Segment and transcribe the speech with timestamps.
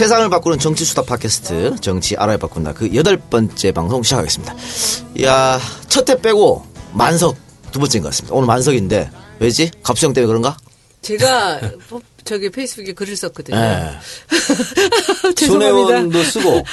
[0.00, 4.56] 세상을 바꾸는 정치 수다 팟캐스트 정치 알아야 바꾼다 그 여덟 번째 방송 시작하겠습니다.
[5.20, 6.64] 야 첫 회 빼고
[6.94, 7.36] 만석
[7.70, 8.34] 두 번째인 것 같습니다.
[8.34, 9.70] 오늘 만석인데 왜지?
[9.82, 10.56] 갑수형 때문에 그런가?
[11.02, 13.58] 제가 뭐 저기 페이스북에 글을 썼거든요.
[13.58, 13.90] 네.
[15.36, 15.76] 죄송합니다.
[15.76, 16.64] 손혜원도 쓰고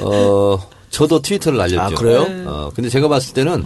[0.00, 1.80] 어 저도 트위터를 날렸죠.
[1.80, 2.26] 아, 그래요?
[2.46, 3.62] 어 근데 제가 봤을 때는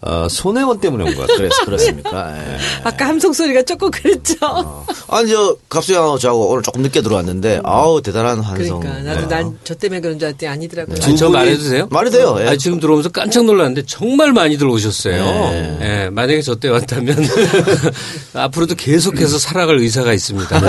[0.00, 1.36] 어 손혜원 때문에 온 것 같아요.
[1.36, 2.32] 그래서 그렇습니까?
[2.38, 2.56] 예.
[2.82, 4.36] 아까 함성 소리가 조금 그랬죠.
[5.08, 8.80] 아니 저 갑수형하고 저하고 오늘 조금 늦게 들어왔는데 아우 대단한 환성.
[8.80, 10.96] 그러니까 나도 난 저 때문에 그런 줄 알았더니 아니더라고요.
[10.96, 11.88] 두 아니, 저 분이- 말해도 돼요?
[11.90, 12.36] 말이 돼요.
[12.40, 12.48] 예.
[12.48, 15.22] 아니, 지금 들어오면서 깜짝 놀랐는데 정말 많이 들어오셨어요.
[15.24, 15.78] 네.
[16.04, 17.16] 예, 만약에 저 때 왔다면
[18.32, 20.60] 앞으로도 계속해서 살아갈 의사가 있습니다.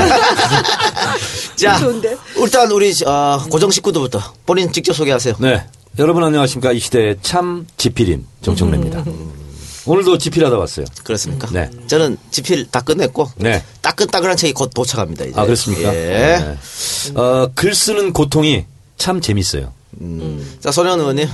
[1.55, 2.17] 자 좋은데?
[2.37, 5.35] 일단 우리 어, 고정 식구들부터 본인 직접 소개하세요.
[5.39, 5.63] 네.
[5.99, 6.71] 여러분 안녕하십니까.
[6.71, 9.05] 이 시대의 참 지필인 정청래입니다.
[9.85, 10.85] 오늘도 지필하다 왔어요.
[11.03, 11.47] 그렇습니까?
[11.51, 11.69] 네.
[11.87, 13.63] 저는 지필 다 끝냈고 네.
[13.81, 15.25] 따끈따끈한 책이 곧 도착합니다.
[15.25, 15.39] 이제.
[15.39, 15.93] 아, 그렇습니까?
[15.93, 16.39] 예.
[16.39, 16.57] 네.
[17.13, 18.65] 어, 글 쓰는 고통이
[18.97, 19.71] 참 재밌어요.
[20.59, 21.27] 자 손현 의원님.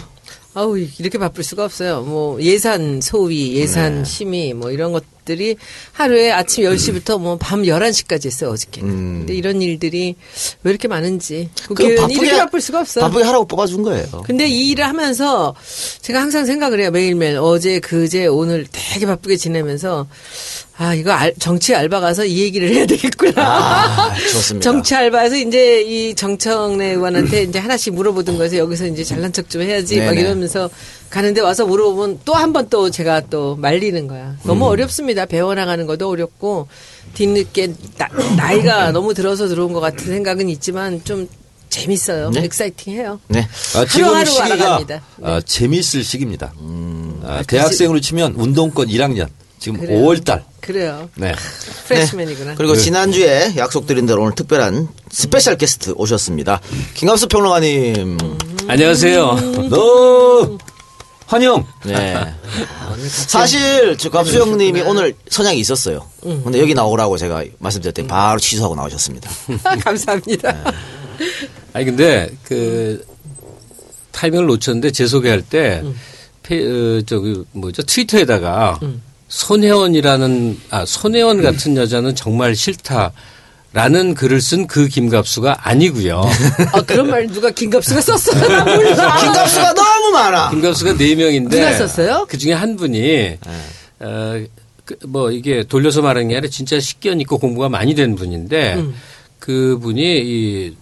[0.56, 2.02] 아우 이렇게 바쁠 수가 없어요.
[2.02, 5.56] 뭐 예산 소위, 예산 심의 뭐 이런 것 들이
[5.92, 8.82] 하루에 아침 10시부터 뭐 밤 11시까지 했어요, 어저께.
[8.82, 10.16] 근데 이런 일들이
[10.64, 11.50] 왜 이렇게 많은지.
[11.68, 13.02] 국회의원이 이렇게 바쁠 수가 없어.
[13.02, 14.08] 바쁘게 하라고 뽑아준 거예요.
[14.26, 15.54] 근데 이 일을 하면서
[16.02, 16.92] 제가 항상 생각을 해요.
[16.92, 20.08] 매일매일 어제 그제 오늘 되게 바쁘게 지내면서
[20.78, 23.34] 아 이거 알- 정치 알바 가서 이 얘기를 해야 되겠구나.
[23.46, 24.64] 아, 좋습니다.
[24.64, 29.62] 정치 알바에서 이제 이 정청래 의원한테 이제 하나씩 물어보던 거에서 여기서 이제 잘난 척 좀
[29.62, 30.22] 해야지 막 네네.
[30.22, 30.70] 이러면서
[31.10, 34.36] 가는데 와서 물어보면 또 한 번 또 제가 또 말리는 거야.
[34.44, 34.70] 너무 음.
[34.72, 35.26] 어렵습니다.
[35.26, 36.68] 배워나가는 것도 어렵고
[37.16, 37.74] 뒤늦게
[38.38, 41.28] 나, 이가 너무 들어서 들어온 것 같은 생각은 있지만 좀
[41.70, 42.30] 재밌어요.
[42.32, 42.44] 네.
[42.46, 43.20] exciting해요.
[43.28, 43.48] 네.
[43.76, 45.02] 아, 지금 하루하루 시기가 알아갑니다.
[45.24, 46.54] 아, 재미있을 시기입니다.
[47.24, 49.28] 아, 대학생으로 치면 운동권 1학년
[49.60, 50.00] 지금 그래요.
[50.00, 50.44] 5월 달.
[50.62, 51.10] 그래요.
[51.16, 51.34] 네.
[51.88, 52.56] freshman이구나.
[52.56, 56.62] 그리고 지난주에 약속드린 대로 오늘 특별한 special guest 오셨습니다.
[56.94, 58.18] 김갑수 평론가님.
[58.68, 59.70] 안녕하세요.
[59.70, 60.58] 너
[61.30, 61.64] 환영.
[61.86, 62.34] 네.
[63.08, 66.04] 사실 저 갑수 형님이 오늘 선약이 있었어요.
[66.22, 69.30] 근데 여기 나오라고 제가 말씀드렸더니 바로 취소하고 나오셨습니다.
[69.80, 70.52] 감사합니다.
[70.52, 70.72] 네.
[71.74, 73.06] 아니, 근데 그
[74.12, 75.84] 타이밍을 놓쳤는데 제 소개할 때
[76.42, 77.84] 페, 어, 저기 뭐죠?
[77.84, 78.80] 트위터에다가
[79.28, 83.12] 손혜원이라는 아, 손혜원 같은 여자는 정말 싫다.
[83.72, 86.22] 라는 글을 쓴 그 김갑수가 아니고요.
[86.74, 88.66] 아, 그런 말 누가 김갑수가 썼어요?
[89.22, 90.50] 김갑수가 너무 많아.
[90.50, 92.26] 김갑수가 네 명인데 누가 썼어요?
[92.28, 93.38] 그 중에 한 분이
[94.00, 94.42] 어,
[94.86, 98.96] 그, 뭐 이게 돌려서 말하는 게 아니라 진짜 식견 있고 공부가 많이 된 분인데 음.
[99.38, 100.76] 그 분이 이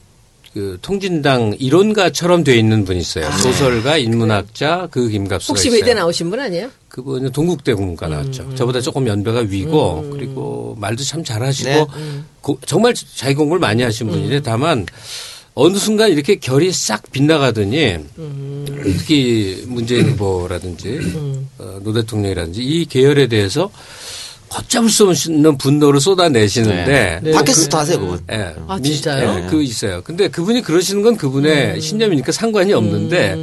[0.57, 3.29] 그 통진당 이론가처럼 돼 있는 분이 있어요.
[3.33, 5.69] 소설가, 인문학자 그 김갑수가 혹시.
[5.69, 6.71] 외대 나오신 분 아니에요?
[6.89, 8.55] 그분은 동국대 국문과 나왔죠.
[8.55, 11.85] 저보다 조금 연배가 위고 그리고 말도 참 잘하시고 네.
[12.41, 14.87] 고- 정말 자기 공부를 많이 하신 분인데 다만
[15.53, 17.97] 어느 순간 이렇게 결이 싹 빗나가더니
[18.83, 20.99] 특히 문재인 후보라든지
[21.59, 23.69] 어, 노 대통령이라든지 이 계열에 대해서
[24.49, 27.31] 걷잡을 수 없는 분노를 쏟아내시는데 네.
[27.31, 28.19] 팟캐스트 하세요, 그분.
[28.31, 28.55] 예.
[28.67, 29.43] 아, 민- 진짜요?
[29.45, 30.01] 예, 그 있어요.
[30.03, 31.79] 근데 그분이 그러시는 건 그분의 음.
[31.79, 33.35] 신념이니까 상관이 없는데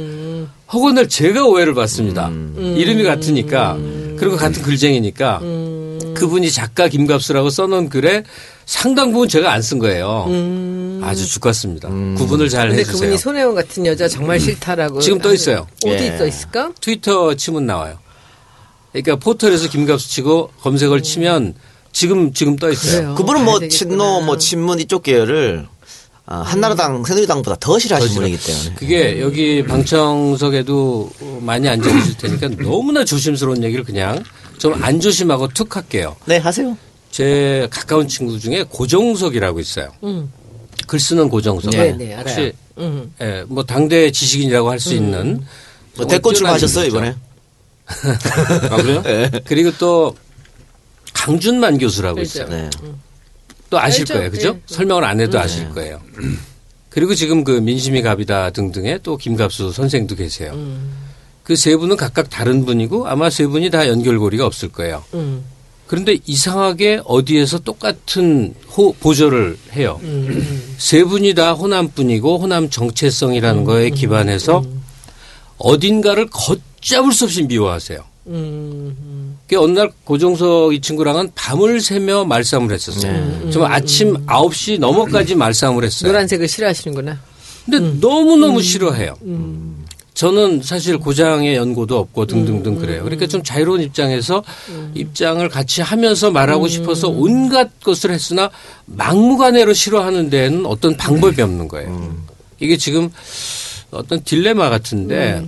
[0.73, 2.27] 허건을 제가 오해를 받습니다.
[2.29, 2.75] 음.
[2.77, 3.77] 이름이 같으니까
[4.17, 5.99] 그리고 같은 글쟁이니까 음.
[6.15, 8.23] 그분이 작가 김갑수라고 써놓은 글에
[8.65, 10.25] 상당 부분 제가 안 쓴 거예요.
[11.03, 11.89] 아주 죽같습니다.
[11.89, 12.69] 구분을 잘 음.
[12.69, 12.99] 근데 해주세요.
[13.01, 15.01] 그분이 손혜원 같은 여자 정말 싫다라고.
[15.01, 15.67] 지금 떠 있어요.
[15.85, 16.17] 어디 예.
[16.17, 16.71] 떠 있을까?
[16.81, 17.97] 트위터 치면 나와요.
[19.03, 21.53] 그러니까 포털에서 김갑수 치고 검색을 치면
[21.91, 22.97] 지금 지금 떠 있어요.
[23.01, 23.15] 그래요.
[23.15, 23.59] 그분은 뭐.
[23.67, 25.67] 친노, 뭐 친문 이쪽 계열을
[26.27, 28.73] 아, 한나라당, 새누리당보다 더 싫어하시는 분이기 때문에.
[28.75, 31.11] 그게 여기 방청석에도
[31.41, 34.23] 많이 앉아 계실 테니까 너무나 조심스러운 얘기를 그냥
[34.57, 36.15] 좀 안 조심하고 툭 할게요.
[36.25, 36.75] 네, 하세요.
[37.11, 39.89] 제 가까운 친구 중에 고정석이라고 있어요.
[40.03, 40.31] 음.
[40.87, 41.71] 글 쓰는 고정석.
[41.71, 42.23] 네, 네, 알아요.
[42.35, 43.13] 혹시 음.
[43.21, 45.41] 예, 뭐 당대 지식인이라고 할 수 있는
[45.95, 46.85] 뭐 대권 출마하셨어요.
[46.87, 47.15] 이번에?
[47.85, 49.03] 아, 그래요?
[49.45, 50.15] 그리고 또
[51.13, 52.43] 강준만 교수라고 그렇죠.
[52.43, 52.49] 있어요.
[52.49, 52.69] 네.
[53.69, 54.13] 또 아실 알죠.
[54.13, 54.31] 거예요.
[54.31, 54.53] 그죠?
[54.53, 54.61] 네.
[54.67, 56.01] 설명을 안 해도 아실 거예요.
[56.89, 60.57] 그리고 지금 그 민심이 갑이다 등등의 또 김갑수 선생도 계세요.
[61.43, 65.03] 그세 분은 각각 다른 분이고 아마 세 분이 다 연결고리가 없을 거예요.
[65.13, 65.43] 음.
[65.87, 69.99] 그런데 이상하게 어디에서 똑같은 호, 보조를 해요.
[70.77, 74.63] 세 분이 다 호남 분이고 호남 정체성이라는 거에 기반해서
[75.57, 76.27] 어딘가를
[76.85, 77.99] 걷잡을 수 없이 미워하세요.
[78.27, 79.37] 음.
[79.47, 83.51] 그 어느 날 고종석 이 친구랑은 밤을 새며 말싸움을 했었어요.
[83.51, 86.11] 정말 아침 9시 넘어까지 말싸움을 했어요.
[86.11, 87.19] 노란색을 싫어하시는구나.
[87.65, 89.15] 근데 너무너무 싫어해요.
[90.13, 93.03] 저는 사실 고장의 연고도 없고 등등등 그래요.
[93.03, 94.43] 그러니까 좀 자유로운 입장에서
[94.93, 98.49] 입장을 같이 하면서 말하고 싶어서 온갖 것을 했으나
[98.85, 102.15] 막무가내로 싫어하는 데에는 어떤 방법이 없는 거예요.
[102.59, 103.09] 이게 지금
[103.91, 105.43] 어떤 딜레마 같은데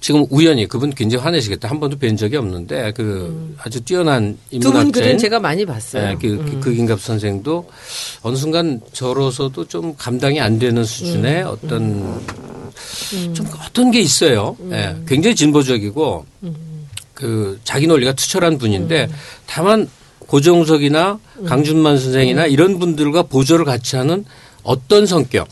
[0.00, 1.68] 지금 우연히 그분 굉장히 화내시겠다.
[1.68, 6.08] 한 번도 뵌 적이 없는데 그 아주 뛰어난 두분 글은 제가 많이 봤어요.
[6.08, 7.68] 네, 그, 그, 그 김갑 선생도
[8.22, 12.20] 어느 순간 저로서도 좀 감당이 안 되는 수준의 어떤
[13.34, 14.56] 좀 어떤 게 있어요.
[14.70, 16.26] 예, 굉장히 진보적이고
[17.14, 19.08] 그 자기 논리가 투철한 분인데
[19.46, 19.88] 다만
[20.20, 24.24] 고정석이나 강준만 선생이나 이런 분들과 보조를 같이 하는
[24.62, 25.48] 어떤 성격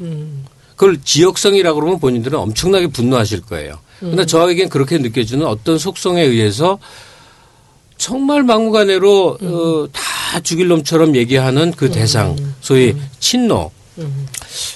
[0.76, 3.78] 그걸 지역성이라고 그러면 본인들은 엄청나게 분노하실 거예요.
[4.00, 6.78] 근데 저에겐 그렇게 느껴지는 어떤 속성에 의해서
[7.96, 13.70] 정말 막무가내로 어, 다 죽일 놈처럼 얘기하는 그 대상, 소위 친노.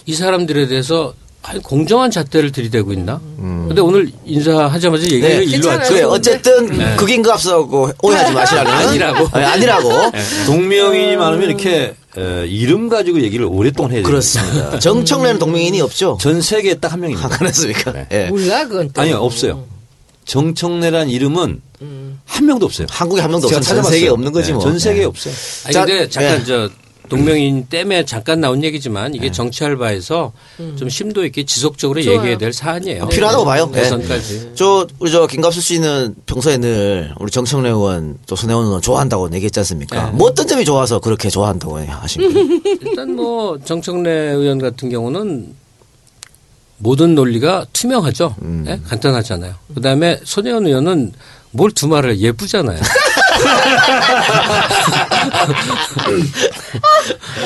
[0.06, 3.20] 이 사람들에 대해서 과연 공정한 잣대를 들이대고 있나?
[3.38, 5.44] 근데 오늘 인사하자마자 얘기를 네.
[5.44, 5.68] 일로.
[5.68, 5.88] 왔죠.
[5.94, 9.28] 그래 어쨌든 극인 값하고 오해하지 마시라는 아니라고.
[9.32, 9.88] 아니, 아니라고
[10.46, 14.06] 동명이인이 많으면 이렇게 어, 이름 가지고 얘기를 오랫동안 해야 돼요.
[14.08, 14.78] 그렇습니다.
[14.80, 16.18] 정청래는 동명인이 없죠.
[16.20, 17.26] 전 세계에 딱 한 명입니다.
[17.26, 17.94] 아, 그렇습니까?
[18.10, 18.26] 예.
[18.26, 19.00] 몰라 그건 또.
[19.00, 19.64] 아니요, 없어요.
[20.24, 21.60] 정청래란 이름은
[22.26, 22.86] 한 명도 없어요.
[22.90, 23.74] 한국에 한 명도 제가 없어.
[23.76, 23.84] 전.
[23.84, 24.62] 세계에 없는 거지 네, 뭐.
[24.62, 25.06] 전 세계에 예.
[25.06, 25.34] 없어요.
[25.64, 26.44] 아니 자, 근데 잠깐 예.
[26.44, 26.68] 저
[27.10, 30.32] 동명인 때문에 잠깐 나온 얘기지만 이게 정치 알바에서
[30.78, 32.16] 좀 심도 있게 지속적으로 좋아요.
[32.16, 33.08] 얘기해야 될 사안이에요.
[33.08, 33.70] 필요하다고 봐요.
[33.74, 33.80] 예.
[33.82, 34.52] 대선까지.
[34.54, 39.60] 저 우리 저 김갑수 씨는 평소에 늘 우리 정청래 의원 또 손혜원 의원 좋아한다고 얘기했지
[39.60, 40.06] 않습니까?
[40.06, 40.16] 네.
[40.16, 42.60] 뭐 어떤 점이 좋아서 그렇게 좋아한다고 하신 거예요?
[42.80, 45.54] 일단 뭐 정청래 의원 같은 경우는
[46.78, 48.36] 모든 논리가 투명하죠.
[48.66, 48.80] 예?
[48.86, 49.54] 간단하잖아요.
[49.74, 51.12] 그다음에 손혜원 의원은
[51.50, 52.80] 뭘 두 말을 예쁘잖아요.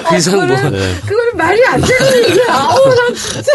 [0.09, 2.45] 그 이상 뭐 그거는 말이 안 되는 얘기야.
[2.49, 3.53] 아우 나 진짜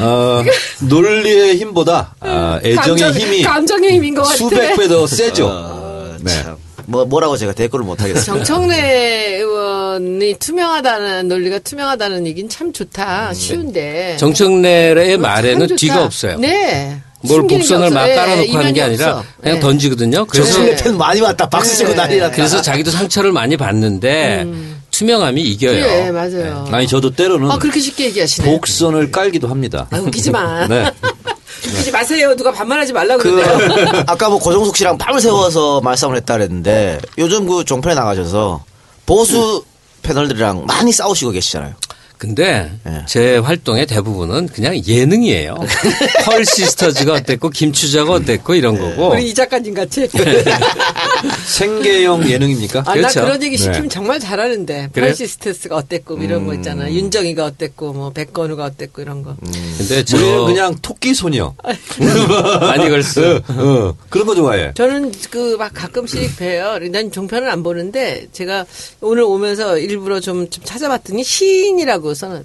[0.00, 0.42] 어,
[0.80, 4.36] 논리의 힘보다 아, 애정의 감정, 힘이 감정의 힘인 것 같아.
[4.36, 5.46] 수백 배 더 세죠.
[5.46, 6.42] 어, 네.
[6.42, 6.56] 참.
[6.86, 8.24] 뭐 뭐라고 제가 댓글을 못 하겠어요.
[8.24, 13.32] 정청래 의원이 투명하다는 논리가 투명하다는 얘기는 참 좋다.
[13.34, 14.16] 쉬운데.
[14.18, 15.76] 정청래의 말에는.
[15.76, 16.38] 뒤가 없어요.
[16.38, 17.00] 네.
[17.22, 18.08] 뭘 곡선을 막.
[18.08, 19.28] 예, 깔아놓고 하는 게 아니라 없어.
[19.40, 19.60] 그냥 예.
[19.60, 20.24] 던지거든요.
[20.26, 21.48] 그래서 정청래 팬 많이 왔다.
[21.48, 21.96] 박수 치고 네.
[21.96, 22.34] 난리 났다.
[22.36, 24.46] 그래서 자기도 상처를 많이 받는데
[24.90, 25.82] 투명함이 이겨요.
[25.82, 26.68] 그래, 맞아요.
[26.70, 28.50] 아니 저도 때로는 아, 그렇게 쉽게 얘기하시네.
[28.50, 29.86] 복선을 깔기도 합니다.
[29.90, 30.66] 아, 웃기지 마.
[30.66, 30.90] 네.
[31.66, 32.34] 웃기지 마세요.
[32.36, 34.04] 누가 반말하지 말라고 그 그러네요.
[34.06, 38.64] 아까 뭐 고정숙 씨랑 밤을 새워서 말싸움을 했다 그랬는데 요즘 그 종편에 나가셔서
[39.06, 39.64] 보수
[40.02, 41.74] 패널들이랑 많이 싸우시고 계시잖아요.
[42.22, 43.02] 근데 예.
[43.08, 45.56] 제 활동의 대부분은 그냥 예능이에요.
[46.24, 49.10] 펄 시스터즈가 어땠고 김추자가 어땠고 이런 거고.
[49.10, 50.06] 우리 이 작가님 같이.
[51.46, 52.84] 생계형 예능입니까?
[52.86, 53.20] 아, 그렇죠.
[53.20, 53.88] 나 그런 얘기 시키면 네.
[53.88, 54.90] 정말 잘하는데.
[54.92, 55.08] 그래요?
[55.08, 56.88] 펄시스테스가 어땠고, 뭐 이런 거 있잖아.
[56.92, 59.34] 윤정이가 어땠고, 뭐, 백건우가 어땠고, 이런 거.
[59.78, 61.54] 근데 저 우리는 그냥 토끼 소녀.
[61.64, 63.42] 아니 걸스.
[63.48, 64.72] 어, 그런 거 좋아해.
[64.74, 66.78] 저는 그 막 가끔씩 봬요.
[66.90, 68.66] 난 종편은 안 보는데 제가
[69.00, 72.44] 오늘 오면서 일부러 좀, 좀 찾아봤더니 시인이라고 써놨.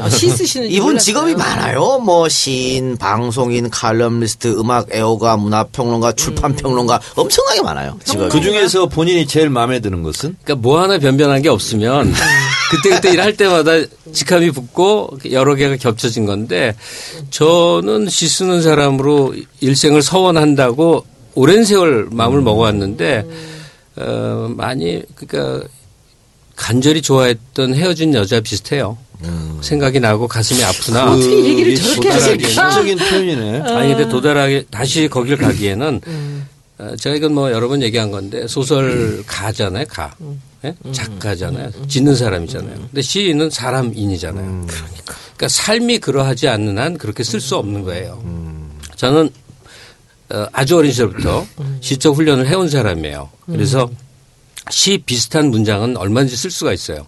[0.00, 1.98] 어, 시 쓰시는 이분 직업이 많아요.
[1.98, 7.98] 뭐 시인, 방송인, 칼럼니스트, 음악 애호가, 문화평론가, 출판평론가 엄청나게 많아요.
[8.04, 8.30] 직업이.
[8.30, 10.36] 그 중에서 본인이 제일 마음에 드는 것은?
[10.42, 12.12] 그러니까 뭐 하나 변변한 게 없으면
[12.70, 13.72] 그때 그때 일할 때마다
[14.12, 16.74] 직함이 붙고 여러 개가 겹쳐진 건데
[17.30, 21.04] 저는 시 쓰는 사람으로 일생을 서원한다고
[21.34, 23.26] 오랜 세월 마음을 먹어왔는데
[23.96, 25.66] 어 많이 그러니까
[26.56, 28.96] 간절히 좋아했던 헤어진 여자 비슷해요.
[29.60, 32.36] 생각이 나고 가슴이 아프나 어떻게 얘기를 저렇게?
[32.36, 33.60] 기적인 표현이네.
[33.72, 36.00] 아니 근데 도달하게 다시 거길 가기에는
[36.78, 40.14] 어, 제가 이건 뭐 여러 번 얘기한 건데 소설 가잖아요 가.
[40.64, 40.74] 예?
[40.92, 41.70] 작가잖아요.
[41.86, 42.74] 짓는 사람이잖아요.
[42.74, 44.66] 근데 시인은 사람인이잖아요.
[44.66, 45.48] 그러니까.
[45.48, 48.22] 삶이 그러하지 않는 한 그렇게 쓸 수 없는 거예요.
[48.96, 49.30] 저는
[50.30, 51.46] 어, 아주 어린 시절부터
[51.80, 53.30] 시적 훈련을 해온 사람이에요.
[53.46, 53.88] 그래서
[54.70, 57.06] 시 비슷한 문장은 얼마든지 쓸 수가 있어요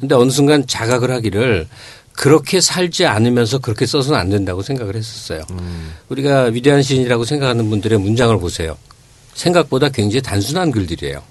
[0.00, 1.66] 근데 어느 순간 자각을 하기를
[2.12, 5.42] 그렇게 살지 않으면서 그렇게 써서는 안 된다고 생각을 했었어요.
[6.08, 8.76] 우리가 위대한 시인이라고 생각하는 분들의 문장을 보세요.
[9.34, 11.22] 생각보다 굉장히 단순한 글들이에요.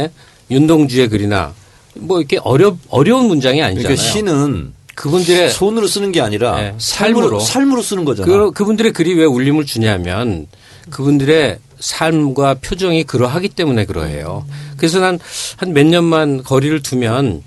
[0.00, 0.10] 예?
[0.50, 1.54] 윤동주의 글이나
[1.94, 3.82] 뭐 이렇게 어려 어려운 문장이 아니잖아요.
[3.96, 7.80] 그러니까 시는 그분들의 손으로 쓰는 게 아니라 네, 삶으로 삶으로.
[7.82, 8.26] 쓰는 거잖아.
[8.26, 10.46] 그, 그분들의 글이 왜 울림을 주냐면
[10.90, 14.44] 그분들의 삶과 표정이 그러하기 때문에 그러해요.
[14.76, 15.18] 그래서 난
[15.58, 17.42] 한 몇 년만 거리를 두면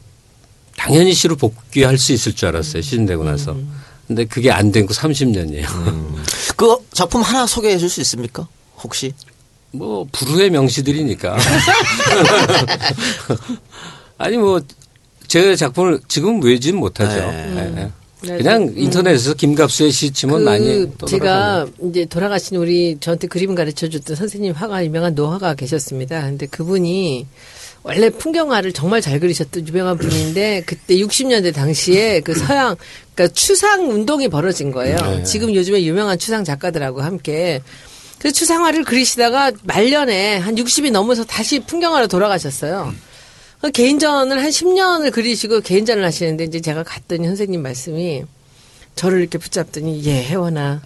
[0.84, 2.82] 당연히 시로 복귀할 수 있을 줄 알았어요.
[2.82, 3.56] 시즌 되고 나서.
[4.08, 5.66] 근데 그게 안 된 거 30년이에요.
[6.58, 8.46] 그 작품 하나 소개해 줄 수 있습니까?
[8.84, 9.14] 혹시?
[9.72, 11.38] 뭐 불후의 명시들이니까.
[14.18, 14.60] 아니 뭐
[15.28, 17.16] 제 작품을 지금 외진 못하죠.
[17.16, 17.46] 네.
[17.56, 17.92] 네, 네.
[18.22, 18.74] 네, 그냥 음.
[18.78, 24.54] 인터넷에서 김갑수의 시 치면 그 많이 제가 이제 돌아가신 우리 저한테 그림 가르쳐 줬던 선생님
[24.54, 26.22] 화가 유명한 노화가 계셨습니다.
[26.22, 27.26] 근데 그분이
[27.84, 32.78] 원래 풍경화를 정말 잘 그리셨던 유명한 분인데 그때 60년대 당시에 그 서양
[33.14, 34.98] 그러니까 추상 운동이 벌어진 거예요.
[34.98, 35.24] 네.
[35.24, 37.62] 지금 요즘에 유명한 추상 작가들하고 함께
[38.20, 42.94] 그 추상화를 그리시다가 말년에 한 60이 넘어서 다시 풍경화로 돌아가셨어요.
[43.62, 48.24] 그 개인전을 한 10년을 그리시고 개인전을 하시는데 이제 제가 갔더니 선생님 말씀이
[48.96, 50.82] 저를 이렇게 붙잡더니 예 혜원아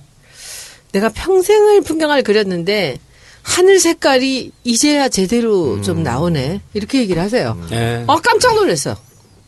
[0.93, 2.97] 내가 평생을 풍경을 그렸는데
[3.47, 7.57] 하늘 색깔이 이제야 제대로 좀 나오네 이렇게 얘기를 하세요.
[7.69, 8.03] 네.
[8.05, 8.95] 어 깜짝 놀랐어요.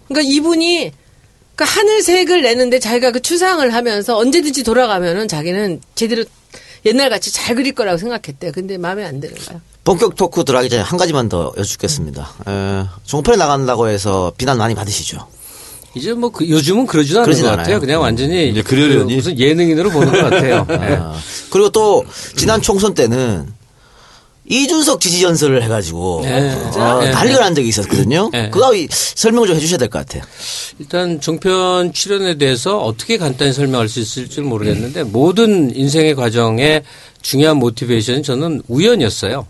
[0.08, 0.92] 그러니까 이분이
[1.56, 6.24] 그 하늘색을 내는데 자기가 그 추상을 하면서 언제든지 돌아가면은 자기는 제대로
[6.86, 8.52] 옛날 같이 잘 그릴 거라고 생각했대.
[8.52, 9.60] 근데 마음에 안 드는 거야.
[9.84, 12.32] 본격 토크 들어가기 전에 한 가지만 더 여쭙겠습니다.
[12.48, 15.28] 에, 종편에 나간다고 해서 비난 많이 받으시죠?
[15.96, 17.64] 이제 뭐 그- 요즘은 그러지도 않은 그러진 것 않아요.
[17.64, 17.80] 같아요.
[17.82, 19.10] 그냥 완전히 이제 그러려니?
[19.12, 20.66] 그 무슨 예능인으로 보는 것 같아요.
[20.70, 20.76] 네.
[21.02, 21.16] 아,
[21.50, 22.06] 그리고 또
[22.38, 23.52] 지난 총선 때는
[24.50, 26.52] 이준석 지지 연설을 해가지고 네.
[26.76, 27.12] 어, 네.
[27.12, 28.30] 난리가 난 적이 있었거든요.
[28.34, 28.50] 네.
[28.50, 30.24] 그거 이- 설명 좀 해주셔야 될 것 같아요.
[30.80, 36.82] 일단 종편 출연에 대해서 어떻게 간단히 설명할 수 있을지 모르겠는데 모든 인생의 과정에
[37.22, 39.46] 중요한 모티베이션은 저는 우연이었어요.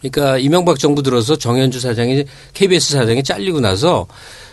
[0.00, 2.24] 그러니까 이명박 정부 들어서 정현주 사장이
[2.54, 4.06] KBS 사장이 잘리고 나서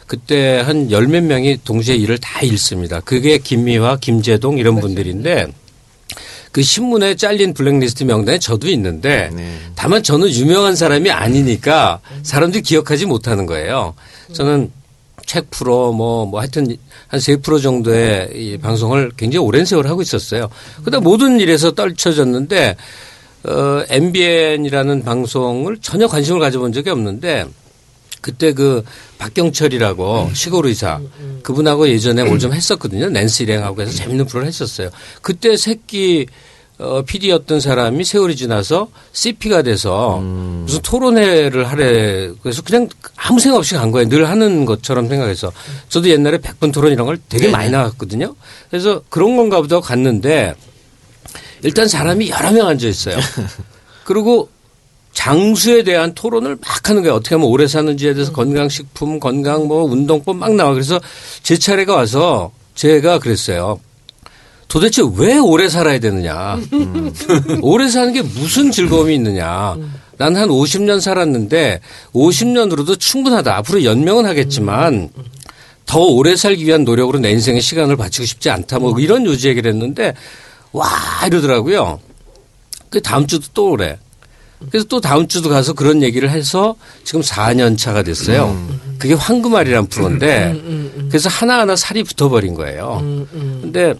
[0.08, 3.00] 그때 한 열 몇 명이 동시에 일을 다 잃습니다.
[3.02, 5.48] 그게 김미화, 김재동 이런 분들인데
[6.52, 9.52] 그 신문에 잘린 블랙리스트 명단에 저도 있는데 네.
[9.76, 13.94] 다만 저는 유명한 사람이 아니니까 사람들이 기억하지 못하는 거예요.
[14.34, 14.72] 저는
[15.26, 16.76] 책 프로 뭐, 뭐 하여튼
[17.10, 20.48] 한 세 프로 정도의 이 방송을 굉장히 오랜 세월 하고 있었어요.
[20.82, 22.76] 그러다 모든 일에서 떨쳐졌는데
[23.46, 27.46] 어, MBN이라는 방송을 전혀 관심을 가져본 적이 없는데
[28.22, 28.84] 그때 그
[29.18, 31.00] 박경철이라고 시골 의사
[31.44, 33.10] 그분하고 예전에 뭘 좀 했었거든요.
[33.10, 34.90] 낸스 일행하고 해서 재밌는 프로를 했었어요.
[35.22, 36.26] 그때 새끼
[36.78, 43.74] 어, PD였던 사람이 세월이 지나서 CP가 돼서 무슨 토론회를 하래 그래서 그냥 아무 생각 없이
[43.76, 44.08] 간 거예요.
[44.08, 45.52] 늘 하는 것처럼 생각해서
[45.90, 48.34] 저도 옛날에 백분 토론 이런 걸 되게 많이 나갔거든요.
[48.70, 50.56] 그래서 그런 건가 보다 갔는데
[51.64, 53.18] 일단 사람이 여러 명 앉아 있어요.
[54.06, 54.50] 그리고
[55.20, 57.16] 장수에 대한 토론을 막 하는 거예요.
[57.16, 60.72] 어떻게 하면 오래 사는지에 대해서 건강식품, 건강 뭐 운동법 막 나와.
[60.72, 60.98] 그래서
[61.44, 63.82] 제 차례가 와서 제가 그랬어요.
[64.70, 66.58] 도대체 왜 오래 살아야 되느냐.
[67.62, 69.76] 오래 사는 게 무슨 즐거움이 있느냐.
[70.18, 71.82] 난 한 50년 살았는데
[72.14, 73.58] 50년으로도 충분하다.
[73.58, 75.10] 앞으로 연명은 하겠지만
[75.86, 78.80] 더 오래 살기 위한 노력으로 내 인생의 시간을 바치고 싶지 않다.
[78.80, 80.14] 뭐 이런 요지 얘기를 했는데
[80.72, 80.88] 와
[81.28, 82.00] 이러더라고요.
[82.90, 83.98] 그 다음 주도 또 오래.
[84.70, 88.58] 그래서 또 다음 주도 가서 그런 얘기를 해서 지금 4년 차가 됐어요.
[88.98, 90.62] 그게 황금알이란 프로인데
[91.10, 93.00] 그래서 하나하나 살이 붙어버린 거예요.
[93.62, 93.94] 근데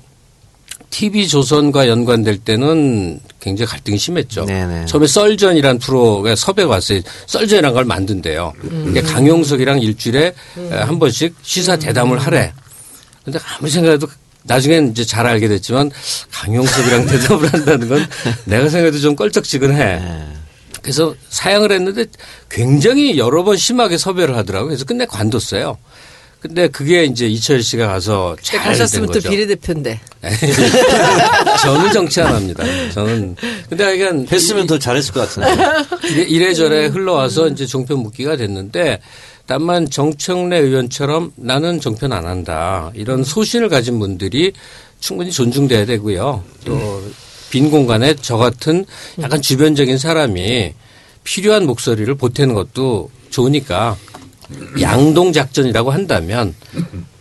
[0.90, 4.46] TV 조선과 연관될 때는 굉장히 갈등이 심했죠.
[4.46, 4.86] 네네.
[4.88, 7.02] 처음에 썰전이란 프로가 섭외가 왔어요.
[7.28, 8.54] 썰전이란 걸 만든대요.
[8.60, 10.34] 그게 강용석이랑 일주일에
[10.72, 12.52] 한 번씩 시사 대담을 하래.
[13.24, 14.08] 근데 아무리 생각해도
[14.44, 15.92] 나중엔 이제 잘 알게 됐지만
[16.32, 18.06] 강용석이랑 대답을 한다는 건
[18.46, 20.02] 내가 생각해도 좀 껄쩍지근해.
[20.82, 22.06] 그래서 사양을 했는데
[22.50, 24.70] 굉장히 여러 번 심하게 섭외를 하더라고요.
[24.70, 25.78] 그래서 끝내 관뒀어요.
[26.40, 29.20] 근데 그게 이제 이철 씨가 가서 잘된 가셨으면 또.
[29.20, 30.00] 비례대표인데.
[31.62, 32.64] 저는 정치 안 합니다.
[32.94, 33.36] 저는
[33.68, 35.64] 근데 하여간 했으면 더 잘했을 것 같은데.
[36.10, 39.02] 이래- 이래저래 흘러와서 이제 종편 묵기가 됐는데
[39.48, 44.54] 다만 정청래 의원처럼 나는 정편 안 한다 이런 소신을 가진 분들이
[45.02, 46.44] 충분히 존중돼야 되고요.
[46.64, 47.04] 또
[47.50, 48.86] 빈 공간에 저 같은
[49.22, 50.74] 약간 주변적인 사람이
[51.24, 53.98] 필요한 목소리를 보태는 것도 좋으니까
[54.82, 56.56] 양동 작전이라고 한다면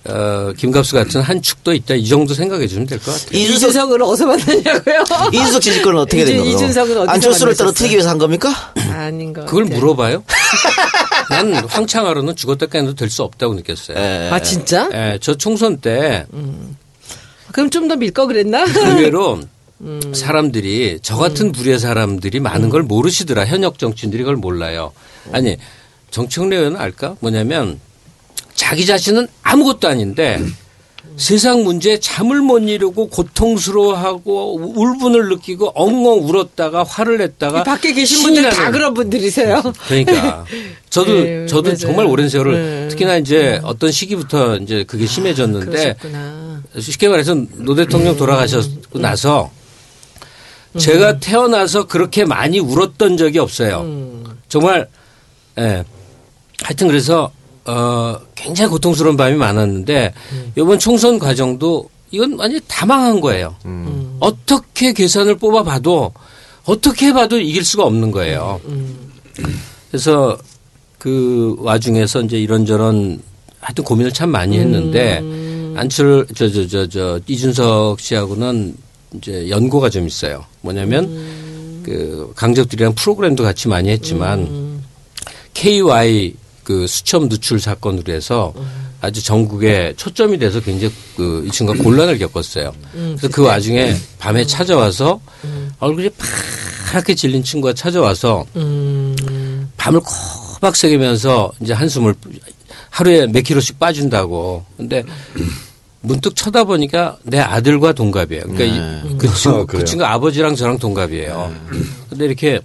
[0.04, 3.38] 어, 김갑수 같은 한 축도 있다 이 정도 생각해 주면 될 것 같아요.
[3.38, 5.04] 이준석, 이준석을 어디서 만나냐고요?
[5.34, 6.50] 이준석 지지권은 어떻게 된 거예요?
[6.54, 7.54] 이준석은 어디서 안철수를?
[7.54, 8.72] 떨어뜨리기 위해서 한 겁니까?
[8.90, 9.80] 아닌 것 그걸 같아요.
[9.80, 10.24] 물어봐요?
[11.28, 13.98] 난 황창하로는 죽었다 깨도 될 수 없다고 느꼈어요.
[13.98, 14.30] 예.
[14.32, 14.88] 아 진짜?
[14.94, 16.24] 예, 저 총선 때
[17.52, 18.64] 그럼 좀 더 밀 거 그랬나?
[18.64, 19.40] 의외로
[20.12, 23.46] 사람들이 저 같은 부류의 사람들이 많은 걸 모르시더라.
[23.46, 24.92] 현역 정치인들이 그걸 몰라요.
[25.32, 25.56] 아니
[26.10, 27.16] 정청래 의원은 알까?
[27.20, 27.78] 뭐냐면
[28.54, 30.42] 자기 자신은 아무것도 아닌데
[31.16, 38.22] 세상 문제에 잠을 못 이루고 고통스러워하고 울분을 느끼고 엉엉 울었다가 화를 냈다가 이 밖에 계신
[38.22, 39.62] 분들 다 그런 분들이세요.
[39.86, 40.44] 그러니까
[40.90, 41.76] 저도 네, 저도 맞아요.
[41.76, 42.88] 정말 오랜 세월을 네.
[42.88, 46.62] 특히나 이제 어떤 시기부터 이제 그게 심해졌는데 그러셨구나.
[46.78, 49.50] 쉽게 말해서 노 대통령 돌아가셨고 나서
[50.76, 53.86] 제가 태어나서 그렇게 많이 울었던 적이 없어요.
[54.48, 54.88] 정말
[55.58, 55.84] 예.
[56.62, 57.30] 하여튼 그래서
[57.64, 60.14] 어, 굉장히 고통스러운 밤이 많았는데
[60.56, 63.56] 이번 총선 과정도 이건 완전히 다 망한 거예요.
[64.20, 66.12] 어떻게 계산을 뽑아봐도
[66.64, 68.60] 어떻게 봐도 이길 수가 없는 거예요.
[69.90, 70.38] 그래서
[70.98, 73.20] 그 와중에서 이제 이런저런
[73.60, 75.18] 하여튼 고민을 참 많이 했는데
[75.76, 78.74] 안철 저저저저 이준석 씨하고는
[79.14, 80.44] 이제 연고가 좀 있어요.
[80.60, 84.82] 뭐냐면 그 강적들이랑 프로그램도 같이 많이 했지만
[85.54, 86.34] KY
[86.64, 88.52] 그 수첩 누출 사건으로 해서
[89.00, 92.74] 아주 전국에 초점이 돼서 굉장히 그 이 친구가 곤란을 겪었어요.
[92.92, 95.20] 그래서 그 와중에 밤에 찾아와서
[95.78, 96.10] 얼굴이
[96.88, 98.44] 파랗게 질린 친구가 찾아와서
[99.76, 102.14] 밤을 코박 새기면서 이제 한숨을
[102.90, 104.64] 하루에 몇 킬로씩 빠진다고.
[104.76, 105.04] 근데
[106.00, 108.44] 문득 쳐다보니까 내 아들과 동갑이에요.
[108.44, 109.84] 그러니까 이- 그, 친구, 그?
[109.84, 111.54] 친구 아버지랑 저랑 동갑이에요.
[112.08, 112.60] 근데 이렇게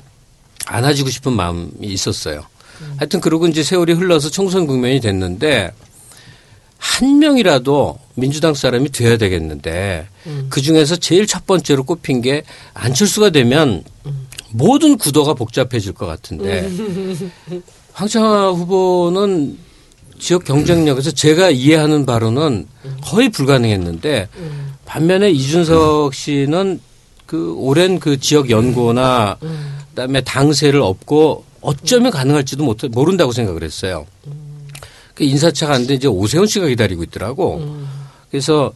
[0.67, 2.43] 안아주고 싶은 마음이 있었어요.
[2.97, 5.71] 하여튼 그러고 이제 세월이 흘러서 총선 국면이 됐는데
[6.77, 10.07] 한 명이라도 민주당 사람이 돼야 되겠는데
[10.49, 13.83] 그 중에서 제일 첫 번째로 꼽힌 게 안철수가 되면
[14.51, 16.69] 모든 구도가 복잡해질 것 같은데
[17.93, 19.57] 황창화 후보는
[20.23, 22.65] 지역 경쟁력에서 제가 이해하는 바로는
[23.03, 24.29] 거의 불가능했는데
[24.85, 26.79] 반면에 이준석 씨는
[27.25, 29.35] 그 오랜 그 지역 연고나
[29.89, 34.05] 그다음에 당세를 업고 어쩌면 가능할지도 못 모른다고 생각을 했어요.
[35.13, 37.77] 그 인사차가 안 돼 이제 오세훈 씨가 기다리고 있더라고.
[38.31, 38.71] 그래서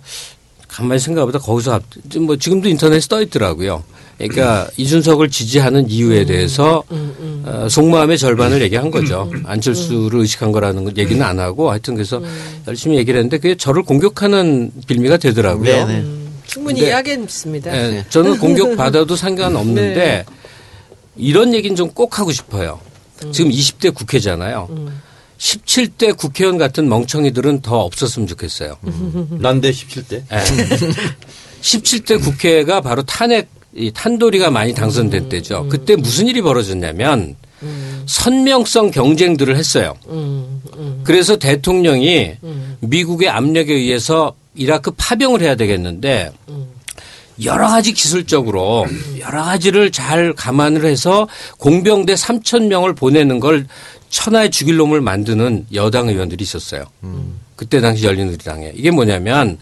[0.67, 1.83] 가만히 생각해보다 거기서 앞,
[2.19, 3.85] 뭐 지금도 인터넷에 떠 있더라고요.
[4.17, 9.31] 그러니까 이준석을 지지하는 이유에 대해서 어, 속마음의 절반을 얘기한 거죠.
[9.45, 12.21] 안철수를 의식한 거라는 건 얘기는 안 하고 하여튼 그래서
[12.67, 15.87] 열심히 얘기를 했는데 그게 저를 공격하는 빌미가 되더라고요.
[15.87, 16.05] 네네.
[16.47, 17.75] 충분히 근데- 이해하겠습니다.
[17.77, 20.25] 예, 저는 공격 받아도 상관없는데 네.
[21.15, 22.79] 이런 얘기는 좀 꼭 하고 싶어요.
[23.31, 24.69] 지금 20대 국회잖아요.
[25.37, 28.77] 17대 국회의원 같은 멍청이들은 더 없었으면 좋겠어요.
[29.39, 30.13] 난데 17대.
[30.31, 30.37] 예.
[31.61, 35.67] 17대 국회가 바로 탄핵 이 탄도리가 많이 당선된 때죠.
[35.69, 37.35] 그때 무슨 일이 벌어졌냐면
[38.05, 39.93] 선명성 경쟁들을 했어요.
[41.03, 42.33] 그래서 대통령이
[42.79, 46.31] 미국의 압력에 의해서 이라크 파병을 해야 되겠는데
[47.43, 48.87] 여러 가지 기술적으로
[49.19, 51.27] 여러 가지를 잘 감안을 해서
[51.59, 53.67] 공병대 3천 명을 보내는 걸
[54.09, 56.85] 천하의 죽일 놈을 만드는 여당 의원들이 있었어요.
[57.55, 59.59] 그때 당시 열린우리당에 이게 뭐냐면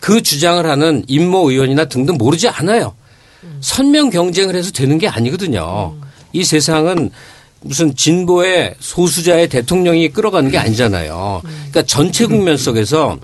[0.00, 2.94] 그 주장을 하는 임모 의원이나 등등 모르지 않아요.
[3.60, 5.94] 선명 경쟁을 해서 되는 게 아니거든요.
[6.32, 7.10] 이 세상은
[7.60, 11.42] 무슨 진보의 소수자의 대통령이 끌어가는 게 아니잖아요.
[11.44, 13.18] 그러니까 전체 국면 속에서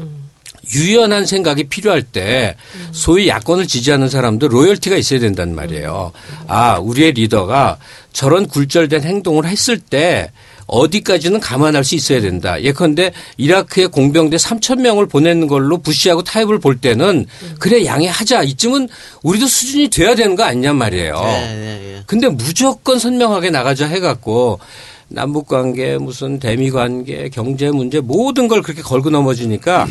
[0.74, 2.56] 유연한 생각이 필요할 때
[2.92, 6.12] 소위 야권을 지지하는 사람도 로열티가 있어야 된단 말이에요.
[6.46, 7.78] 아, 우리의 리더가
[8.12, 10.30] 저런 굴절된 행동을 했을 때
[10.68, 12.62] 어디까지는 감안할 수 있어야 된다.
[12.62, 17.26] 예컨대 이라크에 공병대 3천 명을 보내는 걸로 부시하고 타협을 볼 때는
[17.58, 18.42] 그래 양해하자.
[18.44, 18.88] 이쯤은
[19.22, 21.14] 우리도 수준이 돼야 되는 거 아니냔 말이에요.
[21.20, 22.02] 네, 네, 네.
[22.06, 24.60] 근데 무조건 선명하게 나가자 해갖고
[25.08, 29.86] 남북 관계 무슨 대미 관계 경제 문제 모든 걸 그렇게 걸고 넘어지니까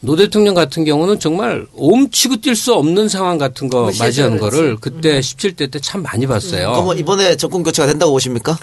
[0.00, 4.38] 노 대통령 같은 경우는 정말 옴치고 뛸 수 없는 상황 같은 거 맞이하는.
[4.38, 6.70] 거를 그때 17대 때 참 많이 봤어요.
[6.70, 8.56] 그러면 이번에 정권 교체가 된다고 보십니까?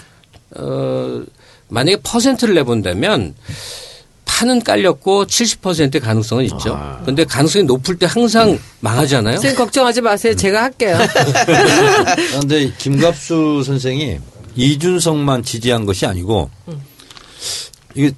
[0.58, 1.22] 어,
[1.68, 3.34] 만약에 퍼센트를 내본다면
[4.24, 6.78] 판은 깔렸고 70%의 가능성은 있죠.
[7.04, 9.36] 근데 가능성이 높을 때 항상 망하잖아요.
[9.36, 10.34] 선생님 걱정하지 마세요.
[10.36, 10.98] 제가 할게요.
[12.32, 14.18] 그런데 김갑수 선생이
[14.56, 16.50] 이준석만 지지한 것이 아니고
[17.94, 18.12] 이게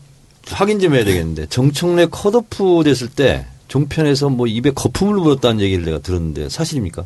[0.49, 5.99] 확인 좀 해야 되겠는데 정청래 컷오프 됐을 때 종편에서 뭐 입에 거품을 물었다는 얘기를 내가
[5.99, 7.05] 들었는데 사실입니까?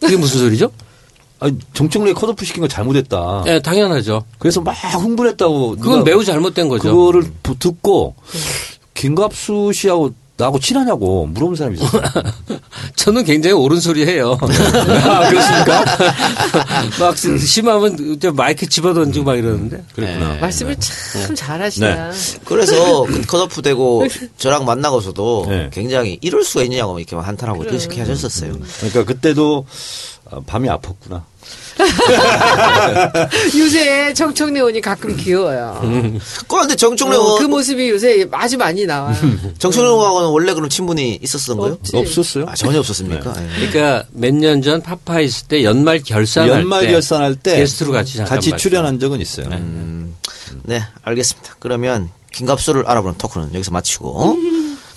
[0.00, 0.72] 그게 무슨 소리죠?
[1.42, 3.42] 아니 정청래 컷오프 시킨 거 잘못했다.
[3.48, 4.24] 예, 당연하죠.
[4.38, 5.76] 그래서 막 흥분했다고.
[5.76, 6.88] 그건 매우 잘못된 거죠.
[6.90, 8.14] 그거를 부- 듣고
[8.94, 12.02] 김갑수 씨하고 나하고 친하냐고 물어본 사람이 있었어요.
[12.96, 14.38] 저는 굉장히 옳은 소리 해요.
[14.40, 15.84] 아, 그렇습니까?
[16.98, 19.84] 막 심하면 이제 마이크 집어던지고 막 이러는데.
[19.94, 20.36] 그랬구나.
[20.40, 22.10] 말씀을 참 잘하시나.
[22.44, 24.04] 그래서 그 컷오프 되고
[24.38, 25.70] 저랑 만나고서도 네.
[25.72, 28.54] 굉장히 이럴 수가 있느냐고 이렇게 막 한탄하고 그렇게 하셨었어요.
[28.78, 29.66] 그러니까 그때도
[30.21, 31.22] 아, 밤이 아팠구나.
[33.58, 35.80] 요새 정청래 의원이 가끔 귀여워요.
[36.48, 39.16] 그런데 정청래 어, 의원, 그 모습이 요새 아주 많이 나와요.
[39.58, 41.74] 정청래 의원하고는 원래 그럼 친분이 있었던 거예요?
[41.74, 41.96] 없지.
[41.96, 42.46] 없었어요?
[42.48, 43.34] 아, 전혀 없었습니까?
[43.36, 43.66] 예.
[43.68, 48.18] 그러니까 몇 년 전 파파 있을 때 연말 결산할 연말 때 결산할 때 게스트로 같이
[48.18, 48.56] 잠깐 같이.
[48.56, 49.48] 출연한 적은 있어요.
[50.64, 51.56] 네, 알겠습니다.
[51.58, 54.36] 그러면 김갑수를 알아보는 토크는 여기서 마치고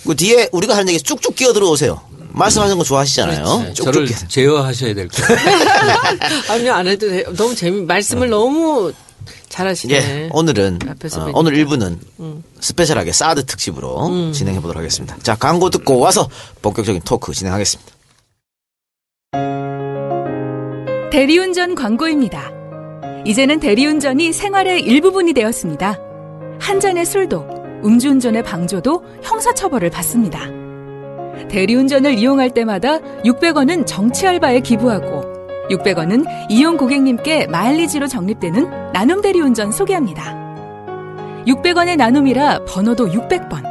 [0.05, 1.99] 그 뒤에 우리가 하는 얘기 쭉쭉 끼어 들어오세요.
[2.35, 3.43] 말씀하는 거 좋아하시잖아요.
[3.63, 4.07] 네, 쭉쭉 저를.
[4.27, 5.39] 제어하셔야 될 거예요.
[6.51, 7.23] 아니요, 안 해도 돼요.
[7.35, 8.91] 너무 재미, 말씀을 너무
[9.49, 9.93] 잘하시네.
[9.93, 11.31] 예, 오늘은 앞에서 어.
[11.33, 11.97] 오늘 1부는
[12.59, 15.17] 스페셜하게 사드 특집으로 진행해 보도록 하겠습니다.
[15.23, 16.29] 자, 광고 듣고 와서
[16.61, 17.93] 본격적인 토크 진행하겠습니다.
[21.11, 22.51] 대리운전 광고입니다.
[23.25, 25.97] 이제는 대리운전이 생활의 일부분이 되었습니다.
[26.59, 27.47] 한 잔의 술도,
[27.85, 30.64] 음주운전의 방조도 형사처벌을 받습니다.
[31.49, 35.35] 대리운전을 이용할 때마다 600원은 정치 알바에 기부하고
[35.69, 40.35] 600원은 이용 고객님께 마일리지로 적립되는 나눔 대리운전 소개합니다.
[41.47, 43.63] 600원의 나눔이라 번호도 600번.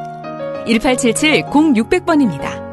[0.66, 2.64] 1877-0600번입니다.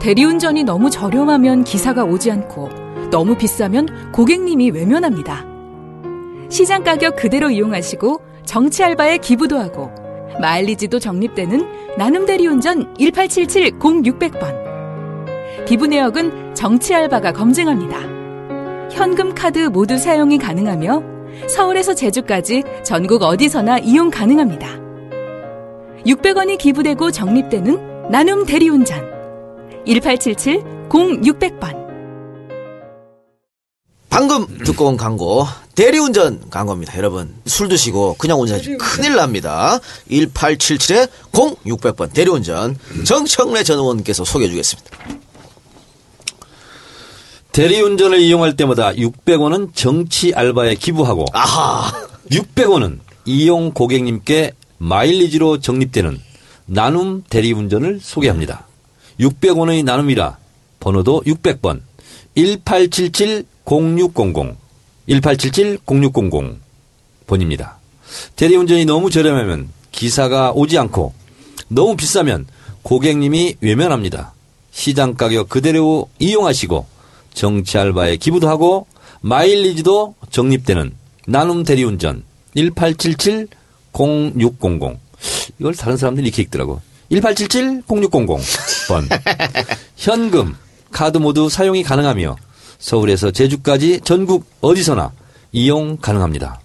[0.00, 2.70] 대리운전이 너무 저렴하면 기사가 오지 않고
[3.10, 5.44] 너무 비싸면 고객님이 외면합니다.
[6.48, 9.90] 시장 가격 그대로 이용하시고 정치 알바에 기부도 하고
[10.40, 14.60] 마일리지도 적립되는 나눔 대리 운전 1877-0600번.
[15.66, 17.98] 기부 내역은 정치 알바가 검증합니다.
[18.90, 21.02] 현금 카드 모두 사용이 가능하며
[21.48, 24.68] 서울에서 제주까지 전국 어디서나 이용 가능합니다.
[26.06, 29.10] 600원이 기부되고 적립되는 나눔 대리운전
[29.86, 31.79] 1877-0600번
[34.10, 35.46] 방금 듣고 온 광고
[35.76, 36.98] 대리운전 광고입니다.
[36.98, 39.78] 여러분 술 드시고 그냥 운전하시면 큰일 납니다.
[40.10, 44.90] 1877-0600번 대리운전 정청래 전 의원께서 소개해 주겠습니다.
[47.52, 51.92] 대리운전을 이용할 때마다 600원은 정치 알바에 기부하고 아하
[52.30, 56.20] 600원은 이용 고객님께 마일리지로 적립되는
[56.66, 58.66] 나눔 대리운전을 소개합니다.
[59.20, 60.38] 600원의 나눔이라
[60.80, 61.82] 번호도 600번
[62.36, 64.56] 1877-0600
[65.08, 66.56] 1877-0600
[67.26, 67.78] 번입니다.
[68.36, 71.14] 대리운전이 너무 저렴하면 기사가 오지 않고
[71.68, 72.46] 너무 비싸면
[72.82, 74.34] 고객님이 외면합니다.
[74.70, 76.86] 시장 가격 그대로 이용하시고
[77.34, 78.86] 정치 알바에 기부도 하고
[79.20, 80.92] 마일리지도 적립되는
[81.26, 82.22] 나눔 대리운전
[82.56, 84.98] 1877-0600
[85.58, 86.80] 이걸 다른 사람들이 이렇게 읽더라고.
[87.12, 89.08] 1877-0600번
[89.96, 90.54] 현금,
[90.92, 92.36] 카드 모두 사용이 가능하며
[92.78, 95.12] 서울에서 제주까지 전국 어디서나
[95.52, 96.60] 이용 가능합니다.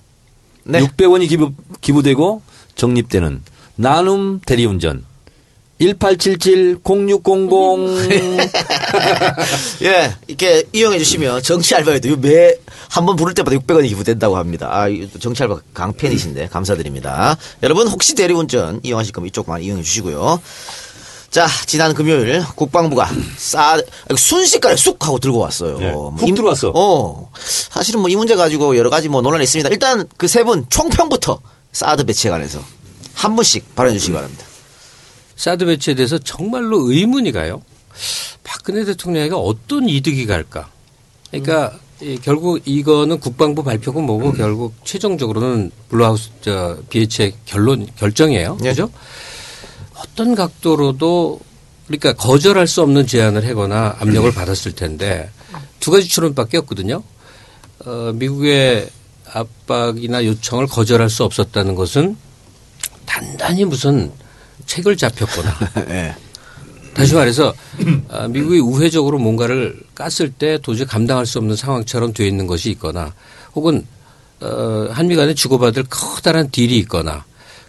[0.64, 0.80] 네.
[0.80, 2.42] 600원이 기부, 기부되고
[2.76, 3.42] 적립되는
[3.76, 5.04] 나눔 대리운전
[5.82, 8.50] 1877-0600
[9.84, 12.54] 예 이렇게 이용해 주시면 정치 알바에도 매
[12.96, 14.70] 한 번 부를 때마다 600원이 기부된다고 합니다.
[14.72, 14.86] 아
[15.20, 17.36] 정치 알바 강팬이신데 감사드립니다.
[17.62, 20.40] 여러분 혹시 대리운전 이용하실 거면 이쪽만 이용해 주시고요.
[21.30, 23.78] 자 지난 금요일 국방부가 싸
[24.16, 25.78] 순식간에 쑥 하고 들고 왔어요.
[25.82, 26.72] 예, 뭐훅 이- 들어왔어.
[26.74, 27.30] 어
[27.70, 29.70] 사실은 뭐 이 문제 가지고 여러 가지 뭐 논란이 있습니다.
[29.70, 31.40] 일단 그 세 분 총평부터
[31.74, 32.60] 사드 배치에 관해서
[33.14, 34.46] 한 분씩 발언해 주시기 바랍니다.
[35.36, 37.62] 사드 배치에 대해서 정말로 의문이 가요.
[38.44, 40.70] 박근혜 대통령에게 어떤 이득이 갈까?
[41.32, 48.58] 그러니까 이 결국 이거는 국방부 발표고 뭐고 결국 최종적으로는 Blue House 저 BH의 결론 결정이에요.
[48.64, 48.70] 예.
[48.70, 48.90] 그죠?
[49.98, 51.40] 어떤 각도로도
[51.88, 55.30] 그러니까 거절할 수 없는 제안을 하거나 압력을 받았을 텐데
[55.80, 57.04] 두 가지 추론밖에 없거든요.
[57.86, 58.90] 어, 미국의
[59.32, 62.16] 압박이나 요청을 거절할 수 없었다는 것은
[63.06, 64.12] 단단히 무슨
[64.66, 65.56] 책을 잡혔거나
[65.90, 66.16] 예.
[66.94, 67.54] 다시 말해서
[68.10, 73.14] 아, 미국이 우회적으로 뭔가를 깠을 때 도저히 감당할 수 없는 상황처럼 되어 있는 것이 있거나
[73.54, 73.86] 혹은
[74.40, 77.26] 어, 한미 간에 주고받을 커다란 딜이 있거나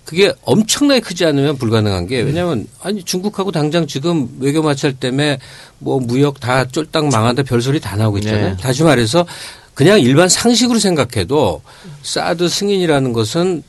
[0.06, 5.38] 그게 엄청나게 크지 않으면 불가능한 게 왜냐하면 아니 중국하고 당장 지금 외교 마찰 때문에
[5.80, 8.50] 뭐 무역 다 쫄딱 망한다 별소리 다 나오고 있잖아요.
[8.50, 8.56] 네.
[8.56, 9.26] 다시 말해서
[9.74, 11.60] 그냥 일반 상식으로 생각해도
[12.02, 13.64] 사드 승인이라는 것은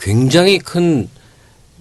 [0.00, 1.08] 굉장히 큰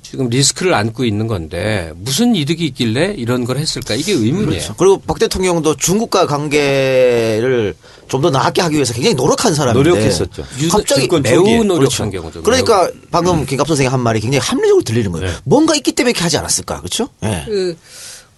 [0.04, 4.46] 지금 리스크를 안고 있는 건데 무슨 이득이 있길래 이런 걸 했을까 이게 의문이에요.
[4.46, 4.76] 그렇죠.
[4.76, 7.76] 그리고 박 대통령도 중국과 관계를
[8.12, 10.44] 좀 더 나게 하기 위해서 굉장히 노력한 사람인데 노력했었죠.
[10.70, 11.64] 갑자기 매우 초기에.
[11.64, 12.10] 노력한 그렇죠.
[12.12, 12.44] 경우죠.
[12.44, 15.28] 그러니까 방금 김갑 선생이 한 말이 굉장히 합리적으로 들리는 거예요.
[15.28, 15.34] 네.
[15.46, 17.08] 뭔가 있기 때문에 이렇게 하지 않았을까, 그렇죠?
[17.24, 17.44] 예.
[17.48, 17.76] 그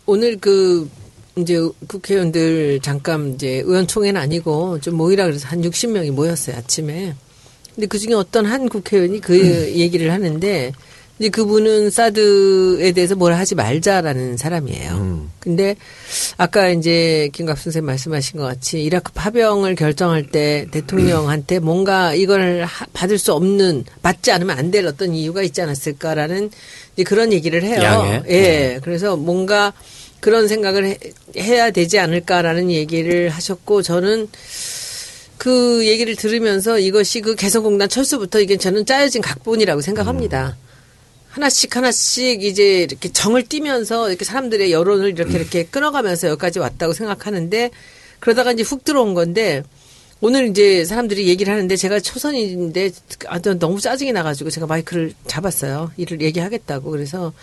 [0.05, 0.89] 오늘 그
[1.35, 1.57] 이제
[1.87, 7.15] 국회의원들 잠깐 이제 의원총회는 아니고 좀 모이라 그래서 한 60명이 모였어요 아침에.
[7.73, 9.33] 근데 그 중에 어떤 한 국회의원이 그
[9.75, 10.71] 얘기를 하는데
[11.19, 15.29] 이제 그분은 사드에 대해서 뭐라 하지 말자라는 사람이에요.
[15.39, 15.75] 근데
[16.37, 22.85] 아까 이제 김갑 선생님 말씀하신 것 같이 이라크 파병을 결정할 때 대통령한테 뭔가 이걸 하-
[22.93, 26.49] 받을 수 없는 받지 않으면 안 될 어떤 이유가 있지 않았을까라는
[26.93, 27.81] 이제 그런 얘기를 해요.
[27.83, 28.23] 양해.
[28.29, 28.79] 예.
[28.83, 29.71] 그래서 뭔가
[30.19, 30.97] 그런 생각을 해,
[31.37, 34.29] 해야 되지 않을까라는 얘기를 하셨고 저는
[35.37, 40.55] 그 얘기를 들으면서 이것이 그 개성공단 철수부터 이게 저는 짜여진 각본이라고 생각합니다.
[41.33, 47.71] 하나씩 하나씩 이제 이렇게 정을 띠면서 이렇게 사람들의 여론을 이렇게 이렇게 끊어가면서 여기까지 왔다고 생각하는데
[48.19, 49.63] 그러다가 이제 훅 들어온 건데
[50.21, 52.91] 오늘 이제 사람들이 얘기를 하는데 제가 초선인데
[53.27, 55.91] 아, 너무 짜증이 나가지고 제가 마이크를 잡았어요.
[55.97, 56.91] 일을 얘기하겠다고.
[56.91, 57.33] 그래서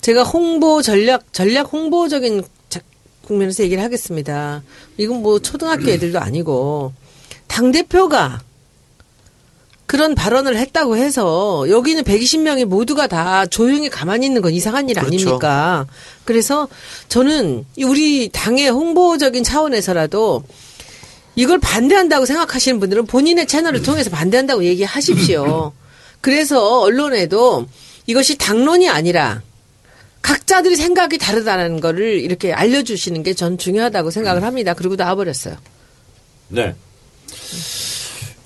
[0.00, 2.80] 제가 홍보 전략, 전략 홍보적인 자-
[3.26, 4.62] 국면에서 얘기를 하겠습니다.
[4.96, 6.92] 이건 뭐 초등학교 애들도 아니고
[7.48, 8.40] 당대표가
[9.90, 15.08] 그런 발언을 했다고 해서 여기는 120명이 모두가 다 조용히 가만히 있는 건 이상한 일 그렇죠.
[15.08, 15.84] 아닙니까?
[16.24, 16.68] 그래서
[17.08, 20.44] 저는 우리 당의 홍보적인 차원에서라도
[21.34, 25.72] 이걸 반대한다고 생각하시는 분들은 본인의 채널을 통해서 반대한다고 얘기하십시오.
[26.22, 27.66] 그래서 언론에도
[28.06, 29.42] 이것이 당론이 아니라
[30.22, 34.72] 각자들이 생각이 다르다는 거를 이렇게 알려주시는 게 전 중요하다고 생각을 합니다.
[34.74, 35.56] 그리고 나와버렸어요.
[36.46, 36.76] 네.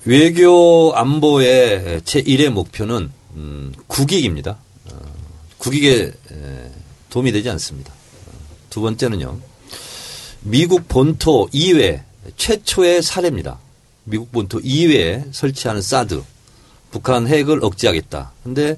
[0.05, 4.57] 외교 안보의 제1의 목표는 음, 국익입니다.
[4.91, 4.99] 어,
[5.57, 6.71] 국익에 에,
[7.09, 7.91] 도움이 되지 않습니다.
[7.91, 8.31] 어,
[8.69, 9.39] 두 번째는요.
[10.41, 12.03] 미국 본토 이외
[12.37, 13.57] 최초의 사례입니다.
[14.03, 16.21] 미국 본토 이외에 설치하는 사드
[16.91, 18.31] 북한 핵을 억제하겠다.
[18.43, 18.77] 근데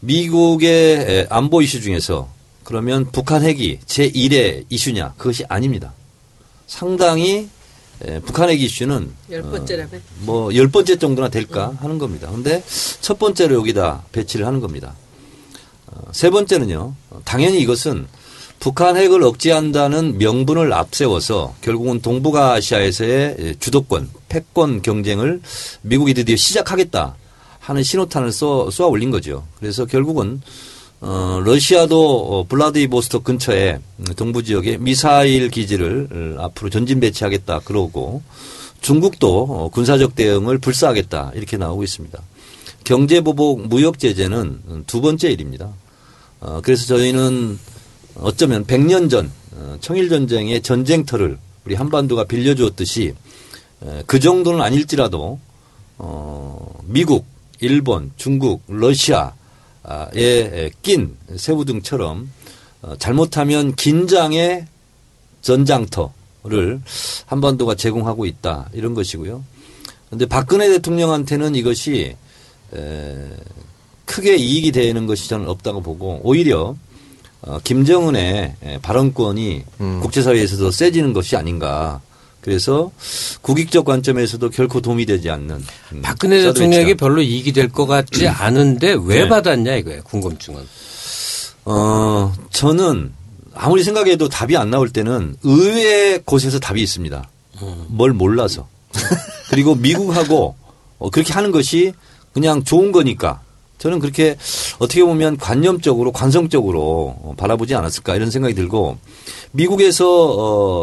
[0.00, 2.28] 미국의 에, 안보 이슈 중에서
[2.64, 5.14] 그러면 북한 핵이 제1의 이슈냐?
[5.16, 5.92] 그것이 아닙니다.
[6.66, 7.48] 상당히
[8.06, 9.90] 에, 북한 핵 이슈는 열 번째라며.
[10.20, 12.30] 뭐열 번째 정도나 될까 하는 겁니다.
[12.30, 12.62] 근데
[13.00, 14.94] 첫 번째로 여기다 배치를 하는 겁니다.
[15.86, 16.94] 어, 세 번째는요.
[17.10, 18.06] 어, 당연히 이것은
[18.58, 25.40] 북한 핵을 억제한다는 명분을 앞세워서 결국은 동북아시아에서의 예, 주도권, 패권 경쟁을
[25.82, 27.16] 미국이 드디어 시작하겠다
[27.58, 29.46] 하는 신호탄을 쏘, 쏘아 올린 거죠.
[29.58, 30.42] 그래서 결국은
[31.00, 38.22] 어, 러시아도 어, 블라디보스토크 근처에 음, 동부 지역에 미사일 기지를 어, 앞으로 전진 배치하겠다 그러고
[38.82, 42.20] 중국도 어, 군사적 대응을 불사하겠다 이렇게 나오고 있습니다.
[42.84, 45.70] 경제 보복 무역 제재는 음, 두 번째 일입니다.
[46.40, 47.58] 어, 그래서 저희는
[48.16, 53.14] 어쩌면 100년 전 어, 청일 전쟁의 전쟁터를 우리 한반도가 빌려주었듯이
[53.82, 55.38] 에, 그 정도는 아닐지라도
[55.96, 57.24] 어, 미국,
[57.60, 59.39] 일본, 중국, 러시아에
[60.82, 62.30] 낀 새우등처럼
[62.82, 64.66] 어, 잘못하면 긴장의
[65.42, 66.80] 전장터를
[67.26, 69.44] 한반도가 제공하고 있다 이런 것이고요.
[70.06, 72.16] 그런데 박근혜 대통령한테는 이것이
[72.74, 73.30] 에,
[74.04, 76.74] 크게 이익이 되는 것이 저는 없다고 보고 오히려
[77.42, 79.64] 어, 김정은의 에, 발언권이
[80.02, 82.00] 국제사회에서도 세지는 것이 아닌가.
[82.40, 82.90] 그래서
[83.42, 86.94] 국익적 관점에서도 결코 도움이 되지 않는 음, 박근혜 대통령에게.
[86.94, 89.28] 별로 이익이 될 것 같지 않은데 왜 네.
[89.28, 90.02] 받았냐 이거예요.
[90.04, 90.62] 궁금증은.
[91.66, 93.12] 어, 저는
[93.54, 97.28] 아무리 생각해도 답이 안 나올 때는 의외의 곳에서 답이 있습니다.
[97.88, 98.68] 뭘 몰라서.
[99.50, 100.56] 그리고 미국하고
[100.98, 101.92] 어, 그렇게 하는 것이
[102.32, 103.40] 그냥 좋은 거니까
[103.78, 104.36] 저는 그렇게
[104.78, 108.98] 어떻게 보면 관념적으로 관성적으로 어, 바라보지 않았을까 이런 생각이 들고
[109.52, 110.06] 미국에서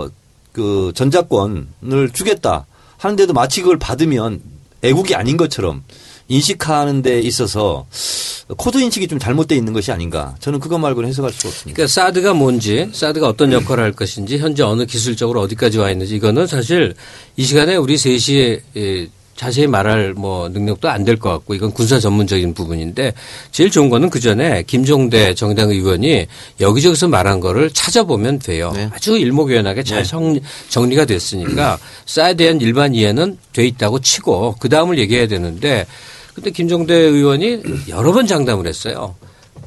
[0.05, 0.09] 어,
[0.57, 2.65] 그 전작권을 주겠다
[2.97, 4.41] 하는데도 마치 그걸 받으면
[4.81, 5.83] 애국이 아닌 것처럼
[6.29, 7.85] 인식하는 데 있어서
[8.57, 10.35] 코드 인식이 좀 잘못되어 있는 것이 아닌가.
[10.39, 11.75] 저는 그것 말고는 해석할 수가 없습니다.
[11.75, 16.47] 그러니까 사드가 뭔지, 사드가 어떤 역할을 할 것인지, 현재 어느 기술적으로 어디까지 와 있는지 이거는
[16.47, 16.95] 사실
[17.35, 19.07] 이 시간에 우리 셋이 예,
[19.37, 23.13] 자세히 말할 뭐 능력도 안 될 것 같고 이건 군사 전문적인 부분인데
[23.51, 26.25] 제일 좋은 거는 그 전에 김종대 정의당 의원이
[26.59, 28.71] 여기저기서 말한 거를 찾아보면 돼요.
[28.75, 28.89] 네.
[28.91, 30.37] 아주 일목요연하게 잘 정,
[30.69, 35.85] 정리가 됐으니까 사에 대한 일반 이해는 돼 있다고 치고 그 다음을 얘기해야 되는데
[36.33, 39.15] 근데 김종대 의원이 여러 번 장담을 했어요.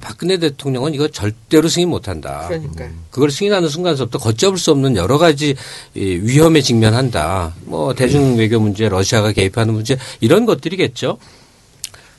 [0.01, 2.47] 박근혜 대통령은 이거 절대로 승인 못한다.
[2.49, 2.89] 그러니까.
[3.11, 5.55] 그걸 승인하는 순간서부터 걷잡을 수 없는 여러 가지
[5.95, 7.55] 이 위험에 직면한다.
[7.65, 11.19] 뭐 대중 외교 문제, 러시아가 개입하는 문제 이런 것들이겠죠.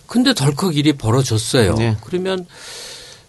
[0.07, 1.75] 근데 덜컥 일이 벌어졌어요.
[1.75, 1.95] 네.
[2.03, 2.45] 그러면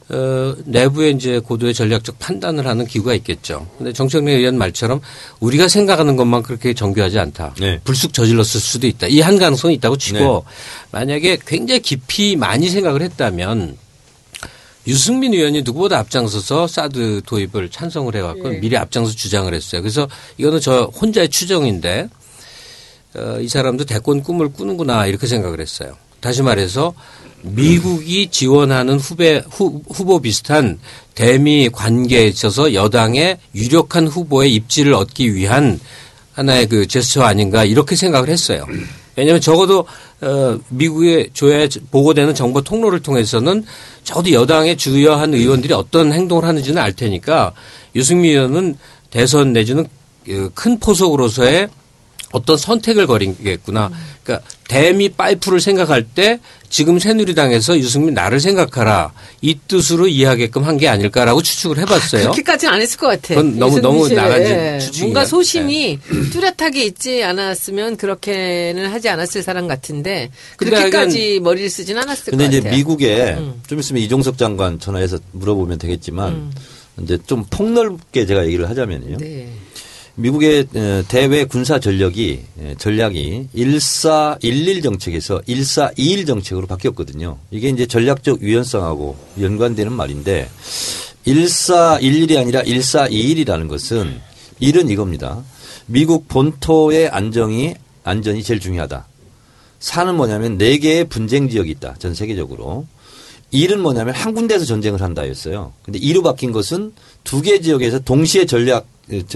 [0.09, 3.67] 어, 내부에 이제 고도의 전략적 판단을 하는 기구가 있겠죠.
[3.79, 5.01] 근데 정청래 의원 말처럼
[5.41, 7.55] 우리가 생각하는 것만 그렇게 정교하지 않다.
[7.61, 7.81] 네.
[7.85, 9.07] 불쑥 저질렀을 수도 있다.
[9.07, 10.45] 이 한 가능성이 있다고 치고
[10.91, 13.79] 만약에 굉장히 깊이 많이 생각을 했다면
[14.87, 18.61] 유승민 의원이 누구보다 앞장서서 사드 도입을 찬성을 해갖고 네.
[18.61, 19.81] 미리 앞장서 주장을 했어요.
[19.81, 22.09] 그래서 이거는 저 혼자의 추정인데
[23.15, 25.97] 어, 이 사람도 대권 꿈을 꾸는구나 이렇게 생각을 했어요.
[26.21, 26.95] 다시 말해서
[27.43, 30.79] 미국이 지원하는 후배 후, 후보 비슷한
[31.15, 35.81] 대미 관계에 있어서 여당의 유력한 후보의 입지를 얻기 위한
[36.33, 38.67] 하나의 그 제스처 아닌가 이렇게 생각을 했어요.
[39.17, 39.87] 왜냐하면 적어도
[40.23, 43.65] 어, 미국에 줘야 보고되는 정보 통로를 통해서는
[44.05, 47.53] 적어도 여당의 주요한 의원들이 어떤 행동을 하는지는 알 테니까
[47.97, 48.77] 유승민 의원은
[49.11, 49.87] 대선 내지는
[50.25, 51.69] 그큰 포석으로서의
[52.33, 53.91] 어떤 선택을 거리겠구나.
[54.25, 56.41] 그러니까 대미 파이프를 생각할 때
[56.71, 62.23] 지금 새누리당에서 유승민 나를 생각하라 이 뜻으로 이해하게끔 한 게 아닐까라고 추측을 해봤어요.
[62.23, 63.35] 그렇게까지는 안 했을 것 같아.
[63.35, 64.09] 그건 너무- 너무.
[64.09, 64.79] 나간 예.
[64.81, 65.03] 추측이야.
[65.05, 65.99] 뭔가 소신이
[66.33, 72.49] 뚜렷하게 있지 않았으면 그렇게는 하지 않았을 사람 같은데 근데 그렇게까지 머리를 쓰진 않았을 근데 것
[72.51, 72.77] 이제 같아요.
[72.77, 76.53] 미국에 좀 있으면 이종석 장관 전화해서 물어보면 되겠지만
[77.03, 79.19] 이제 좀 폭넓게 제가 얘기를 하자면요.
[79.19, 79.49] 네.
[80.15, 87.39] 미국의 어, 대외 군사 전력이 예, 전략이 1411 정책에서 1421 정책으로 바뀌었거든요.
[87.51, 90.49] 이게 이제 전략적 유연성하고 연관되는 말인데
[91.27, 94.21] 1411이 아니라 1421이라는 것은
[94.61, 95.43] 일은 이겁니다.
[95.87, 99.07] 미국 본토의 안정이 안전이 제일 중요하다.
[99.81, 101.97] 사는 뭐냐면 네 개의 분쟁 지역이 있다.
[101.99, 102.87] 전 세계적으로.
[103.51, 105.73] 일은 뭐냐면 한 군데에서 전쟁을 한다였어요.
[105.85, 106.93] 근데 이로 바뀐 것은
[107.25, 108.87] 두 개 지역에서 동시에 전략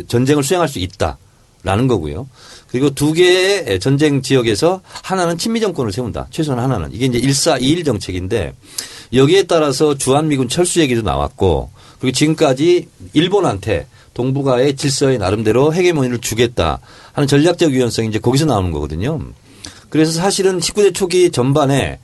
[0.08, 1.18] 전쟁을 수행할 수 있다
[1.62, 2.28] 라는 거고요.
[2.68, 6.28] 그리고 두 개의 전쟁 지역에서 하나는 친미 정권을 세운다.
[6.30, 6.90] 최소한 하나는.
[6.92, 8.54] 이게 이제 1421 정책인데
[9.12, 16.80] 여기에 따라서 주한미군 철수 얘기도 나왔고 그리고 지금까지 일본한테 동북아의 질서에 나름대로 헤게모니를 주겠다
[17.12, 19.20] 하는 전략적 유연성이 이제 거기서 나오는 거거든요.
[19.90, 21.98] 그래서 사실은 19대 초기 전반에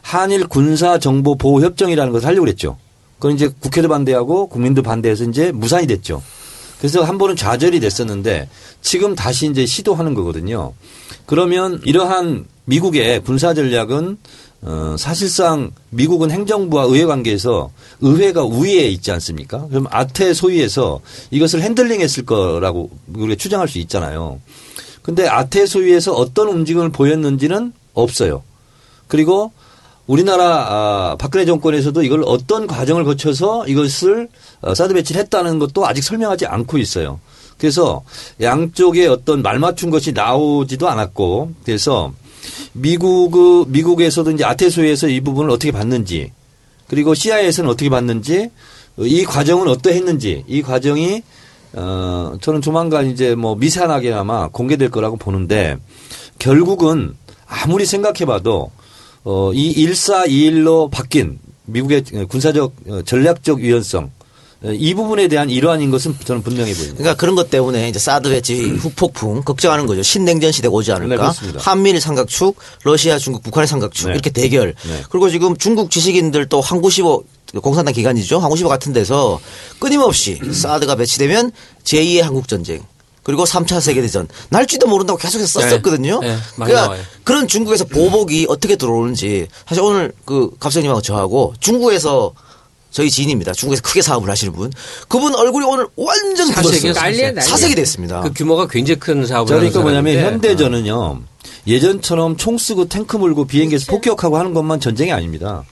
[0.00, 2.78] 한일 군사 정보 보호 협정이라는 것을 하려고 그랬죠.
[3.18, 6.22] 그건 이제 국회도 반대하고 국민도 반대해서 이제 무산이 됐죠.
[6.82, 8.48] 그래서 한 번은 좌절이 됐었는데
[8.80, 10.74] 지금 다시 이제 시도하는 거거든요.
[11.26, 14.18] 그러면 이러한 미국의 군사 전략은
[14.62, 19.68] 어, 사실상 미국은 행정부와 의회 관계에서 의회가 우위에 있지 않습니까?
[19.68, 20.98] 그럼 아태 소위에서
[21.30, 24.40] 이것을 핸들링했을 거라고 우리가 추정할 수 있잖아요.
[25.02, 28.42] 근데 아태 소위에서 어떤 움직임을 보였는지는 없어요.
[29.06, 29.52] 그리고
[30.06, 34.28] 우리나라 아, 박근혜 정권에서도 이걸 어떤 과정을 거쳐서 이것을
[34.60, 37.20] 어, 사드 배치를 했다는 것도 아직 설명하지 않고 있어요.
[37.58, 38.02] 그래서
[38.40, 42.12] 양쪽의 어떤 말 맞춘 것이 나오지도 않았고 그래서
[42.72, 46.32] 미국 미국에서도 이제 아태소에서 이 부분을 어떻게 봤는지
[46.88, 48.50] 그리고 CIA에서는 어떻게 봤는지
[48.98, 51.22] 이 과정은 어떠했는지 이 과정이
[51.74, 55.76] 어 저는 조만간 이제 뭐 미세하게나마 공개될 거라고 보는데
[56.40, 57.14] 결국은
[57.46, 58.72] 아무리 생각해봐도
[59.24, 64.10] 어 이 1421로 바뀐 미국의 군사적 어, 전략적 유연성
[64.64, 66.96] 어, 이 부분에 대한 일환인 것은 저는 분명해 보입니다.
[66.98, 70.02] 그러니까 그런 것 때문에 이제 사드 배치 후폭풍 걱정하는 거죠.
[70.02, 71.16] 신냉전 시대가 오지 네, 않을까.
[71.16, 71.60] 그렇습니다.
[71.60, 74.12] 한미일 삼각축, 러시아, 중국, 북한의 삼각축 네.
[74.14, 74.74] 이렇게 대결.
[74.86, 75.02] 네.
[75.10, 77.24] 그리고 지금 중국 지식인들 또 항구시보
[77.60, 78.38] 공산당 기관이죠.
[78.38, 79.40] 항구시보 같은 데서
[79.78, 81.52] 끊임없이 사드가 배치되면
[81.84, 82.82] 제2의 한국 전쟁.
[83.22, 86.20] 그리고 3차 세계대전 날지도 모른다고 계속해서 썼었거든요.
[86.20, 87.02] 네, 네, 그러니까 나와요.
[87.24, 92.32] 그런 중국에서 보복이 어떻게 들어오는지 사실 오늘 그 갑수님하고 저하고 중국에서
[92.90, 93.52] 저희 지인입니다.
[93.52, 94.70] 중국에서 크게 사업을 하시는 분.
[95.08, 96.50] 그분 얼굴이 오늘 완전.
[96.50, 97.40] 난리야, 난리야.
[97.40, 98.20] 사색이 됐습니다.
[98.20, 101.22] 그 규모가 굉장히 큰 사업을 그러니까 뭐냐면 사람인데 현대전은요
[101.66, 105.64] 예전처럼 총 쓰고 탱크 몰고 비행기에서 폭격하고 하는 것만 전쟁이 아닙니다.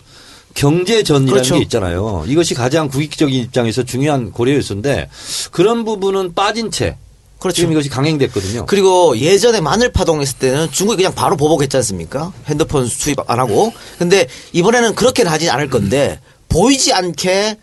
[0.54, 1.54] 경제전이라는 그렇죠.
[1.56, 2.24] 게 있잖아요.
[2.26, 5.08] 이것이 가장 국익적인 입장에서 중요한 고려 요소인데
[5.52, 6.96] 그런 부분은 빠진 채
[7.40, 7.57] 그렇죠.
[7.57, 8.66] 지금 이것이 강행됐거든요.
[8.66, 12.33] 그리고 예전에 마늘 파동 했을 때는 중국이 그냥 바로 보복했지 않습니까?
[12.46, 13.72] 핸드폰 수입 안 하고.
[13.98, 17.57] 근데 이번에는 그렇게는 하지 않을 건데 보이지 않게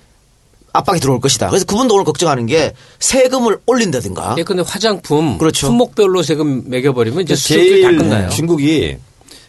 [0.74, 1.50] 압박이 들어올 것이다.
[1.50, 4.36] 그래서 그분도 오늘 걱정하는 게 세금을 올린다든가.
[4.40, 5.68] 예, 근데 화장품 그렇죠.
[5.68, 8.30] 품목별로 세금 매겨버리면 이제 수입이 다 끝나요.
[8.30, 8.98] 중국이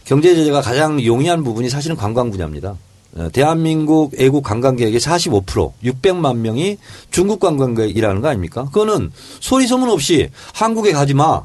[0.04, 2.76] 경제 제재가 가장 용이한 부분이 사실은 관광 분야입니다.
[3.16, 6.78] 어, 대한민국 애국 관광객의 45% 600만 명이
[7.10, 8.64] 중국 관광객이라는 거 아닙니까?
[8.66, 11.44] 그거는 소리 소문 없이 한국에 가지 마.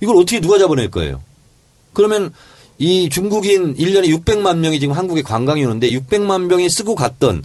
[0.00, 1.20] 이걸 어떻게 누가 잡아낼 거예요?
[1.92, 2.32] 그러면
[2.78, 7.42] 이 중국인 1년에 600만 명이 지금 한국에 관광이 오는데 600만 명이 쓰고 갔던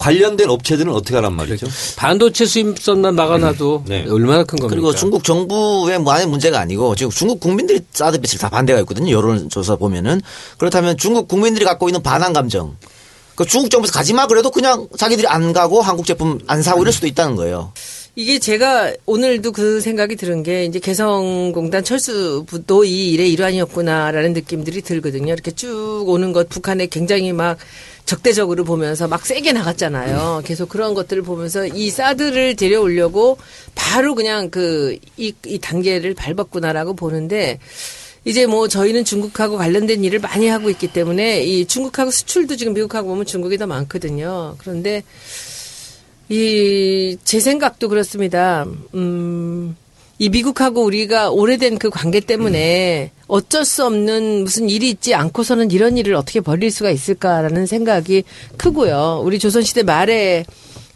[0.00, 1.66] 관련된 업체들은 어떻게 하란 말이죠?
[1.96, 4.06] 반도체 수입선만 막아놔도 네.
[4.08, 4.68] 얼마나 큰 겁니까?
[4.68, 9.12] 그리고 중국 정부의 무한의 문제가 아니고 지금 중국 국민들이 사드 배치를 다 반대가 있거든요.
[9.12, 10.22] 여론조사 보면은
[10.56, 12.76] 그렇다면 중국 국민들이 갖고 있는 반항 감정.
[13.34, 16.92] 그 중국 정부에서 가지 마 그래도 그냥 자기들이 안 가고 한국 제품 안 사고 이럴
[16.94, 17.72] 수도 있다는 거예요.
[18.16, 25.32] 이게 제가 오늘도 그 생각이 들은 게 이제 개성공단 철수도 이 일의 일환이었구나라는 느낌들이 들거든요.
[25.32, 27.56] 이렇게 쭉 오는 것 북한에 굉장히 막
[28.10, 30.42] 적대적으로 보면서 막 세게 나갔잖아요.
[30.44, 33.38] 계속 그런 것들을 보면서 이 사드를 데려오려고
[33.76, 37.60] 바로 그냥 그 이 이 단계를 밟았구나라고 보는데
[38.24, 43.08] 이제 뭐 저희는 중국하고 관련된 일을 많이 하고 있기 때문에 이 중국하고 수출도 지금 미국하고
[43.08, 44.56] 보면 중국이 더 많거든요.
[44.58, 45.04] 그런데
[46.28, 48.66] 이, 제 생각도 그렇습니다.
[48.94, 49.76] 음,
[50.20, 55.96] 이 미국하고 우리가 오래된 그 관계 때문에 어쩔 수 없는 무슨 일이 있지 않고서는 이런
[55.96, 58.24] 일을 어떻게 벌릴 수가 있을까라는 생각이
[58.58, 59.22] 크고요.
[59.24, 60.44] 우리 조선시대 말에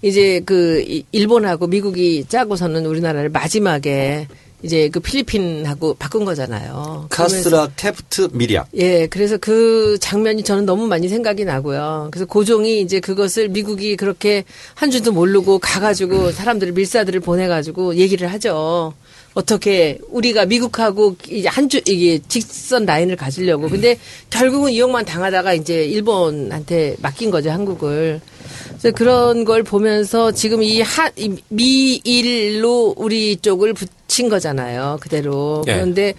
[0.03, 4.29] 이제 그 이- 일본하고 미국이 짜고서는 우리나라를 마지막에
[4.62, 7.07] 이제 그 필리핀하고 바꾼 거잖아요.
[7.09, 8.66] 카스트라 테프트 미리아.
[8.77, 12.09] 예, 그래서 그 장면이 저는 너무 많이 생각이 나고요.
[12.11, 14.45] 그래서 고종이 이제 그것을 미국이 그렇게
[14.75, 18.93] 한 줄도 모르고 가가지고 사람들을 밀사들을 보내가지고 얘기를 하죠.
[19.35, 23.68] 어떻게 우리가 미국하고 이제 한줄 이게 직선 라인을 가지려고.
[23.68, 23.99] 근데
[24.30, 28.20] 결국은 이용만 당하다가 이제 일본한테 맡긴 거죠 한국을.
[28.68, 34.99] 그래서 그런 걸 보면서 지금 이 한, 이 미일로 우리 쪽을 붙인 거잖아요.
[35.01, 35.64] 그대로.
[35.66, 35.72] 예.
[35.72, 36.14] 그런데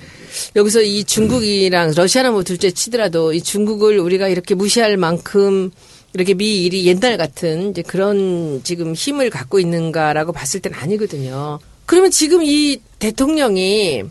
[0.56, 5.72] 여기서 이 중국이랑 러시아는 뭐 둘째 치더라도 이 중국을 우리가 이렇게 무시할 만큼
[6.14, 11.60] 이렇게 미일이 옛날 같은 이제 그런 지금 힘을 갖고 있는가라고 봤을 땐 아니거든요.
[11.86, 14.04] 그러면 지금 이 대통령이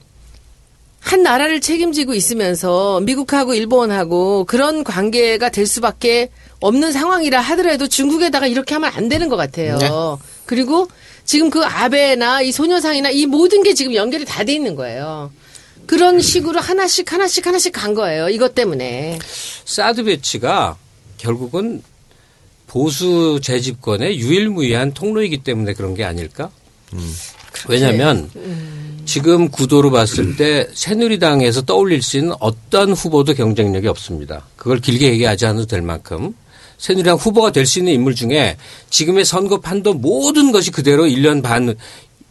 [1.00, 8.74] 한 나라를 책임지고 있으면서 미국하고 일본하고 그런 관계가 될 수밖에 없는 상황이라 하더라도 중국에다가 이렇게
[8.74, 9.76] 하면 안 되는 것 같아요.
[9.78, 9.88] 네.
[10.46, 10.88] 그리고
[11.26, 15.30] 지금 그 아베나 이 소녀상이나 이 모든 게 지금 연결이 다 돼 있는 거예요.
[15.86, 18.30] 그런 식으로 하나씩 하나씩 하나씩 간 거예요.
[18.30, 19.18] 이것 때문에.
[19.66, 20.78] 사드 배치가
[21.18, 21.82] 결국은
[22.66, 26.50] 보수 재집권의 유일무이한 통로이기 때문에 그런 게 아닐까?
[27.68, 28.30] 왜냐하면
[29.04, 34.46] 지금 구도로 봤을 때 새누리당에서 떠올릴 수 있는 어떤 후보도 경쟁력이 없습니다.
[34.56, 36.34] 그걸 길게 얘기하지 않아도 될 만큼
[36.78, 38.56] 새누리당 후보가 될 수 있는 인물 중에
[38.90, 41.74] 지금의 선거 판도 모든 것이 그대로 1년 반,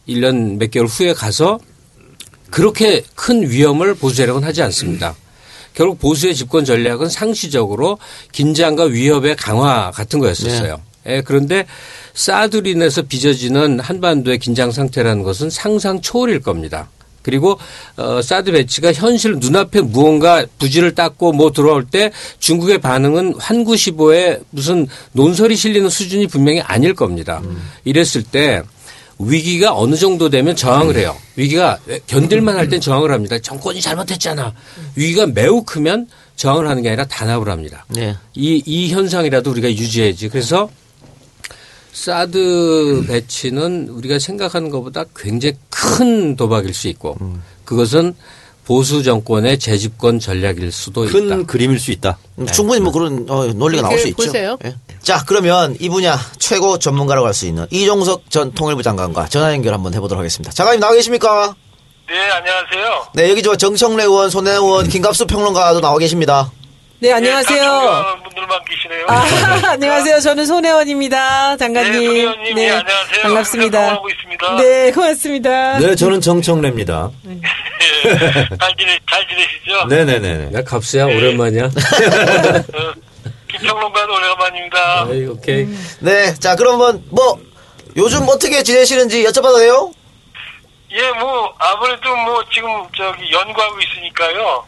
[0.08, 1.58] 1년 몇 개월 후에 가서
[2.50, 5.16] 그렇게 큰 위험을 보수 세력은 하지 않습니다.
[5.74, 7.98] 결국 보수의 집권 전략은 상시적으로
[8.30, 10.80] 긴장과 위협의 강화 같은 거였었어요.
[11.06, 11.66] 예, 그런데
[12.14, 16.88] 사드로 인해서 빚어지는 한반도의 긴장 상태라는 것은 상상 초월일 겁니다.
[17.22, 17.58] 그리고
[17.96, 24.86] 어, 사드 배치가 현실 눈앞에 무언가 부지를 닦고 뭐 들어올 때 중국의 반응은 환구시보에 무슨
[25.12, 27.42] 논설이 실리는 수준이 분명히 아닐 겁니다.
[27.84, 28.62] 이랬을 때
[29.18, 31.16] 위기가 어느 정도 되면 저항을 해요.
[31.36, 33.38] 위기가 견딜만 할 땐 저항을 합니다.
[33.38, 34.52] 정권이 잘못했잖아.
[34.94, 37.86] 위기가 매우 크면 저항을 하는 게 아니라 단합을 합니다.
[37.88, 38.14] 네.
[38.34, 40.28] 이, 이 현상이라도 우리가 유지해야지.
[40.28, 40.68] 그래서
[41.94, 47.16] 사드 배치는 우리가 생각하는 것보다 굉장히 큰 도박일 수 있고
[47.64, 48.14] 그것은
[48.66, 51.42] 보수 정권의 재집권 전략일 수도 큰 있다.
[51.46, 52.18] 그림일 수 있다.
[52.38, 54.24] 음, 충분히 뭐 그런 어, 논리가 나올 수 있죠.
[54.24, 54.58] 보세요.
[54.64, 54.74] 예.
[55.02, 59.74] 자, 그러면 이 분야 최고 전문가라고 할 수 있는 이종석 전 통일부 장관과 전화 연결
[59.74, 60.50] 한번 해보도록 하겠습니다.
[60.50, 61.54] 장관님 나와 계십니까?
[62.08, 63.06] 네, 안녕하세요.
[63.14, 66.50] 네, 여기 저 정청래 의원, 손혜 의원, 김갑수 평론가도 나와 계십니다.
[67.04, 67.62] 네, 네, 다 안녕하세요.
[67.62, 69.06] 존경하는 분들만 계시네요.
[69.08, 70.20] 아, 안녕하세요.
[70.20, 71.58] 저는 손혜원입니다.
[71.58, 71.92] 장관님.
[71.92, 73.22] 네, 손 의원님, 예, 안녕하세요.
[73.24, 74.00] 반갑습니다.
[74.56, 75.78] 네, 고맙습니다.
[75.80, 77.10] 네, 저는 정청래입니다.
[77.26, 77.40] 예,
[78.58, 79.84] 잘, 지내, 잘 지내시죠?
[79.90, 80.50] 네네네.
[80.54, 81.64] 야, 갑수야, 오랜만이야.
[81.64, 81.68] 어,
[83.52, 85.02] 김평론가도 오래간만입니다.
[85.02, 85.68] 아이, 오케이.
[86.00, 87.38] 네, 자, 그러면 뭐
[87.98, 89.92] 요즘 어떻게 지내시는지 여쭤봐도 돼요?
[90.90, 94.64] 예, 뭐, 아무래도 뭐, 지금 저기 연구하고 있으니까요.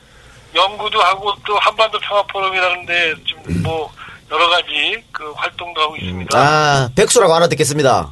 [0.57, 3.93] 연구도 하고 또 한반도 평화 포럼이라는데 좀 뭐,
[4.31, 6.37] 여러 가지 그 활동도 하고 있습니다.
[6.37, 8.11] 아, 백수라고 하나 듣겠습니다.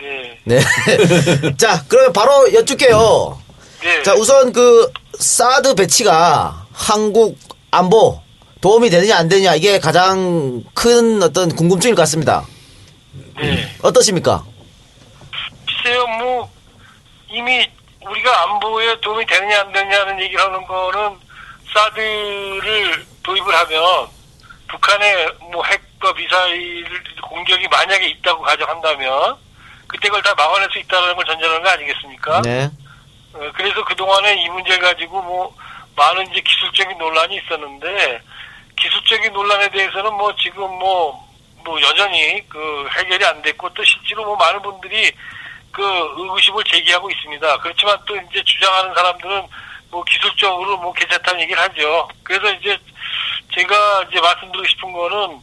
[0.00, 0.38] 네.
[0.44, 0.60] 네.
[1.56, 3.38] 자, 그러면 바로 여쭙게요.
[3.82, 4.02] 네.
[4.02, 7.38] 자, 우선 그 사드 배치가 한국
[7.70, 8.20] 안보
[8.60, 12.44] 도움이 되느냐 안 되느냐 이게 가장 큰 어떤 궁금증일 것 같습니다.
[13.38, 13.68] 네.
[13.82, 14.44] 어떠십니까?
[15.66, 16.50] 글쎄요, 뭐,
[17.30, 17.68] 이미
[18.08, 21.25] 우리가 안보에 도움이 되느냐 안 되느냐는 얘기를 하는 거는
[21.76, 24.08] 사드를 도입을 하면
[24.68, 26.86] 북한의 뭐 핵과 미사일
[27.20, 29.36] 공격이 만약에 있다고 가정한다면
[29.86, 32.42] 그때 그걸 다 막아낼 수 있다는 걸 전제하는 거 아니겠습니까?
[32.42, 32.70] 네.
[33.34, 35.54] 어, 그래서 그동안에 이 문제 가지고 뭐
[35.94, 38.20] 많은 이제 기술적인 논란이 있었는데
[38.76, 41.28] 기술적인 논란에 대해서는 뭐 지금 뭐,
[41.64, 45.12] 뭐 여전히 그 해결이 안 됐고 또 실제로 뭐 많은 분들이
[45.70, 47.58] 그 의구심을 제기하고 있습니다.
[47.58, 49.46] 그렇지만 또 이제 주장하는 사람들은
[49.96, 52.06] 뭐 기술적으로 뭐 괜찮다는 얘기를 하죠.
[52.22, 52.78] 그래서 이제
[53.54, 55.40] 제가 이제 말씀드리고 싶은 거는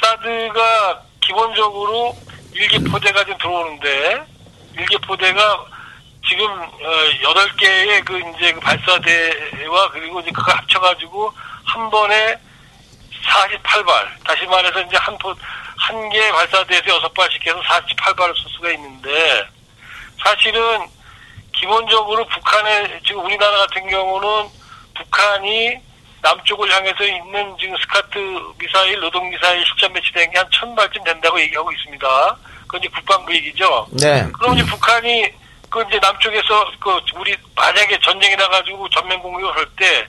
[0.00, 2.16] 사드가 기본적으로
[2.52, 4.22] 일개 포대가 좀 들어오는데
[4.76, 5.66] 일개 포대가
[6.28, 11.32] 지금 어 여덟 개의 그 이제 그 발사대와 그리고 이제 그거 합쳐가지고
[11.64, 12.38] 한 번에
[13.26, 19.48] 48발 다시 말해서 이제 한한 개 발사대에서 여섯 발씩 해서 48발을 쏠 수가 있는데
[20.22, 20.86] 사실은
[21.60, 24.48] 기본적으로 북한의 지금 우리나라 같은 경우는
[24.94, 25.76] 북한이
[26.22, 28.18] 남쪽을 향해서 있는 지금 스카트
[28.58, 32.36] 미사일, 노동 미사일 실전 배치된 게 한 천 발쯤 된다고 얘기하고 있습니다.
[32.62, 33.86] 그건 이제 국방부 얘기죠.
[33.92, 34.26] 네.
[34.32, 35.28] 그럼 이제 북한이
[35.70, 40.06] 그 이제 남쪽에서 그 우리 만약에 전쟁이 나가지고 전면 공격을 할 때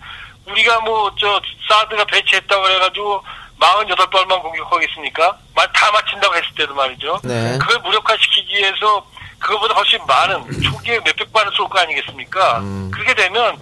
[0.47, 1.39] 우리가 뭐 저
[1.69, 3.23] 사드가 배치했다고 그래가지고
[3.59, 5.37] 48발만 공격하겠습니까?
[5.53, 7.19] 마- 다 맞힌다고 했을 때도 말이죠.
[7.23, 7.57] 네.
[7.59, 9.05] 그걸 무력화시키기 위해서
[9.39, 12.61] 그거보다 훨씬 많은 초기에 몇백 발을 쏠 거 아니겠습니까?
[12.91, 13.57] 그렇게 되면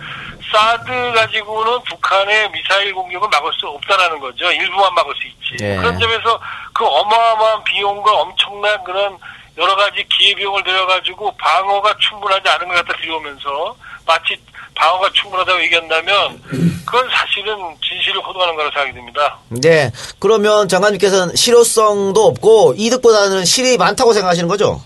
[0.51, 4.49] 사드 가지고는 북한의 미사일 공격을 막을 수 없다라는 거죠.
[4.51, 5.63] 일부만 막을 수 있지.
[5.63, 5.75] 예.
[5.78, 6.39] 그런 점에서
[6.73, 9.17] 그 어마어마한 비용과 엄청난 그런
[9.57, 13.75] 여러 가지 기회비용을 들여가지고 방어가 충분하지 않은 것 같다 들여오면서
[14.05, 14.39] 마치
[14.75, 16.41] 방어가 충분하다고 얘기한다면
[16.86, 19.38] 그건 사실은 진실을 호도하는 거라고 생각이 듭니다.
[19.49, 19.91] 네.
[20.19, 24.82] 그러면 장관님께서는 실효성도 없고 이득보다는 실이 많다고 생각하시는 거죠?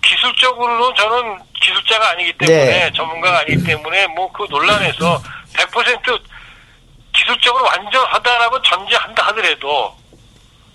[0.00, 2.92] 뭐 기술적으로는 저는 기술자가 아니기 때문에 네.
[2.92, 5.22] 전문가가 아니기 때문에 뭐 그 논란에서
[5.54, 6.20] 100%
[7.12, 9.94] 기술적으로 완전하다라고 전제한다 하더라도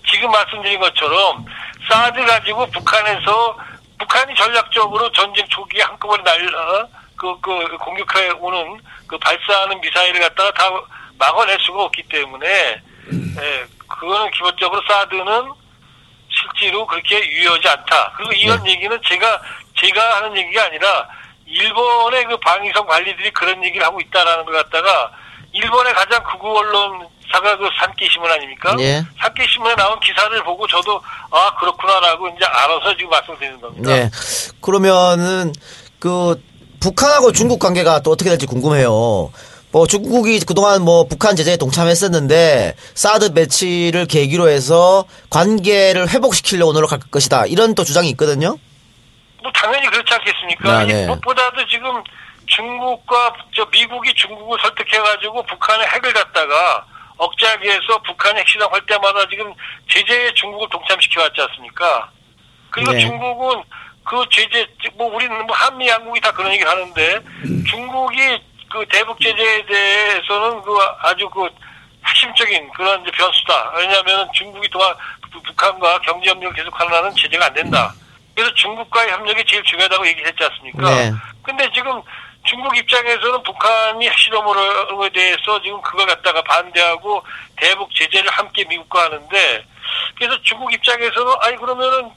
[0.08, 1.44] 지금 말씀드린 것처럼
[1.88, 3.56] 사드 가지고 북한에서
[3.98, 10.70] 북한이 전략적으로 전쟁 초기에 한꺼번에 날라 그, 그 공격해 오는 그 발사하는 미사일을 갖다가 다
[11.18, 15.52] 막아낼 수가 없기 때문에 예, 그거는 기본적으로 사드는
[16.54, 18.12] 실제로 그렇게 유효하지 않다.
[18.16, 19.40] 그리고 이런 얘기는 제가
[19.80, 21.08] 제가 하는 얘기가 아니라
[21.46, 25.10] 일본의 그 방위성 관리들이 그런 얘기를 하고 있다라는 걸 갖다가
[25.52, 28.76] 일본의 가장 극우 언론사가 그 산케 신문 아닙니까?
[28.80, 29.02] 예.
[29.20, 33.90] 산케 신문에 나온 기사를 보고 저도 아 그렇구나라고 이제 알아서 지금 말씀드리는 겁니다.
[33.90, 34.10] 네.
[34.60, 35.52] 그러면은
[35.98, 36.42] 그
[36.80, 39.30] 북한하고 중국 관계가 또 어떻게 될지 궁금해요.
[39.76, 47.44] 뭐 중국이 그동안 뭐 북한 제재에 동참했었는데 사드 배치를 계기로 해서 관계를 회복시키려고 노력할 것이다.
[47.44, 48.56] 이런 또 주장이 있거든요.
[49.42, 50.78] 뭐 당연히 그렇지 않겠습니까?
[50.78, 51.02] 아, 네.
[51.02, 52.02] 이 무엇보다도 지금
[52.46, 56.86] 중국과 저 미국이 중국을 설득해가지고 북한의 핵을 갖다가
[57.18, 59.52] 억제하기 위해서 북한이 핵실험 할 때마다 지금
[59.90, 62.10] 제재에 중국을 동참시켜 왔지 않습니까?
[62.70, 63.00] 그리고 네.
[63.00, 63.62] 중국은
[64.04, 67.20] 그 제재 뭐 우리는 뭐 한미 양국이 다 그런 얘기를 하는데
[67.68, 68.40] 중국이
[68.76, 71.48] 그 대북 제재에 대해서는 그 아주 그
[72.06, 73.72] 핵심적인 그런 이제 변수다.
[73.76, 77.92] 왜냐하면 중국이 부- 북한과 경제 협력을 계속하려는 제재가 안 된다.
[78.34, 80.90] 그래서 중국과의 협력이 제일 중요하다고 얘기했지 않습니까?
[80.90, 81.12] 네.
[81.42, 82.02] 근데 지금
[82.44, 87.24] 중국 입장에서는 북한이 핵실험으로에 대해서 지금 그걸 갖다가 반대하고
[87.56, 89.66] 대북 제재를 함께 미국과 하는데
[90.16, 92.10] 그래서 중국 입장에서는 아니 그러면은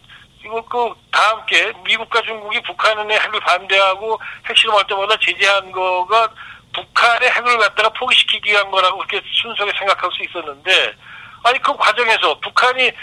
[0.50, 6.30] 이거 그다 함께 미국과 중국이 북한의 핵을 반대하고 핵실험할 때마다 제재한 거가
[6.74, 10.96] 북한의 핵을 갖다가 포기시키기 위한 거라고 그렇게 순수하게 생각할 수 있었는데
[11.44, 12.96] 아니 그 과정에서 북한이 핵,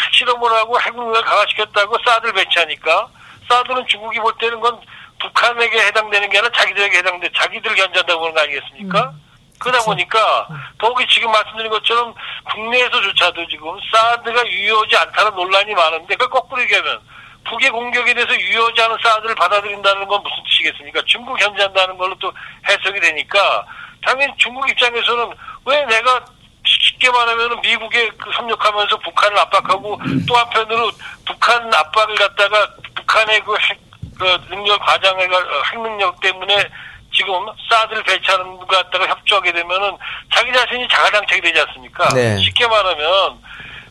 [0.00, 3.08] 핵실험을 하고 핵무기를 강화시켰다고 사드를 배치하니까
[3.48, 4.80] 사드는 중국이 볼 때는 건
[5.20, 9.12] 북한에게 해당되는 게 아니라 자기들에게 해당돼 자기들 견제한다고 보는 거 아니겠습니까?
[9.58, 10.48] 그러다 보니까
[10.78, 12.14] 더욱이 지금 말씀드린 것처럼
[12.52, 17.00] 국내에서조차도 지금 사드가 유효하지 않다는 논란이 많은데 그걸 거꾸로 얘기하면
[17.44, 21.02] 북의 공격에 대해서 유효하지 않은 사드를 받아들인다는 건 무슨 뜻이겠습니까?
[21.06, 22.32] 중국 견제한다는 걸로 또
[22.68, 23.66] 해석이 되니까
[24.04, 25.32] 당연히 중국 입장에서는
[25.64, 26.24] 왜 내가
[26.64, 30.90] 쉽게 말하면 미국에 그 협력하면서 북한을 압박하고 또 한편으로
[31.24, 33.78] 북한 압박을 갖다가 북한의 그 핵,
[34.18, 36.68] 그 능력 과장의 어, 핵 능력 때문에
[37.16, 37.32] 지금
[37.70, 39.96] 사드를 배치하는 것 갖다가 협조하게 되면은
[40.32, 42.08] 자기 자신이 자가당착이 되지 않습니까?
[42.10, 42.38] 네.
[42.38, 43.38] 쉽게 말하면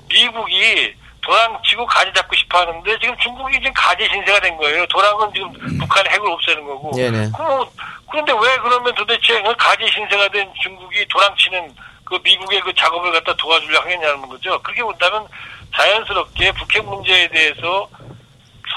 [0.08, 4.86] 미국이 도랑치고 가지 잡고 싶어 하는데 지금 중국이 지금 가지 신세가 된 거예요.
[4.88, 6.92] 도랑은 지금 북한의 핵을 없애는 거고.
[6.96, 7.32] 네네.
[7.36, 7.68] 그럼
[8.12, 13.34] 그런데 왜 그러면 도대체 그 가지 신세가 된 중국이 도랑치는 그 미국의 그 작업을 갖다
[13.34, 14.62] 도와주려 하겠냐는 거죠.
[14.62, 15.28] 그렇게 본다면
[15.76, 17.90] 자연스럽게 북핵 문제에 대해서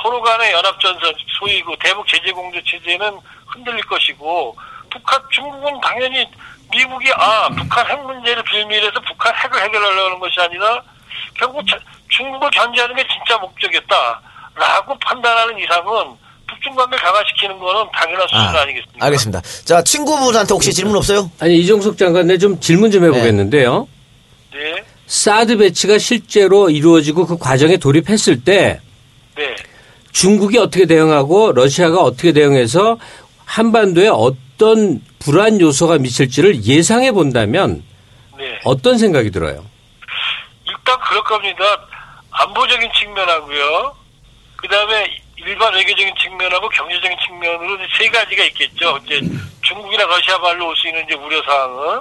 [0.02, 3.18] 서로 간의 연합전선, 소위 그 대북 제재 공조 체제는
[3.48, 4.56] 흔들릴 것이고,
[4.90, 6.26] 북한, 중국은 당연히
[6.70, 10.82] 미국이, 아, 북한 핵 문제를 빌미해서 북한 핵을 해결하려는 것이 아니라,
[11.34, 11.78] 결국 자-
[12.10, 14.20] 중국을 견제하는 게 진짜 목적이었다.
[14.54, 16.16] 라고 판단하는 이상은
[16.48, 19.04] 북중 관계를 강화시키는 거는 당연한 수준 아, 아니겠습니까?
[19.06, 19.42] 알겠습니다.
[19.64, 21.30] 자, 친구분한테 혹시 질문 없어요?
[21.38, 23.86] 아니 이종석 장관 내좀 질문 좀 해보겠는데요.
[24.52, 24.84] 네.
[25.06, 28.80] 사드 배치가 실제로 이루어지고 그 과정에 돌입했을 때
[29.36, 29.54] 네.
[30.12, 32.98] 중국이 어떻게 대응하고 러시아가 어떻게 대응해서
[33.48, 37.82] 한반도에 어떤 불안 요소가 미칠지를 예상해 본다면
[38.36, 38.60] 네.
[38.64, 39.64] 어떤 생각이 들어요?
[40.66, 41.64] 일단 그럴 겁니다.
[42.30, 43.96] 안보적인 측면하고요.
[44.56, 48.98] 그 다음에 일반 외교적인 측면하고 경제적인 측면으로 세 가지가 있겠죠.
[49.06, 49.20] 이제
[49.62, 52.00] 중국이나 러시아 발로 올 수 있는 이제 우려 사항은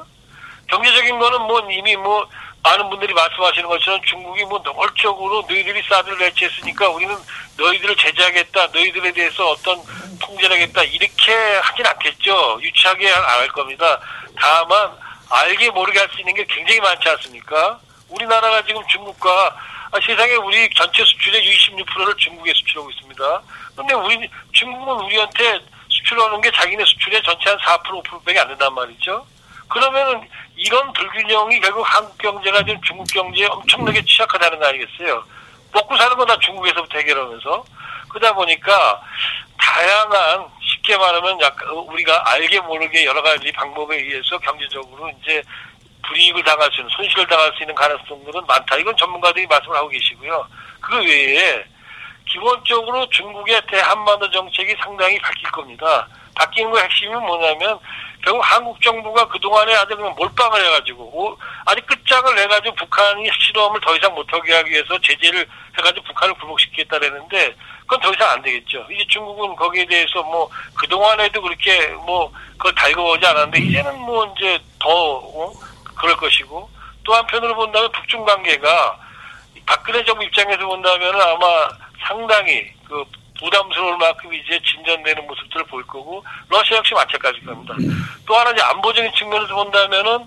[0.69, 2.27] 경제적인 거는 뭐 이미 뭐
[2.67, 7.15] 많은 분들이 말씀하시는 것처럼 중국이 뭐 노골적으로 너희들이 사드를 배치했으니까 우리는
[7.57, 9.81] 너희들을 제재하겠다, 너희들에 대해서 어떤
[10.19, 12.59] 통제를 하겠다 이렇게 하진 않겠죠.
[12.61, 13.99] 유치하게 안 할 겁니다.
[14.37, 14.91] 다만
[15.29, 17.79] 알게 모르게 할 수 있는 게 굉장히 많지 않습니까?
[18.09, 19.55] 우리나라가 지금 중국과
[19.91, 23.41] 아, 세상에 우리 전체 수출의 26%를 중국에 수출하고 있습니다.
[23.75, 25.59] 그런데 우리 중국은 우리한테
[25.89, 29.25] 수출하는 게 자기네 수출의 전체 한 4% 5%밖에 안 된단 말이죠.
[29.69, 35.23] 그러면은 이런 불균형이 결국 한국 경제가 지금 중국 경제에 엄청나게 취약하다는 거 아니겠어요?
[35.73, 37.65] 먹고 사는 건 다 중국에서부터 해결하면서
[38.09, 39.01] 그러다 보니까
[39.59, 45.41] 다양한 쉽게 말하면 약간 우리가 알게 모르게 여러 가지 방법에 의해서 경제적으로 이제
[46.07, 48.77] 불이익을 당할 수 있는 손실을 당할 수 있는 가능성들은 많다.
[48.77, 50.47] 이건 전문가들이 말씀을 하고 계시고요.
[50.79, 51.63] 그 외에
[52.25, 56.07] 기본적으로 중국의 대한반도 정책이 상당히 바뀔 겁니다.
[56.37, 57.79] 바뀌는 거 핵심이 뭐냐면
[58.23, 63.95] 결국 한국 정부가 그동안에 아주 그냥 몰빵을 해가지고 오- 아직 끝장을 내가지고 북한이 실험을 더
[63.95, 68.85] 이상 못하게 하기 위해서 제재를 해가지고 북한을 굴복시키겠다라는데 그건 더 이상 안 되겠죠.
[68.91, 74.89] 이제 중국은 거기에 대해서 뭐 그동안에도 그렇게 뭐 그걸 달궈오지 않았는데 이제는 뭐 이제 더
[74.89, 75.53] 어?
[75.95, 76.69] 그럴 것이고
[77.03, 78.99] 또 한편으로 본다면 북중 관계가
[79.65, 81.69] 박근혜 정부 입장에서 본다면 아마
[82.05, 83.03] 상당히 그
[83.39, 87.75] 부담스러울 만큼 이제 진전되는 모습들을 볼 거고 러시아 역시 마찬가지일 겁니다.
[88.25, 90.25] 또 하나 이제 안보적인 측면에서 본다면은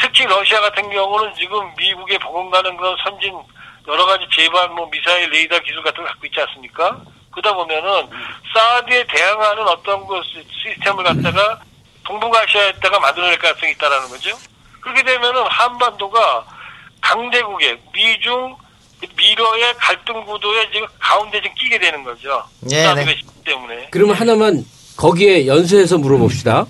[0.00, 3.34] 특히 러시아 같은 경우는 지금 미국에 버금가는 그런 선진
[3.88, 6.98] 여러 가지 제반 뭐 미사일 레이더 기술 같은 걸 갖고 있지 않습니까?
[7.32, 8.08] 그러다 보면은
[8.54, 11.60] 사드에 대항하는 어떤 그 시- 시스템을 갖다가
[12.04, 14.36] 동북아시아에다가 만들어낼 가능성이 있다라는 거죠.
[14.80, 16.44] 그렇게 되면은 한반도가
[17.00, 18.56] 강대국의 미중
[19.16, 22.42] 미러의 갈등 구도에 지금 가운데 지금 끼게 되는 거죠.
[22.60, 23.06] 네, 사드 네.
[23.06, 23.88] 배치 때문에.
[23.90, 24.64] 그러면 하나만
[24.96, 26.66] 거기에 연수해서 물어봅시다.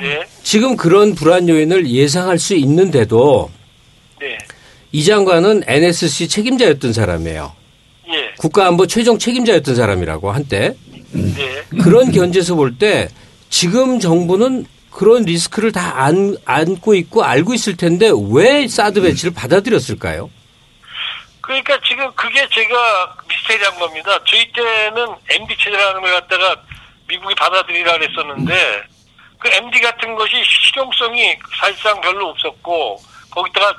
[0.00, 3.50] 네, 지금 그런 불안 요인을 예상할 수 있는데도
[4.20, 4.38] 네,
[4.92, 7.52] 이 장관은 NSC 책임자였던 사람이에요.
[8.08, 10.74] 예, 국가안보 최종 책임자였던 사람이라고 한때
[11.12, 11.62] 네.
[11.82, 13.08] 그런 견제에서 볼 때
[13.50, 20.28] 지금 정부는 그런 리스크를 다 안, 안고 있고 알고 있을 텐데 왜 사드 배치를 받아들였을까요?
[21.44, 24.18] 그러니까 지금 그게 제가 미스테리한 겁니다.
[24.24, 26.56] 저희 때는 MD 체제라는 걸 갖다가
[27.06, 28.84] 미국이 받아들이라 그랬었는데
[29.38, 32.98] 그 MD 같은 것이 실용성이 사실상 별로 없었고
[33.30, 33.76] 거기다가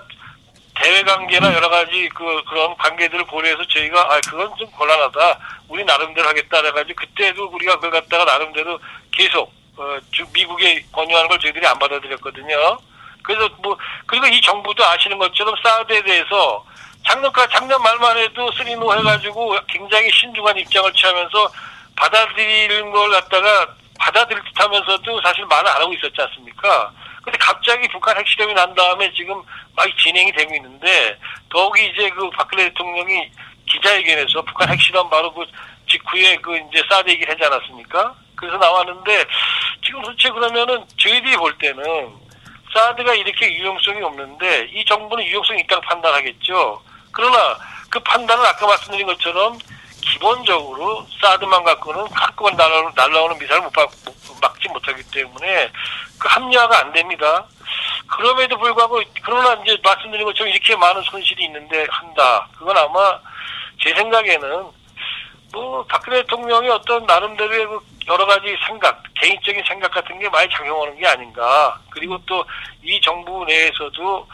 [0.75, 5.39] 대외 관계나 여러 가지 그 그런 관계들을 고려해서 저희가 아 그건 좀 곤란하다.
[5.69, 8.79] 우리 나름대로 하겠다 그래가지고 그때도 우리가 그걸 갖다가 나름대로
[9.11, 12.77] 계속 어, 주- 미국에 권유하는 걸 저희들이 안 받아들였거든요.
[13.23, 16.63] 그래서 뭐 그리고 이 정부도 아시는 것처럼 사드에 대해서
[17.07, 21.51] 작년까 작년 말만 해도 쓰리노 해가지고 굉장히 신중한 입장을 취하면서
[21.95, 23.67] 받아들이는 걸 갖다가
[23.99, 26.91] 받아들일 듯하면서도 사실 말을 안 하고 있었지 않습니까?
[27.23, 29.41] 근데 갑자기 북한 핵실험이 난 다음에 지금
[29.75, 31.17] 막 진행이 되고 있는데
[31.49, 33.31] 더욱이 이제 그 박근혜 대통령이
[33.67, 35.45] 기자회견에서 북한 핵실험 바로 그
[35.89, 38.15] 직후에 그 이제 사드 얘기를 하지 않았습니까?
[38.35, 39.25] 그래서 나왔는데
[39.83, 41.83] 지금 도대체 그러면은 저희들이 볼 때는
[42.73, 46.81] 사드가 이렇게 유용성이 없는데 이 정부는 유용성이 있다고 판단하겠죠.
[47.15, 47.57] 그러나
[47.89, 49.57] 그 판단은 아까 말씀드린 것처럼
[50.01, 55.71] 기본적으로 사드만 갖고는 가끔은 날아오는, 날아오는 미사를 못 막, 못- 막지 못하기 때문에
[56.19, 57.45] 그 합리화가 안 됩니다.
[58.07, 62.47] 그럼에도 불구하고 그러나 이제 말씀드린 것처럼 이렇게 많은 손실이 있는데 한다.
[62.57, 63.19] 그건 아마
[63.81, 64.65] 제 생각에는
[65.53, 70.99] 뭐 박근혜 대통령이 어떤 나름대로의 그 여러 가지 생각, 개인적인 생각 같은 게 많이 작용하는
[70.99, 71.79] 게 아닌가.
[71.89, 72.45] 그리고 또
[72.87, 74.27] 이 정부 내에서도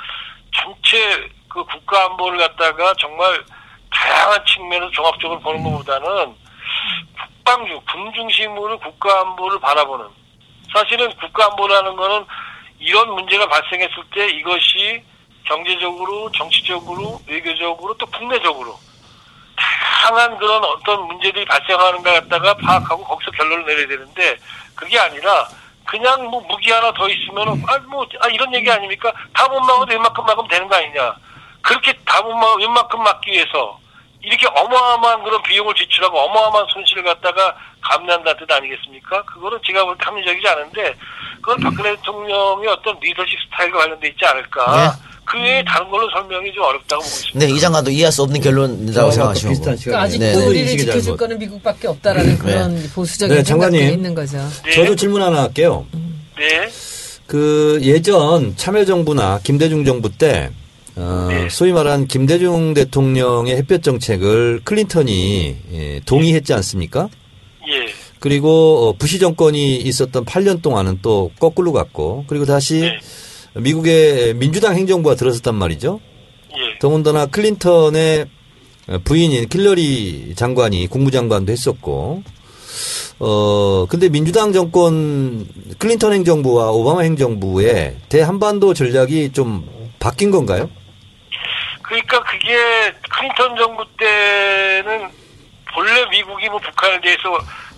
[0.52, 3.43] 전체 그 국가 안보를 갖다가 정말
[3.91, 6.36] 다양한 측면에서 종합적으로 보는 것보다는
[7.20, 10.06] 국방주, 군 중심으로 국가 안보를 바라보는.
[10.74, 12.26] 사실은 국가 안보라는 거는
[12.80, 15.04] 이런 문제가 발생했을 때 이것이
[15.43, 18.80] 경제적으로, 정치적으로, 외교적으로 또 국내적으로
[19.56, 24.38] 다양한 그런 어떤 문제들이 발생하는가 갖다가 파악하고 거기서 결론을 내려야 되는데
[24.76, 25.47] 그게 아니라
[25.92, 29.12] 그냥 뭐 무기 하나 더 있으면은 아뭐 아, 이런 얘기 아닙니까?
[29.34, 31.14] 다 못 막아도 웬만큼 막으면 되는 거 아니냐?
[31.62, 33.78] 그렇게 다 못 막아 웬만큼 막기 위해서
[34.22, 39.24] 이렇게 어마어마한 그런 비용을 지출하고 어마어마한 손실을 갖다가 감내한다는 뜻 아니겠습니까?
[39.24, 40.96] 그거는 제가 볼 때 합리적이지 않은데
[41.42, 44.94] 그건 박근혜 대통령의 어떤 리더십 스타일과 관련돼 있지 않을까?
[45.32, 47.40] 그 외에 다른 걸로 설명이 좀 어렵다고 보고 있습니다.
[47.40, 49.50] 네, 이 장관도 이해할 수 없는 결론이라고 생각하시고.
[49.50, 50.46] 비슷한 그러니까 시간에 아직도 네, 네.
[50.48, 53.90] 우리를 잘 지켜줄 못- 거는 미국밖에 없다라는 그런 보수적인 네, 장관님.
[53.94, 54.38] 있는 거죠.
[54.66, 54.72] 네.
[54.72, 55.86] 저도 질문 하나 할게요.
[56.38, 56.70] 네.
[57.28, 60.50] 그 예전 참여정부나 김대중 정부 때
[60.98, 61.48] 어, 네.
[61.50, 67.08] 소위 말한 김대중 대통령의 햇볕 정책을 클린턴이 예, 동의했지 않습니까?
[67.70, 67.94] 예.
[68.20, 73.00] 그리고 어, 부시 정권이 있었던 8년 동안은 또 거꾸로 갔고 그리고 다시 네.
[73.56, 75.99] 미국의 민주당 행정부가 들어섰단 말이죠.
[76.54, 76.80] 예.
[76.80, 78.28] 더군다나 클린턴의
[79.04, 82.24] 부인인 킬러리 장관이 국무장관도 했었고,
[83.20, 85.47] 어, 근데 민주당 정권
[85.78, 89.68] 클린턴 행정부와 오바마 행정부의 대한반도 전략이 좀
[89.99, 90.70] 바뀐 건가요?
[91.84, 92.56] 그러니까 그게
[93.10, 95.10] 클린턴 정부 때는
[95.74, 97.22] 본래 미국이 뭐 북한에 대해서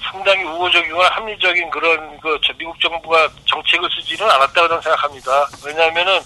[0.04, 5.48] 상당히 우호적이거나 합리적인 그런 그저 미국 정부가 정책을 쓰지는 않았다고 저는 생각합니다.
[5.66, 6.20] 왜냐하면은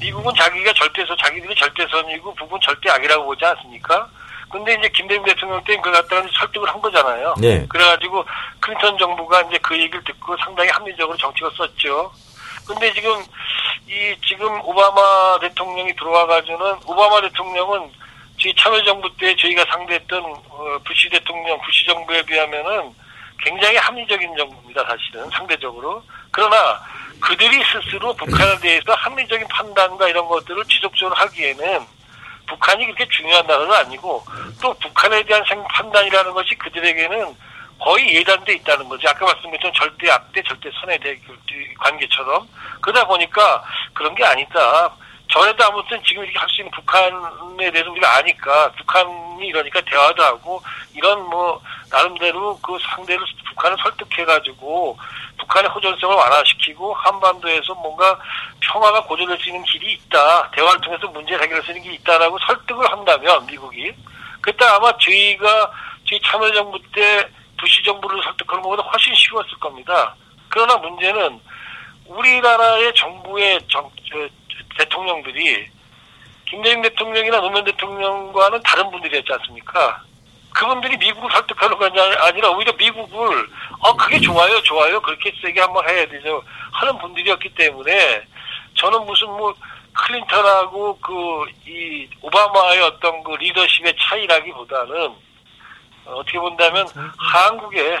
[0.00, 4.08] 미국은 자기가 절대선 자기들이 절대선이고 북은 절대 악이라고 보지 않습니까?
[4.50, 7.34] 근데 이제 김대중 대통령 때 그걸 갖다가 설득을 한 거잖아요.
[7.38, 7.66] 네.
[7.68, 8.24] 그래가지고
[8.60, 12.12] 클린턴 정부가 이제 그 얘기를 듣고 상당히 합리적으로 정책을 썼죠.
[12.66, 13.22] 근데 지금
[13.88, 17.90] 이 지금 오바마 대통령이 들어와가지고는 오바마 대통령은
[18.40, 22.94] 저희 참여정부 때 저희가 상대했던 어, 부시 대통령, 부시 정부에 비하면은
[23.38, 26.02] 굉장히 합리적인 정부입니다, 사실은 상대적으로.
[26.30, 26.80] 그러나
[27.20, 31.86] 그들이 스스로 북한에 대해서 합리적인 판단과 이런 것들을 지속적으로 하기에는
[32.46, 34.24] 북한이 그렇게 중요한 나라는 아니고
[34.62, 37.34] 또 북한에 대한 생- 판단이라는 것이 그들에게는
[37.78, 39.08] 거의 예단돼 있다는 거죠.
[39.08, 41.36] 아까 말씀드렸던 절대 악대, 절대 선의 대- 그
[41.78, 42.48] 관계처럼
[42.80, 44.94] 그러다 보니까 그런 게 아니다.
[45.28, 50.62] 전에도 아무튼 지금 이렇게 할 수 있는 북한에 대해서 우리가 아니까 북한이 이러니까 대화도 하고
[50.94, 51.60] 이런 뭐
[51.90, 54.98] 나름대로 그 상대를 북한을 설득해가지고
[55.38, 58.18] 북한의 호전성을 완화시키고 한반도에서 뭔가
[58.60, 60.50] 평화가 고조될 수 있는 길이 있다.
[60.52, 63.92] 대화를 통해서 문제를 해결할 수 있는 길이 있다라고 설득을 한다면 미국이
[64.40, 65.70] 그때 아마 저희가
[66.08, 70.14] 저희 참여정부 때 부시 정부를 설득하는 것보다 훨씬 쉬웠을 겁니다.
[70.48, 71.40] 그러나 문제는
[72.06, 74.28] 우리나라의 정부의 정, 저,
[74.78, 75.68] 대통령들이
[76.48, 80.02] 김대중 대통령이나 노무현 대통령과는 다른 분들이었지 않습니까?
[80.54, 83.48] 그분들이 미국을 설득하는 게 아니라 오히려 미국을
[83.80, 85.00] 어 그게 좋아요 좋아요.
[85.02, 86.42] 그렇게 세게 한번 해야 되죠.
[86.72, 88.22] 하는 분들이었기 때문에
[88.74, 89.54] 저는 무슨 뭐
[89.92, 95.06] 클린턴하고 그 이 오바마의 어떤 그 리더십의 차이라기보다는
[96.06, 96.86] 어, 어떻게 본다면
[97.18, 98.00] 한국의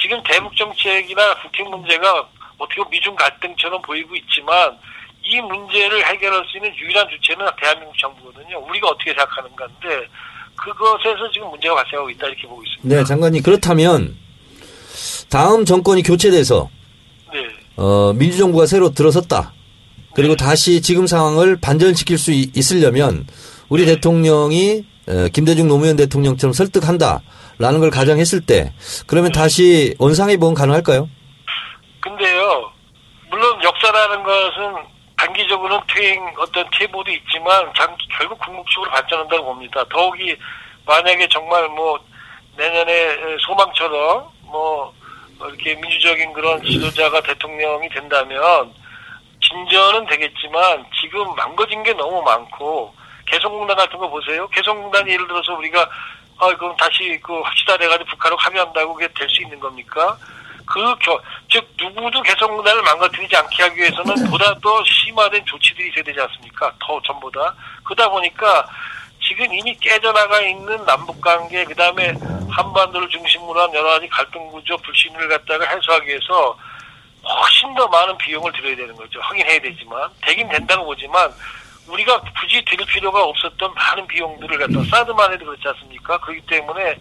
[0.00, 4.76] 지금 대북 정책이나 북핵 문제가 어떻게 보면 미중 갈등처럼 보이고 있지만
[5.24, 8.58] 이 문제를 해결할 수 있는 유일한 주체는 대한민국 정부거든요.
[8.68, 10.06] 우리가 어떻게 생각하는가인데
[10.56, 12.94] 그것에서 지금 문제가 발생하고 있다 이렇게 보고 있습니다.
[12.96, 14.16] 네, 장관님 그렇다면
[15.30, 16.68] 다음 정권이 교체돼서
[17.32, 17.40] 네.
[17.76, 19.52] 어, 민주정부가 새로 들어섰다.
[20.14, 23.26] 그리고 다시 지금 상황을 반전시킬 수 이- 있으려면
[23.68, 28.72] 우리 대통령이 어, 김대중 노무현 대통령처럼 설득한다라는 걸 가정했을 때
[29.06, 31.08] 그러면 다시 원상회복은 가능할까요?
[32.00, 32.70] 근데요,
[33.30, 34.93] 물론 역사라는 것은
[35.24, 39.82] 단기적으로는 퇴행 어떤 퇴보도 있지만 장, 결국 궁극적으로 발전한다고 봅니다.
[39.88, 40.36] 더욱이
[40.84, 41.98] 만약에 정말 뭐
[42.56, 44.92] 내년에 소망처럼 뭐
[45.40, 48.72] 이렇게 민주적인 그런 지도자가 대통령이 된다면
[49.40, 52.94] 진전은 되겠지만 지금 망가진 게 너무 많고
[53.26, 54.46] 개성공단 같은 거 보세요.
[54.48, 55.88] 개성공단 예를 들어서 우리가
[56.38, 60.18] 아 그럼 다시 그 합시다 돼가지고 북한하고 합의한다고 그게 될 수 있는 겁니까?
[60.66, 66.20] 그, 겨, 즉, 누구도 개성공단을 망가뜨리지 않게 하기 위해서는 보다 더 심화된 조치들이 있어야 되지
[66.20, 66.72] 않습니까?
[66.80, 67.54] 더, 전보다.
[67.84, 68.66] 그러다 보니까
[69.22, 72.14] 지금 이미 깨져나가 있는 남북관계, 그 다음에
[72.50, 76.58] 한반도를 중심으로 한 여러 가지 갈등 구조, 불신을 갖다가 해소하기 위해서
[77.26, 79.20] 훨씬 더 많은 비용을 들여야 되는 거죠.
[79.20, 80.10] 하긴 해야 되지만.
[80.22, 81.32] 되긴 된다고 보지만,
[81.88, 86.18] 우리가 굳이 들일 필요가 없었던 많은 비용들을 갖다 사드만 해도 그렇지 않습니까?
[86.20, 86.96] 그렇기 때문에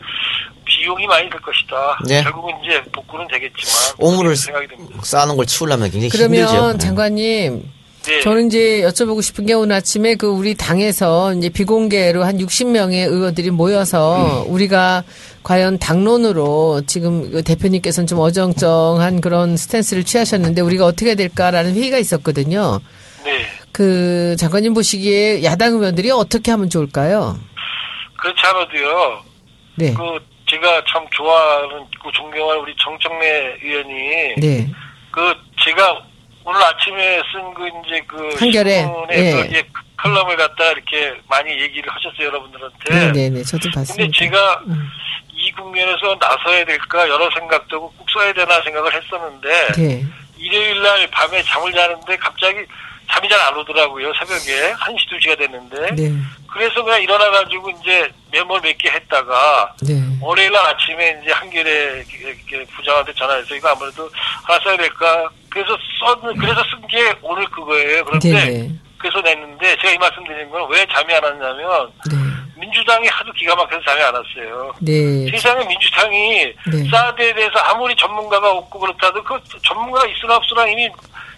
[0.66, 2.00] 비용이 많이 들 것이다.
[2.08, 2.24] 네.
[2.24, 5.00] 결국은 이제 복구는 되겠지만 오물을 생각이 듭니다.
[5.04, 6.78] 쌓는 걸 치우려면 굉장히 그러면 힘들죠.
[6.78, 7.72] 장관님
[8.04, 8.20] 네.
[8.20, 13.52] 저는 이제 여쭤보고 싶은 게 오늘 아침에 그 우리 당에서 이제 비공개로 한 60명의 의원들이
[13.52, 15.04] 모여서 우리가
[15.44, 21.98] 과연 당론으로 지금 그 대표님께서는 좀 어정쩡한 그런 스탠스를 취하셨는데 우리가 어떻게 해야 될까라는 회의가
[21.98, 22.82] 있었거든요.
[23.24, 23.46] 네.
[23.74, 27.38] 그 장관님 보시기에 야당 의원들이 어떻게 하면 좋을까요?
[28.18, 29.24] 그렇지 않아도요.
[29.76, 29.94] 네.
[29.94, 34.72] 그 제가 참 좋아하는 그 존경하는 우리 정청래 의원이 네.
[35.12, 35.34] 그
[35.66, 36.06] 제가
[36.46, 39.32] 오늘 아침에 쓴 그 이제 그 신문에 예.
[39.32, 39.64] 그 예,
[39.98, 42.94] 컬럼을 갖다 이렇게 많이 얘기를 하셨어요 여러분들한테.
[42.94, 43.44] 네, 네, 네.
[43.44, 44.20] 저도 근데 봤습니다.
[44.20, 44.88] 제가 음.
[45.32, 50.06] 이 국면에서 나서야 될까 여러 생각도 하고 꼭 써야 되나 생각을 했었는데 네.
[50.38, 52.60] 일요일 날 밤에 잠을 자는데 갑자기
[53.14, 56.12] 잠이 잘 안 오더라고요 새벽에 1시 2시가 됐는데 네.
[56.52, 59.94] 그래서 그냥 일어나가지고 이제 메모를 몇 개 했다가 네.
[60.22, 61.32] 월요일 날 아침에 이제
[62.20, 64.10] 이렇게 부장한테 전화해서 이거 아무래도
[64.44, 68.46] 하나 써야 될까 그래서 썼 그래서 쓴 게 오늘 그거예요 그런데 네.
[68.46, 68.70] 네.
[68.98, 72.18] 그래서 냈는데 제가 이 말씀 드린 건 왜 잠이 안 왔냐면 네.
[72.56, 74.74] 민주당이 하도 기가 막혀서 잠이 안 왔어요.
[74.80, 75.28] 네.
[75.32, 76.90] 세상에 민주당이 네.
[76.90, 80.90] 사드에 대해서 아무리 전문가가 없고 그렇다도 그 전문가가 있으나 없으나 이미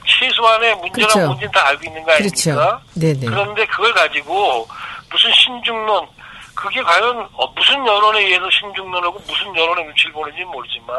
[0.05, 1.27] 최소한의 문제나 그렇죠.
[1.27, 2.35] 문제는 다 알고 있는 거 아닙니까?
[2.55, 2.81] 그렇죠.
[2.93, 3.25] 네네.
[3.25, 4.67] 그런데 그걸 가지고
[5.11, 6.07] 무슨 신중론
[6.55, 10.95] 그게 과연 어, 무슨 여론에 의해서 신중론하고 무슨 여론의 눈치를 보는지는 모르지만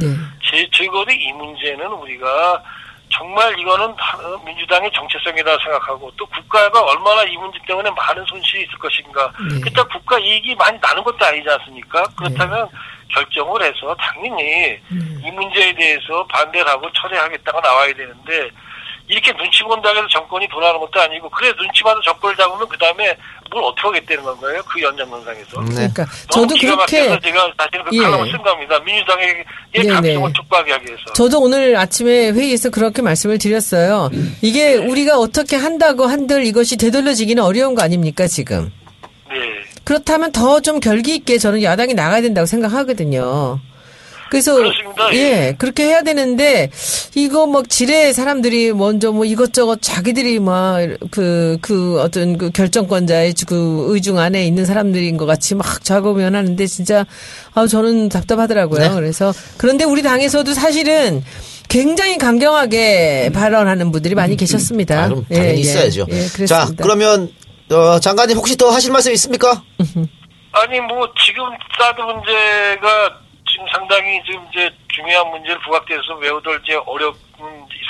[0.00, 0.06] 네.
[0.50, 2.62] 제 적어도 이 문제는 우리가
[3.16, 8.78] 정말 이거는 다- 민주당의 정체성이라 생각하고 또 국가가 얼마나 이 문제 때문에 많은 손실이 있을
[8.78, 9.32] 것인가.
[9.50, 9.60] 네.
[9.60, 12.02] 그때 국가 이익이 많이 나는 것도 아니지 않습니까?
[12.16, 12.68] 그렇다면
[13.12, 15.20] 결정을 해서 당연히 음.
[15.24, 18.50] 이 문제에 대해서 반대를 하고 철회하겠다가 나와야 되는데
[19.06, 23.14] 이렇게 눈치 본다고 해서 정권이 돌아가는 것도 아니고 그래 눈치 봐서 정권을 잡으면 그 다음에
[23.50, 24.62] 뭘 어떻게 하겠다는 건가요?
[24.66, 25.60] 그 연장선상에서.
[25.60, 25.74] 네.
[25.74, 28.00] 그러니까 저도 그렇게 제가 사실은 그 예.
[28.00, 28.78] 칼럼을 쓴 겁니다.
[28.80, 29.44] 민주당에게
[29.74, 29.88] 네네.
[29.92, 31.12] 감성을 촉구하기 위해서.
[31.14, 34.08] 저도 오늘 아침에 회의에서 그렇게 말씀을 드렸어요.
[34.40, 38.72] 이게 우리가 어떻게 한다고 한들 이것이 되돌려지기는 어려운 거 아닙니까 지금?
[39.28, 39.36] 네.
[39.84, 43.60] 그렇다면 더 좀 결기 있게 저는 야당이 나가야 된다고 생각하거든요.
[44.30, 45.14] 그래서 그렇습니다.
[45.14, 46.70] 예 그렇게 해야 되는데
[47.14, 54.46] 이거 뭐 지뢰 사람들이 먼저 뭐 이것저것 자기들이 막그그 어떤 그 결정권자의 그 의중 안에
[54.46, 57.06] 있는 사람들인 것 같이 막 작업을 하는데 진짜
[57.54, 58.80] 아 저는 답답하더라고요.
[58.80, 58.94] 네.
[58.94, 61.22] 그래서 그런데 우리 당에서도 사실은
[61.68, 65.04] 굉장히 강경하게 발언하는 분들이 많이 계셨습니다.
[65.04, 65.60] 아, 그럼 당연히 예, 예.
[65.60, 66.06] 있어야죠.
[66.08, 66.66] 예, 그렇습니다.
[66.66, 67.30] 자, 그러면
[67.70, 69.62] 어, 장관님 혹시 더 하실 말씀 있습니까?
[70.52, 71.44] 아니 뭐 지금
[71.78, 73.23] 사드 문제가
[73.64, 77.14] 지금 상당히 지금 이제 중요한 문제를 부각돼서 매우들 이제 어려운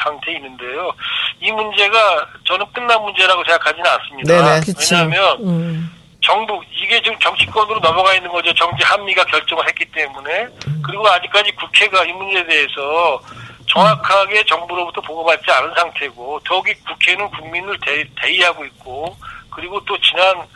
[0.03, 0.93] 상태에 있는데요.
[1.41, 4.43] 이 문제가 저는 끝난 문제라고 생각하지는 않습니다.
[4.43, 4.61] 네네.
[4.61, 4.95] 그쵸.
[4.95, 5.91] 왜냐하면 음.
[6.21, 8.53] 정부 이게 지금 정치권으로 넘어가 있는 거죠.
[8.55, 10.49] 정치 한미가 결정을 했기 때문에
[10.83, 13.21] 그리고 아직까지 국회가 이 문제에 대해서
[13.67, 19.17] 정확하게 정부로부터 보고받지 않은 상태고 더욱이 국회는 국민을 대, 대의하고 있고
[19.51, 20.47] 그리고 또 지난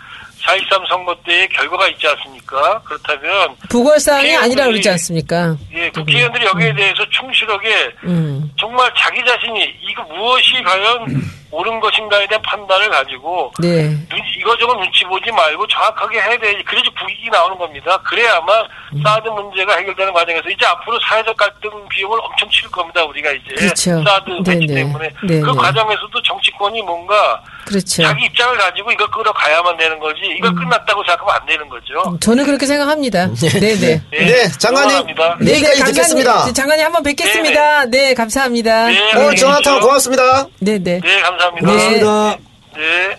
[0.49, 2.81] 4.13 선거 때의 결과가 있지 않습니까?
[2.85, 5.57] 그렇다면 부걸사항이 아니라 그러지 않습니까?
[5.75, 8.51] 예, 국회의원들이 여기에 대해서 충실하게 음.
[8.59, 13.89] 정말 자기 자신이 이거 무엇이 과연 옳은 것인가에 대한 판단을 가지고 네.
[14.09, 16.63] 눈, 이거저거 눈치 보지 말고 정확하게 해야 돼야지.
[16.65, 17.97] 그래야지 국익이 나오는 겁니다.
[18.05, 19.03] 그래야만 음.
[19.03, 23.03] 사드 문제가 해결되는 과정에서 이제 앞으로 사회적 갈등 비용을 엄청 치를 겁니다.
[23.05, 24.03] 우리가 이제 그렇죠.
[24.05, 24.75] 사드 배치 네네.
[24.75, 25.41] 때문에 네네.
[25.41, 28.03] 그 과정에서도 정치권이 뭔가 그렇죠.
[28.03, 30.37] 자기 입장을 가지고 이걸 끌어가야만 되는 거지 음.
[30.39, 32.19] 이걸 끝났다고 생각하면 안 되는 거죠.
[32.21, 33.31] 저는 그렇게 생각합니다.
[33.35, 34.03] 네네.
[34.11, 34.91] 네, 장관님.
[34.91, 35.37] 응원합니다.
[35.41, 35.53] 네.
[35.53, 36.53] 여기까지 장관님, 듣겠습니다.
[36.55, 37.85] 장관님 한번 뵙겠습니다.
[37.87, 38.87] 네, 감사합니다.
[38.87, 39.81] 네, 오늘 안녕히 전화 통화 계십시오.
[39.81, 40.47] 고맙습니다.
[40.61, 41.01] 네네.
[41.01, 41.67] 네, 감사합니다.
[41.67, 42.37] 고맙습니다.
[42.77, 43.19] 네.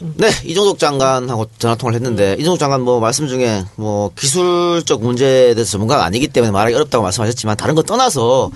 [0.00, 5.72] 네, 이종석 장관하고 전화 통화를 했는데 이종석 장관 뭐 말씀 중에 뭐 기술적 문제에 대해서
[5.72, 8.50] 전문가가 아니기 때문에 말하기 어렵다고 말씀하셨지만 다른 거 떠나서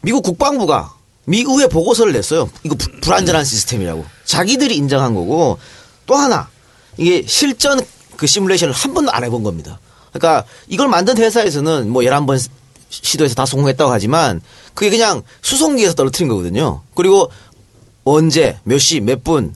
[0.00, 0.92] 미국 국방부가
[1.28, 2.48] 미의회 보고서를 냈어요.
[2.64, 4.04] 이거 부- 불안전한 시스템이라고.
[4.24, 5.58] 자기들이 인정한 거고
[6.06, 6.48] 또 하나
[6.96, 7.80] 이게 실전
[8.16, 9.78] 그 시뮬레이션을 한 번도 안 해본 겁니다.
[10.12, 12.42] 그러니까 이걸 만든 회사에서는 뭐 11번
[12.90, 14.40] 시도해서 다 성공했다고 하지만
[14.74, 16.80] 그게 그냥 수송기에서 떨어뜨린 거거든요.
[16.94, 17.30] 그리고
[18.04, 19.54] 언제, 몇 시, 몇 분,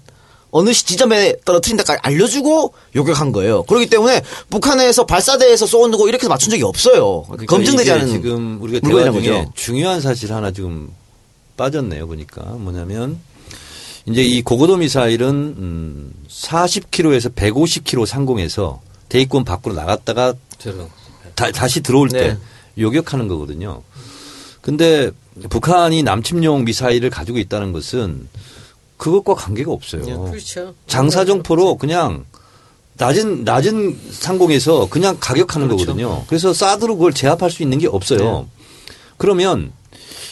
[0.50, 3.62] 어느 시 지점에 떨어뜨린다까지 알려주고 요격한 거예요.
[3.62, 4.20] 그렇기 때문에
[4.50, 7.22] 북한에서 발사대에서 쏘는 거 이렇게 맞춘 적이 없어요.
[7.22, 9.52] 그러니까 검증되지 않은 지금 우리가 대화 중에 거죠.
[9.54, 10.90] 중요한 사실 하나 지금
[11.56, 12.06] 빠졌네요.
[12.06, 13.18] 보니까 뭐냐면
[14.06, 20.34] 이제 이 고고도 미사일은 음 40km에서 150km 상공에서 대기권 밖으로 나갔다가.
[21.34, 22.38] 다, 시 들어올 때 네.
[22.78, 23.82] 요격하는 거거든요.
[24.60, 25.10] 근데
[25.48, 28.28] 북한이 남침용 미사일을 가지고 있다는 것은
[28.96, 30.24] 그것과 관계가 없어요.
[30.24, 30.74] 그렇죠.
[30.86, 32.24] 장사정포로 그냥
[32.94, 35.86] 낮은 낮은 상공에서 그냥 가격하는 그렇죠.
[35.86, 36.24] 거거든요.
[36.28, 38.40] 그래서 사드로 그걸 제압할 수 있는 게 없어요.
[38.42, 38.94] 네.
[39.16, 39.72] 그러면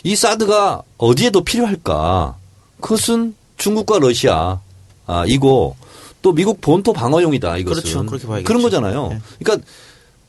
[0.03, 2.37] 이 사드가 어디에 더 필요할까?
[2.81, 4.61] 그것은 중국과 러시아
[5.07, 5.75] 아 이거
[6.23, 8.07] 또 미국 본토 방어용이다 이것은 그렇죠.
[8.07, 8.47] 그렇게 봐야겠죠.
[8.47, 9.09] 그런 거잖아요.
[9.09, 9.21] 네.
[9.43, 9.67] 그러니까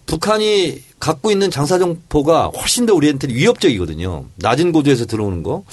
[0.05, 4.26] 북한이 갖고 있는 장사정포가 훨씬 더 우리한테 위협적이거든요.
[4.36, 5.63] 낮은 고도에서 들어오는 거.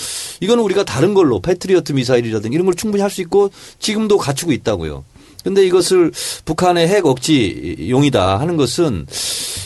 [0.40, 5.04] 이거는 우리가 다른 걸로 패트리어트 미사일이라든지 이런 걸 충분히 할 수 있고 지금도 갖추고 있다고요.
[5.44, 6.12] 근데 이것을
[6.44, 9.06] 북한의 핵 억지용이다 하는 것은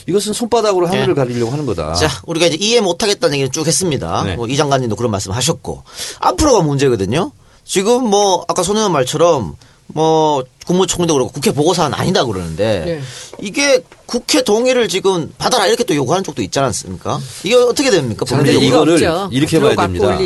[0.07, 1.15] 이것은 손바닥으로 하늘을 네.
[1.15, 1.95] 가리려고 하는 거다.
[1.95, 4.25] 자, 우리가 이제 이해 못하겠다는 얘기를 쭉 했습니다.
[4.25, 4.37] 네.
[4.37, 5.85] 뭐이 장관님도 그런 말씀 하셨고.
[6.21, 7.33] 앞으로가 문제거든요.
[7.65, 9.55] 지금 뭐, 아까 손혜원 말처럼
[9.87, 13.03] 뭐, 국무총리도 그렇고 국회 보고서는 아니다 그러는데 네.
[13.41, 17.21] 이게 국회 동의를 지금 받아라 이렇게 또 요구하는 쪽도 있지 않습니까?
[17.43, 18.25] 이게 어떻게 됩니까?
[18.25, 18.65] 법률적으로?
[18.65, 19.29] 이거를 없죠.
[19.33, 20.19] 이렇게 봐야 됩니다.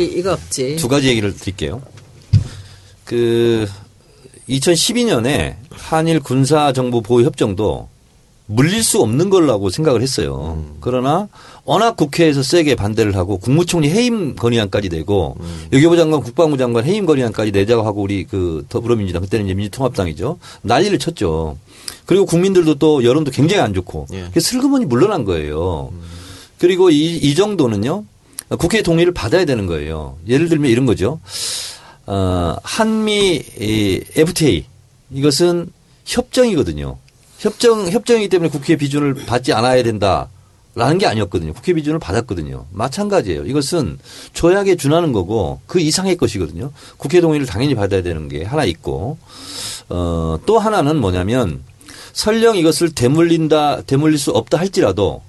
[0.77, 1.81] 두 가지 얘기를 드릴게요.
[3.03, 3.67] 그
[4.49, 7.87] 2012년에 한일 군사 정보 보호 협정도
[8.47, 10.63] 물릴 수 없는 걸라고 생각을 했어요.
[10.79, 11.27] 그러나
[11.65, 15.35] 워낙 국회에서 세게 반대를 하고 국무총리 해임 건의안까지 내고
[15.69, 20.39] 외교부 장관 국방부 장관 해임 건의안까지 내자고 하고 우리 그 더불어민주당 그때는 이제 민주통합당이죠.
[20.61, 21.57] 난리를 쳤죠.
[22.05, 24.39] 그리고 국민들도 또 여론도 굉장히 안 좋고 예.
[24.39, 25.91] 슬그머니 물러난 거예요.
[26.57, 28.05] 그리고 이, 이 정도는요.
[28.59, 30.17] 국회 동의를 받아야 되는 거예요.
[30.25, 31.19] 예를 들면 이런 거죠.
[32.07, 34.65] 어, 한미 이 FTA
[35.11, 35.71] 이것은
[36.05, 36.97] 협정이거든요.
[37.37, 41.53] 협정 협정이기 때문에 국회 비준을 받지 않아야 된다라는 게 아니었거든요.
[41.53, 42.65] 국회 비준을 받았거든요.
[42.71, 43.45] 마찬가지예요.
[43.45, 43.99] 이것은
[44.33, 46.71] 조약에 준하는 거고 그 이상의 것이거든요.
[46.95, 49.17] 국회 동의를 당연히 받아야 되는 게 하나 있고
[49.89, 51.61] 어, 또 하나는 뭐냐면
[52.13, 55.21] 설령 이것을 되물린다 되물릴 수 없다 할지라도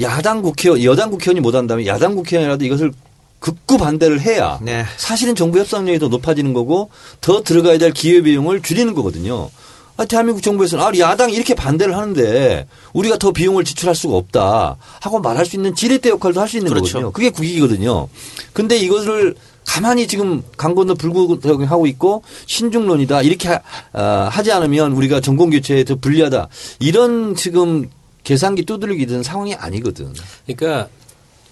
[0.00, 2.92] 야당 국회의원 여당 국회의원이 못 한다면 야당 국회의원이라도 이것을
[3.38, 4.84] 극구 반대를 해야 네.
[4.96, 9.50] 사실은 정부 협상력이 더 높아지는 거고 더 들어가야 될 기회 비용을 줄이는 거거든요.
[9.98, 15.20] 아, 대한민국 정부에서는 아, 야당이 이렇게 반대를 하는데 우리가 더 비용을 지출할 수가 없다 하고
[15.20, 16.92] 말할 수 있는 지렛대 역할도 할 수 있는 그렇죠.
[16.98, 17.12] 거거든요.
[17.12, 18.08] 그게 국익이거든요.
[18.52, 19.34] 근데 이것을
[19.64, 23.60] 가만히 지금 강 건너 불구하고 있고 신중론이다 이렇게 하,
[23.92, 27.88] 아, 하지 않으면 우리가 정권 교체에 더 불리하다 이런 지금
[28.22, 30.12] 계산기 두드리기 든 상황이 아니거든.
[30.46, 30.88] 그러니까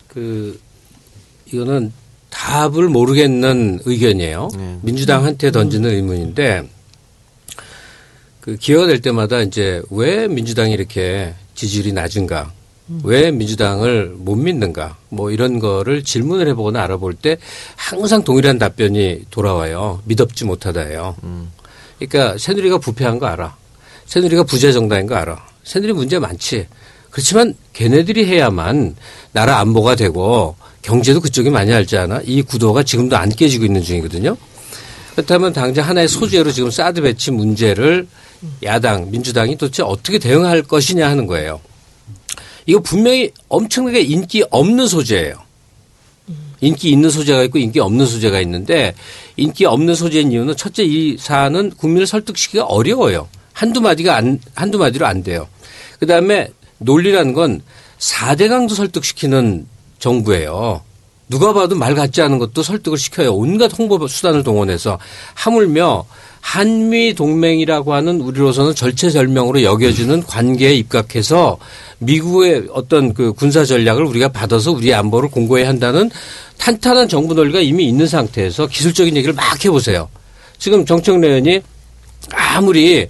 [0.09, 0.61] 그
[1.53, 1.93] 이거는
[2.31, 4.49] 답을 모르겠는 의견이에요.
[4.57, 4.79] 네.
[4.83, 6.69] 민주당한테 던지는 의문인데
[8.41, 12.53] 그 기회가 될 때마다 이제 왜 민주당이 이렇게 지지율이 낮은가?
[13.03, 14.99] 왜 민주당을 못 믿는가?
[15.09, 17.39] 뭐 이런 거를 질문을 해보거나 알아볼 때
[17.77, 20.03] 항상 동일한 답변이 돌아와요.
[20.05, 21.17] 믿업지 못하다예요.
[21.99, 23.57] 그러니까 새누리가 부패한 거 알아.
[24.05, 25.47] 새누리가 부재 정당인 거 알아.
[25.63, 26.67] 새누리 문제 많지.
[27.09, 28.97] 그렇지만 걔네들이 해야만
[29.33, 32.21] 나라 안보가 되고 경제도 그쪽이 많이 알지 않아?
[32.25, 34.37] 이 구도가 지금도 안 깨지고 있는 중이거든요.
[35.13, 38.07] 그렇다면 당장 하나의 소재로 지금 사드 배치 문제를
[38.63, 41.61] 야당, 민주당이 도대체 어떻게 대응할 것이냐 하는 거예요.
[42.67, 45.37] 이거 분명히 엄청나게 인기 없는 소재예요.
[46.61, 48.95] 인기 있는 소재가 있고 인기 없는 소재가 있는데
[49.37, 53.29] 인기 없는 소재인 이유는 첫째 이 사안은 국민을 설득시키기가 어려워요.
[53.55, 55.49] 한두 마디가 안, 한두 마디로 안 돼요.
[55.99, 57.63] 그 다음에 논리라는 건
[57.99, 59.67] 4대강도 설득시키는
[59.99, 60.83] 정부예요.
[61.29, 63.35] 누가 봐도 말 같지 않은 것도 설득을 시켜요.
[63.35, 64.99] 온갖 홍보 수단을 동원해서
[65.35, 66.05] 하물며
[66.41, 71.57] 한미 동맹이라고 하는 우리로서는 절체절명으로 여겨지는 관계에 입각해서
[71.99, 76.11] 미국의 어떤 그 군사 전략을 우리가 받아서 우리 안보를 공고해야 한다는
[76.59, 80.09] 탄탄한 정부 논리가 이미 있는 상태에서 기술적인 얘기를 막 해보세요.
[80.59, 81.61] 지금 정청래 의원이
[82.33, 83.09] 아무리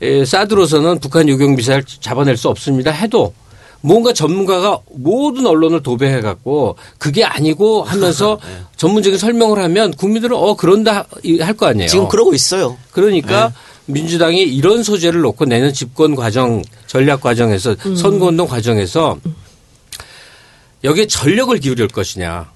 [0.00, 3.34] 에, 사드로서는 북한 유경 미사일 잡아낼 수 없습니다 해도
[3.80, 8.50] 뭔가 전문가가 모든 언론을 도배해 갖고 그게 아니고 하면서 네.
[8.76, 11.06] 전문적인 설명을 하면 국민들은 어 그런다
[11.40, 11.88] 할 거 아니에요.
[11.88, 12.76] 지금 그러고 있어요.
[12.90, 13.52] 그러니까
[13.86, 19.18] 민주당이 이런 소재를 놓고 내년 집권 과정 전략 과정에서 선거운동 과정에서
[20.84, 22.50] 여기에 전력을 기울일 것이냐.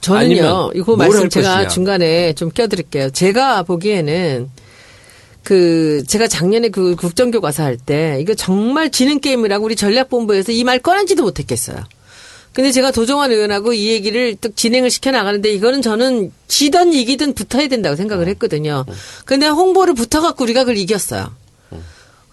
[0.00, 1.68] 저는요, 이거 뭘 말씀 할 제가 것이냐.
[1.68, 3.10] 중간에 좀 껴드릴게요.
[3.10, 4.50] 제가 보기에는
[5.46, 10.80] 그, 제가 작년에 그 국정교과서 할 때, 이거 정말 지는 게임이라고 우리 전략본부에서 이 말
[10.80, 11.76] 꺼내지도 못했겠어요.
[12.52, 17.68] 근데 제가 도정환 의원하고 이 얘기를 또 진행을 시켜 나가는데 이거는 저는 지든 이기든 붙어야
[17.68, 18.84] 된다고 생각을 했거든요.
[19.24, 21.32] 근데 홍보를 붙어갖고 우리가 그걸 이겼어요.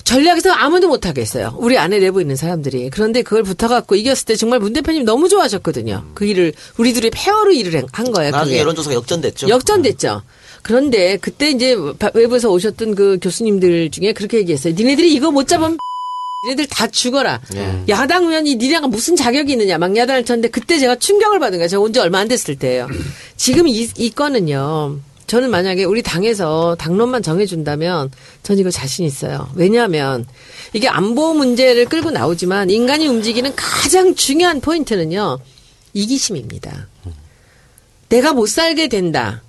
[0.03, 1.55] 전략에서 아무도 못하겠어요.
[1.59, 2.89] 우리 안에 내부 있는 사람들이.
[2.89, 6.07] 그런데 그걸 붙어갖고 이겼을 때 정말 문 대표님 너무 좋아하셨거든요.
[6.15, 8.31] 그 일을, 우리 둘이 페어로 일을 한- 한 거예요.
[8.31, 8.57] 나중에.
[8.59, 9.49] 여론조사가 역전됐죠.
[9.49, 10.23] 역전됐죠.
[10.63, 11.75] 그런데 그때 이제
[12.13, 14.73] 외부에서 오셨던 그 교수님들 중에 그렇게 얘기했어요.
[14.73, 15.77] 니네들이 이거 못 잡으면
[16.45, 17.41] 니네들 다 죽어라.
[17.53, 17.83] 네.
[17.89, 21.67] 야당 의원이 니네가 무슨 자격이 있느냐 막 야단을 쳤는데 그때 제가 충격을 받은 거예요.
[21.69, 22.87] 제가 온 지 얼마 안 됐을 때예요.
[23.37, 24.99] 지금 이, 이 건은요.
[25.27, 28.11] 저는 만약에 우리 당에서 당론만 정해준다면
[28.43, 29.49] 전 이거 자신 있어요.
[29.55, 30.25] 왜냐하면
[30.73, 35.39] 이게 안보 문제를 끌고 나오지만 인간이 움직이는 가장 중요한 포인트는요.
[35.93, 36.87] 이기심입니다.
[38.09, 39.41] 내가 못 살게 된다.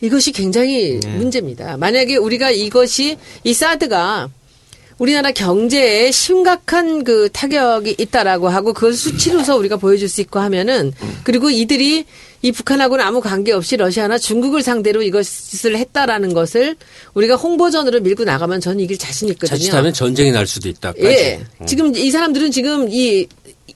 [0.00, 1.76] 이것이 굉장히 문제입니다.
[1.76, 4.28] 만약에 우리가 이것이 이 사드가
[4.98, 10.92] 우리나라 경제에 심각한 그 타격이 있다라고 하고 그걸 수치로서 우리가 보여줄 수 있고 하면은
[11.22, 12.06] 그리고 이들이
[12.42, 16.76] 이 북한하고는 아무 관계 없이 러시아나 중국을 상대로 이것을 했다라는 것을
[17.14, 19.58] 우리가 홍보전으로 밀고 나가면 저는 이길 자신 있거든요.
[19.58, 21.06] 자칫하면 전쟁이 날 수도 있다까지.
[21.06, 21.40] 예.
[21.66, 23.26] 지금 이 사람들은 지금 이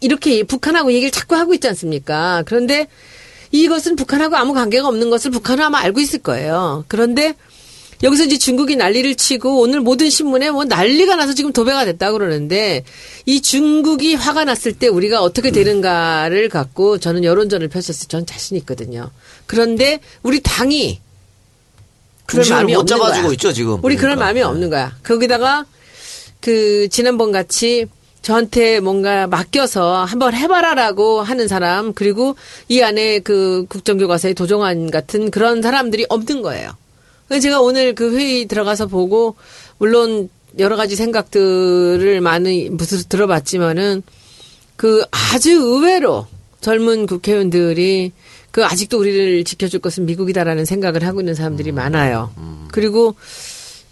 [0.01, 2.45] 이렇게 북한하고 얘기를 자꾸 하고 있지 않습니까?
[2.47, 2.87] 그런데
[3.53, 6.84] 이것은 북한하고 아무 관계가 없는 것을 북한은 아마 알고 있을 거예요.
[6.88, 7.34] 그런데
[8.03, 12.84] 여기서 이제 중국이 난리를 치고 오늘 모든 신문에 뭐 난리가 나서 지금 도배가 됐다 그러는데
[13.26, 18.57] 이 중국이 화가 났을 때 우리가 어떻게 되는가를 갖고 저는 여론전을 펼쳤을 때 저는 자신
[18.59, 19.11] 있거든요.
[19.46, 21.01] 그런데 우리 당이
[22.24, 23.32] 그럴 중심을 마음이 못 없는 거야.
[23.32, 23.48] 있죠.
[23.82, 24.24] 우리 그럴 그러니까.
[24.24, 24.96] 마음이 없는 거야.
[25.03, 25.66] 거기다가
[26.40, 27.86] 그 지난번 같이
[28.23, 32.37] 저한테 뭔가 맡겨서 한번 해봐라라고 하는 사람 그리고
[32.68, 36.71] 이 안에 그 국정교과서의 도정환 같은 그런 사람들이 없는 거예요.
[37.29, 39.37] 그래서 제가 오늘 그 회의 들어가서 보고
[39.79, 44.03] 물론 여러 가지 생각들을 많이 무슨 들어봤지만은
[44.77, 46.27] 그 아주 의외로
[46.61, 48.12] 젊은 국회의원들이
[48.51, 52.33] 그 아직도 우리를 지켜줄 것은 미국이다라는 생각을 하고 있는 사람들이 많아요.
[52.73, 53.14] 그리고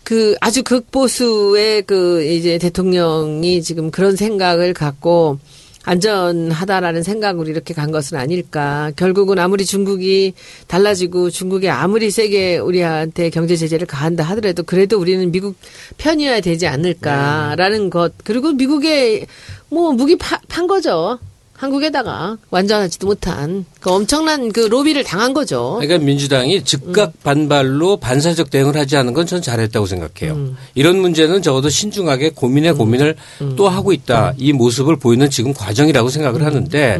[0.09, 5.39] 그 아주 극보수의 그 이제 대통령이 지금 그런 생각을 갖고
[5.85, 8.91] 안전하다라는 생각으로 이렇게 간 것은 아닐까.
[8.97, 10.33] 결국은 아무리 중국이
[10.67, 15.57] 달라지고 중국이 아무리 세게 우리한테 경제 제재를 가한다 하더라도 그래도 우리는 미국
[15.99, 18.15] 편이어야 되지 않을까라는 것.
[18.25, 19.27] 그리고 미국에
[19.69, 21.19] 뭐 무기 파, 판 거죠.
[21.59, 25.79] 한국에다가 완전하지도 못한 그 엄청난 그 로비를 당한 거죠.
[25.81, 30.55] 그러니까 민주당이 즉각 반발로 반사적 대응을 하지 않은 건 전 잘했다고 생각해요.
[30.75, 33.17] 이런 문제는 적어도 신중하게 고민에 고민을
[33.57, 34.33] 또 하고 있다.
[34.39, 36.99] 이 모습을 보이는 지금 과정이라고 생각을 하는데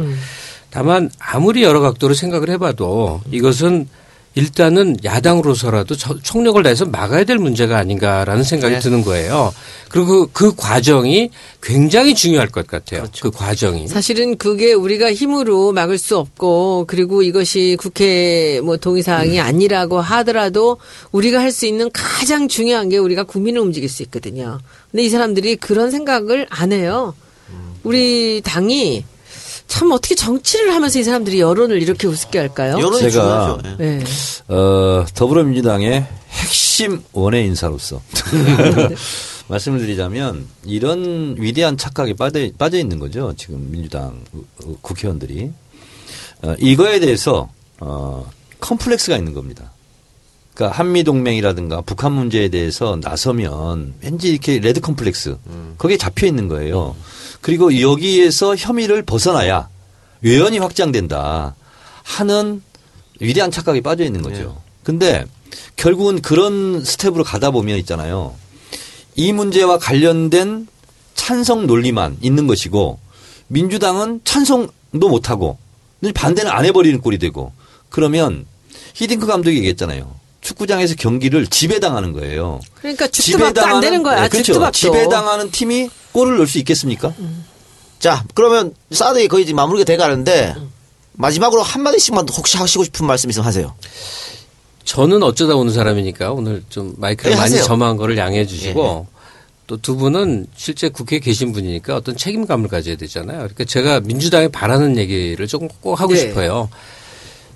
[0.69, 3.87] 다만 아무리 여러 각도로 생각을 해봐도 이것은
[4.35, 8.79] 일단은 야당으로서라도 저- 총력을 다해서 막아야 될 문제가 아닌가라는 생각이 네.
[8.79, 9.53] 드는 거예요.
[9.89, 11.29] 그리고 그, 그 과정이
[11.61, 13.05] 굉장히 중요할 것 같아요.
[13.21, 13.87] 그 과정이.
[13.87, 20.77] 사실은 그게 우리가 힘으로 막을 수 없고 그리고 이것이 국회 뭐 동의 사항이 아니라고 하더라도
[21.11, 24.59] 우리가 할 수 있는 가장 중요한 게 우리가 국민을 움직일 수 있거든요.
[24.91, 27.15] 근데 이 사람들이 그런 생각을 안 해요.
[27.83, 29.03] 우리 당이
[29.69, 32.73] 참 어떻게 정치를 하면서 이 사람들이 여론을 이렇게 우습게 할까요?
[32.77, 33.61] 여론이 제가- 중요하죠.
[33.79, 33.85] 예.
[33.99, 34.03] 네.
[34.49, 38.01] 어, 더불어민주당의 핵심 원외 인사로서
[39.47, 43.33] 말씀을 드리자면 이런 위대한 착각에 빠져, 빠져 있는 거죠.
[43.37, 45.51] 지금 민주당 어, 국회의원들이.
[46.43, 47.49] 어, 이거에 대해서
[47.79, 49.71] 어, 컴플렉스가 있는 겁니다.
[50.53, 55.37] 그러니까 한미 동맹이라든가 북한 문제에 대해서 나서면 왠지 이렇게 레드 컴플렉스
[55.77, 56.95] 거기에 잡혀 있는 거예요.
[57.41, 59.69] 그리고 여기에서 혐의를 벗어나야
[60.21, 61.55] 외연이 확장된다
[62.03, 62.61] 하는
[63.19, 64.61] 위대한 착각에 빠져 있는 거죠.
[64.83, 65.25] 근데
[65.75, 68.35] 결국은 그런 스텝으로 가다 보면 있잖아요.
[69.15, 70.67] 이 문제와 관련된
[71.15, 72.99] 찬성 논리만 있는 것이고
[73.47, 75.57] 민주당은 찬성도 못하고
[76.13, 77.51] 반대는 안 해버리는 꼴이 되고
[77.89, 78.45] 그러면
[78.93, 80.18] 히딩크 감독이 얘기했잖아요.
[80.41, 82.59] 축구장에서 경기를 지배당하는 거예요.
[82.75, 84.21] 그러니까 죽도 밥도 안 되는 거야.
[84.21, 84.45] 네, 그렇죠.
[84.53, 84.71] 죽도 밥도.
[84.77, 87.13] 지배당하는 팀이 골을 넣을 수 있겠습니까?
[87.99, 90.55] 자, 그러면 사드에 거의 이제 마무리가 돼 가는데
[91.13, 93.75] 마지막으로 한 마디씩만 혹시 하시고 싶은 말씀 있으면 하세요.
[94.85, 97.63] 저는 어쩌다 오는 사람이니까 오늘 좀 마이크를 예, 많이 하세요.
[97.63, 99.19] 점한 거를 양해해 주시고 예,
[99.67, 103.37] 또두 분은 실제 국회에 계신 분이니까 어떤 책임감을 가져야 되잖아요.
[103.37, 106.21] 그러니까 제가 민주당에 바라는 얘기를 조금 꼭 하고 네.
[106.21, 106.69] 싶어요.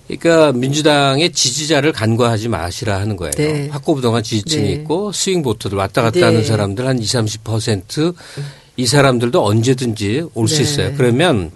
[0.08, 3.32] 그러니까 민주당의 지지자를 간과하지 마시라 하는 거예요.
[3.32, 3.70] 네.
[3.70, 4.72] 확고부동한 지지층이 네.
[4.74, 6.26] 있고 스윙 보트들 왔다 갔다 네.
[6.26, 10.62] 하는 사람들 한 20, 30%이 사람들도 언제든지 올수 네.
[10.64, 10.94] 있어요.
[10.98, 11.52] 그러면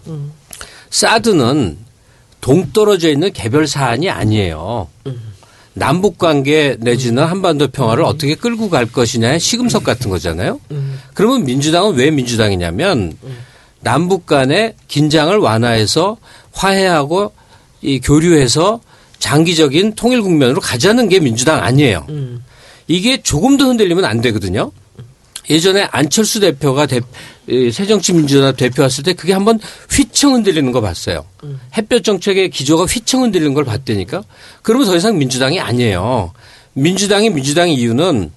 [0.89, 1.77] 사드는
[2.39, 4.87] 동떨어져 있는 개별 사안이 아니에요.
[5.73, 10.59] 남북 관계 내지는 한반도 평화를 어떻게 끌고 갈 것이냐의 시금석 같은 거잖아요.
[11.13, 13.17] 그러면 민주당은 왜 민주당이냐면
[13.81, 16.17] 남북 간의 긴장을 완화해서
[16.53, 17.31] 화해하고
[17.87, 18.81] 이 교류해서
[19.19, 22.05] 장기적인 통일 국면으로 가자는 게 민주당 아니에요.
[22.87, 24.71] 이게 조금 더 흔들리면 안 되거든요.
[25.49, 26.99] 예전에 안철수 대표가 대,
[27.47, 29.59] 이 새정치민주연합 대표 왔을 때 그게 한번
[29.89, 31.25] 휘청 흔들리는 거 봤어요.
[31.77, 34.23] 햇볕 정책의 기조가 휘청 흔들리는 걸 봤다니까.
[34.61, 36.33] 그러면 더 이상 민주당이 아니에요.
[36.73, 38.31] 민주당이 민주당의 이유는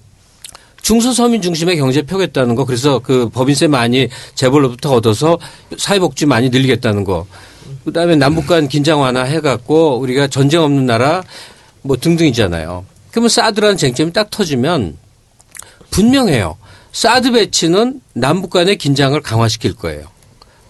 [0.81, 5.37] 중소서민 중심의 경제 펴겠다는 거 그래서 그 법인세 많이 재벌로부터 얻어서
[5.77, 7.27] 사회복지 많이 늘리겠다는 거
[7.85, 11.23] 그다음에 남북 간 긴장 완화 해갖고 우리가 전쟁 없는 나라
[11.81, 12.85] 뭐 등등이잖아요.
[13.11, 14.97] 그러면 사드라는 쟁점이 딱 터지면
[15.89, 16.57] 분명해요.
[16.91, 20.05] 사드 배치는 남북 간의 긴장을 강화시킬 거예요.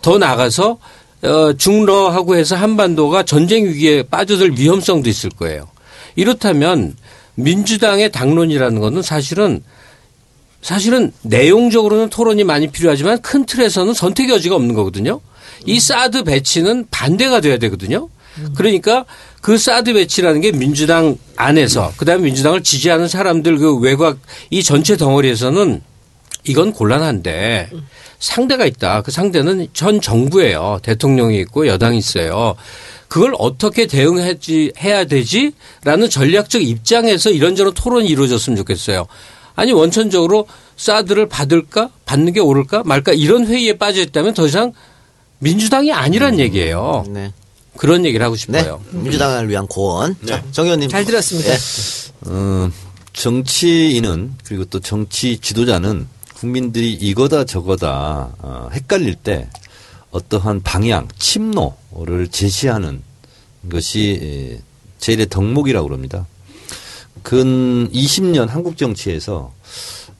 [0.01, 0.77] 더 나가서
[1.23, 5.67] 어, 중러하고 해서 한반도가 전쟁 위기에 빠져들 위험성도 있을 거예요.
[6.15, 6.95] 이렇다면
[7.35, 9.63] 민주당의 당론이라는 것은 사실은
[10.61, 15.21] 사실은 내용적으로는 토론이 많이 필요하지만 큰 틀에서는 선택의 여지가 없는 거거든요.
[15.65, 18.09] 이 사드 배치는 반대가 돼야 되거든요.
[18.55, 19.05] 그러니까
[19.41, 25.81] 그 사드 배치라는 게 민주당 안에서 그다음에 민주당을 지지하는 사람들 그 외곽 이 전체 덩어리에서는
[26.45, 27.69] 이건 곤란한데
[28.19, 29.01] 상대가 있다.
[29.01, 30.79] 그 상대는 전 정부예요.
[30.83, 32.55] 대통령이 있고 여당이 있어요.
[33.07, 39.05] 그걸 어떻게 대응하지 해야 되지라는 전략적 입장에서 이런저런 토론이 이루어졌으면 좋겠어요.
[39.61, 44.73] 아니 원천적으로 사드를 받을까 받는 게 옳을까 말까 이런 회의에 빠져 있다면 더 이상
[45.37, 47.05] 민주당이 아니란 얘기예요.
[47.07, 47.31] 네.
[47.77, 48.39] 그런 얘기를 하고 네.
[48.39, 48.81] 싶어요.
[48.89, 50.15] 민주당을 위한 고언.
[50.25, 50.89] 자, 정 의원님.
[50.89, 51.51] 잘 들었습니다.
[51.51, 51.57] 예.
[52.25, 52.71] 어,
[53.13, 59.47] 정치인은 그리고 또 정치 지도자는 국민들이 이거다 저거다 어, 헷갈릴 때
[60.09, 63.03] 어떠한 방향, 침노를 제시하는
[63.69, 64.61] 것이 에,
[64.97, 66.25] 제일의 덕목이라고 그럽니다.
[67.23, 69.53] 근 20년 한국 정치에서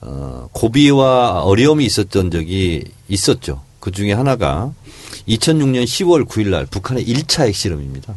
[0.01, 3.61] 어, 고비와 어려움이 있었던 적이 있었죠.
[3.80, 4.73] 그 중에 하나가
[5.27, 8.15] 2006년 10월 9일 날 북한의 1차 핵실험입니다.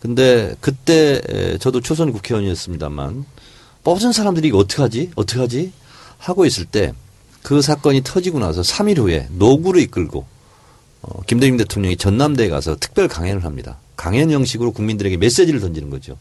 [0.00, 3.24] 근데 그때 에, 저도 초선 국회의원이었습니다만
[3.84, 5.10] 뻗은 사람들이 이거 어떡하지?
[5.16, 5.72] 어떡하지?
[6.18, 6.92] 하고 있을 때
[7.46, 10.26] 그 사건이 터지고 나서 3일 후에 노구를 이끌고
[11.02, 13.78] 어, 김대중 대통령이 전남대에 가서 특별 강연을 합니다.
[13.94, 16.18] 강연 형식으로 국민들에게 메시지를 던지는 거죠.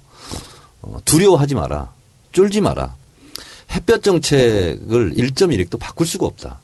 [0.86, 1.92] 어, 두려워하지 마라.
[2.32, 2.96] 쫄지 마라.
[3.72, 6.60] 햇볕 정책을 1.1획도 바꿀 수가 없다.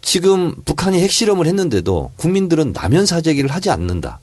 [0.00, 4.20] 지금 북한이 핵실험을 했는데도 국민들은 남연 사재기를 하지 않는다.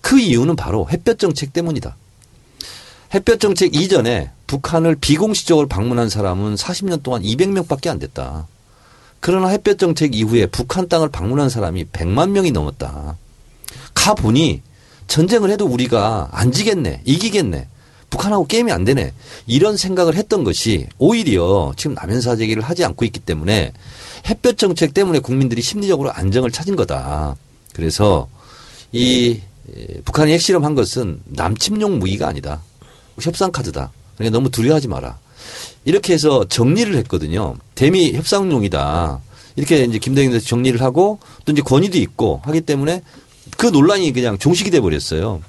[0.00, 1.96] 그 이유는 바로 햇볕 정책 때문이다.
[3.14, 8.48] 햇볕 정책 이전에 북한을 비공식적으로 방문한 사람은 40년 동안 200명밖에 안 됐다.
[9.20, 13.16] 그러나 햇볕 정책 이후에 북한 땅을 방문한 사람이 100만 명이 넘었다.
[13.94, 14.62] 가 보니
[15.06, 17.68] 전쟁을 해도 우리가 안 지겠네, 이기겠네,
[18.14, 19.12] 북한하고 게임이 안 되네
[19.46, 23.72] 이런 생각을 했던 것이 오히려 지금 남현 사재기를 하지 않고 있기 때문에
[24.28, 27.36] 햇볕 정책 때문에 국민들이 심리적으로 안정을 찾은 거다.
[27.72, 28.28] 그래서
[28.92, 29.40] 이
[30.04, 32.62] 북한이 핵실험한 것은 남침용 무기가 아니다.
[33.20, 33.90] 협상 카드다.
[34.16, 35.18] 그러니까 너무 두려워하지 마라.
[35.84, 37.56] 이렇게 해서 정리를 했거든요.
[37.74, 39.20] 대미 협상용이다.
[39.56, 43.02] 이렇게 이제 김대중에서 정리를 하고 또 이제 권위도 있고 하기 때문에
[43.56, 45.42] 그 논란이 그냥 종식이 돼 버렸어요.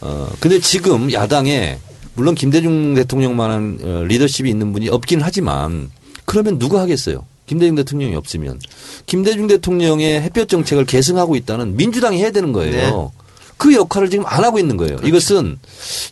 [0.00, 1.78] 어, 근데 지금 야당에
[2.14, 5.90] 물론 김대중 대통령만한 어, 리더십이 있는 분이 없긴 하지만
[6.24, 7.26] 그러면 누가 하겠어요?
[7.46, 8.60] 김대중 대통령이 없으면
[9.06, 12.72] 김대중 대통령의 햇볕 정책을 계승하고 있다는 민주당이 해야 되는 거예요.
[12.72, 13.24] 네.
[13.56, 14.96] 그 역할을 지금 안 하고 있는 거예요.
[14.96, 15.08] 그렇죠.
[15.08, 15.58] 이것은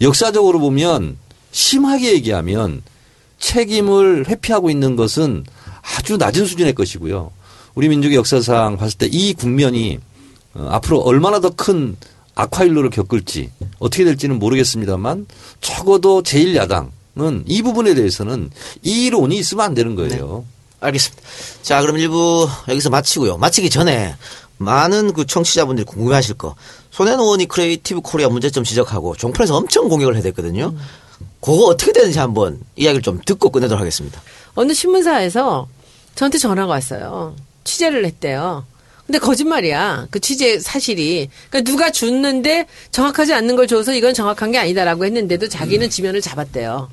[0.00, 1.16] 역사적으로 보면
[1.52, 2.82] 심하게 얘기하면
[3.38, 5.44] 책임을 회피하고 있는 것은
[5.96, 7.30] 아주 낮은 수준의 것이고요.
[7.74, 9.98] 우리 민족의 역사상 봤을 때 이 국면이
[10.54, 11.96] 어, 앞으로 얼마나 더 큰
[12.34, 15.26] 악화일로를 겪을지 어떻게 될지는 모르겠습니다만
[15.60, 18.50] 적어도 제1야당은 이 부분에 대해서는
[18.82, 20.44] 이론이 있으면 안 되는 거예요.
[20.46, 20.58] 네.
[20.80, 21.22] 알겠습니다.
[21.62, 23.36] 자, 그럼 일부 여기서 마치고요.
[23.38, 24.14] 마치기 전에
[24.58, 26.54] 많은 그 청취자분들이 궁금해하실 거.
[26.90, 30.78] 손혜원 의원이 Creative Korea 문제점 지적하고 종편에서 엄청 공격을 해댔거든요 음.
[31.40, 34.20] 그거 어떻게 되는지 한번 이야기를 좀 듣고 끝내도록 하겠습니다.
[34.54, 35.68] 어느 신문사에서
[36.16, 37.36] 저한테 전화가 왔어요.
[37.62, 38.64] 취재를 했대요.
[39.08, 40.08] 근데 거짓말이야.
[40.10, 41.30] 그 취재 사실이.
[41.48, 45.88] 그러니까 누가 줬는데 정확하지 않는 걸 줘서 이건 정확한 게 아니다라고 했는데도 자기는 음.
[45.88, 46.90] 지면을 잡았대요.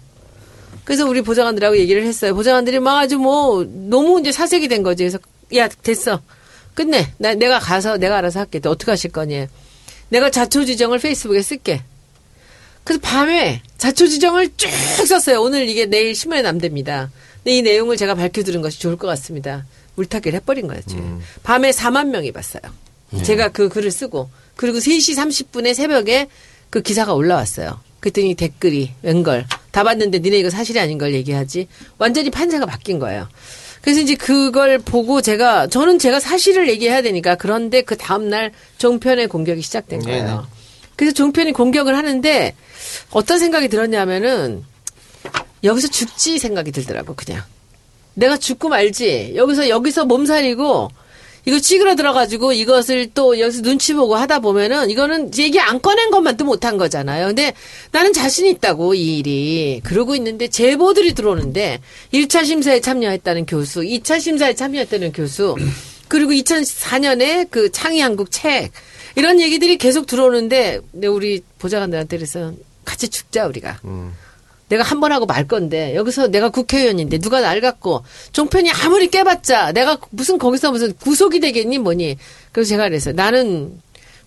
[0.85, 2.33] 그래서 우리 보좌관들하고 얘기를 했어요.
[2.33, 5.03] 보좌관들이 막 아주 뭐 너무 이제 사색이 된 거지.
[5.03, 5.19] 그래서
[5.55, 6.21] 야 됐어.
[6.73, 7.11] 끝내.
[7.17, 8.61] 나 내가 가서 내가 알아서 할게.
[8.63, 9.47] 어떻게 하실 거니?
[10.07, 11.83] 내가 자초지정을 페이스북에 쓸게.
[12.85, 14.69] 그래서 밤에 자초지정을 쭉
[15.05, 15.41] 썼어요.
[15.41, 17.11] 오늘 이게 내일 신문에 남됩니다.
[17.43, 19.65] 근데 이 내용을 제가 밝혀드린 것이 좋을 것 같습니다.
[19.95, 20.97] 물타기를 해버린 거였죠.
[20.97, 21.21] 음.
[21.43, 22.61] 밤에 4만 명이 봤어요.
[23.11, 23.23] 네.
[23.23, 26.27] 제가 그 글을 쓰고 그리고 3시 30분에 새벽에
[26.69, 27.79] 그 기사가 올라왔어요.
[27.99, 31.67] 그랬더니 댓글이 웬걸 다 봤는데 니네 이거 사실이 아닌 걸 얘기하지
[31.97, 33.27] 완전히 판세가 바뀐 거예요.
[33.81, 39.27] 그래서 이제 그걸 보고 제가 저는 제가 사실을 얘기해야 되니까 그런데 그 다음 날 종편의
[39.27, 40.23] 공격이 시작된 거예요.
[40.25, 40.37] 네네.
[40.95, 42.55] 그래서 종편이 공격을 하는데
[43.11, 44.63] 어떤 생각이 들었냐면은
[45.63, 47.43] 여기서 죽지 생각이 들더라고 그냥
[48.15, 50.89] 내가 죽고 말지 여기서 여기서 몸살이고
[51.47, 56.45] 이거 찌그러들어가지고 이것을 또 여기서 눈치 보고 하다 보면은 이거는 얘기 안 꺼낸 것만 도
[56.45, 57.27] 못한 거잖아요.
[57.27, 57.53] 근데
[57.91, 61.81] 나는 자신 있다고 이 일이 그러고 있는데 제보들이 들어오는데
[62.13, 65.55] 1차 심사에 참여했다는 교수, 2차 심사에 참여했다는 교수,
[66.07, 68.71] 그리고 2004년에 그 창의 한국 책
[69.15, 73.79] 이런 얘기들이 계속 들어오는데 우리 보좌관들한테 그래서 같이 죽자 우리가.
[73.85, 74.13] 음.
[74.67, 79.71] 내가 한 번 하고 말 건데 여기서 내가 국회의원인데 누가 날 갖고 종편이 아무리 깨봤자
[79.73, 82.17] 내가 무슨 거기서 무슨 구속이 되겠니 뭐니.
[82.51, 83.13] 그래서 제가 그랬어요.
[83.13, 83.79] 나는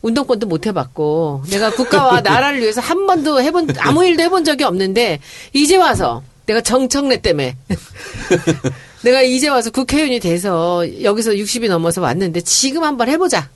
[0.02, 5.18] 운동권도 못 해봤고 내가 국가와 나라를 위해서 한 번도 해본 아무 일도 해본 적이 없는데
[5.52, 7.56] 이제 와서 내가 정청래 때문에
[9.02, 13.48] 내가 이제 와서 국회의원이 돼서 여기서 60이 넘어서 왔는데 지금 한번 해보자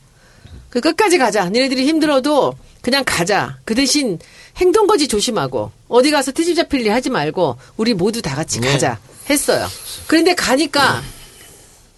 [0.73, 4.19] 그 끝까지 가자 너네들이 힘들어도 그냥 가자 그 대신
[4.57, 8.73] 행동거지 조심하고 어디 가서 트집 잡힐 일 하지 말고 우리 모두 다 같이 네.
[8.73, 9.66] 가자 했어요.
[10.07, 11.03] 그런데 가니까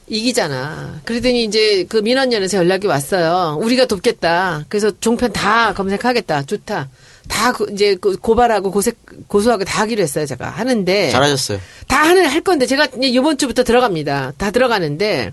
[0.09, 1.03] 이기잖아.
[1.05, 3.59] 그러더니 이제 그 민원연에서 연락이 왔어요.
[3.63, 4.65] 우리가 돕겠다.
[4.69, 6.43] 그래서 종편 다 검색하겠다.
[6.43, 6.89] 좋다.
[7.29, 8.97] 다그 이제 그 고발하고 고색
[9.29, 10.27] 고소하고 다 하기로 했어요.
[10.27, 11.61] 제가 하는데 잘하셨어요.
[11.87, 14.33] 다 하는 할 건데 제가 이번 주부터 들어갑니다.
[14.37, 15.33] 다 들어가는데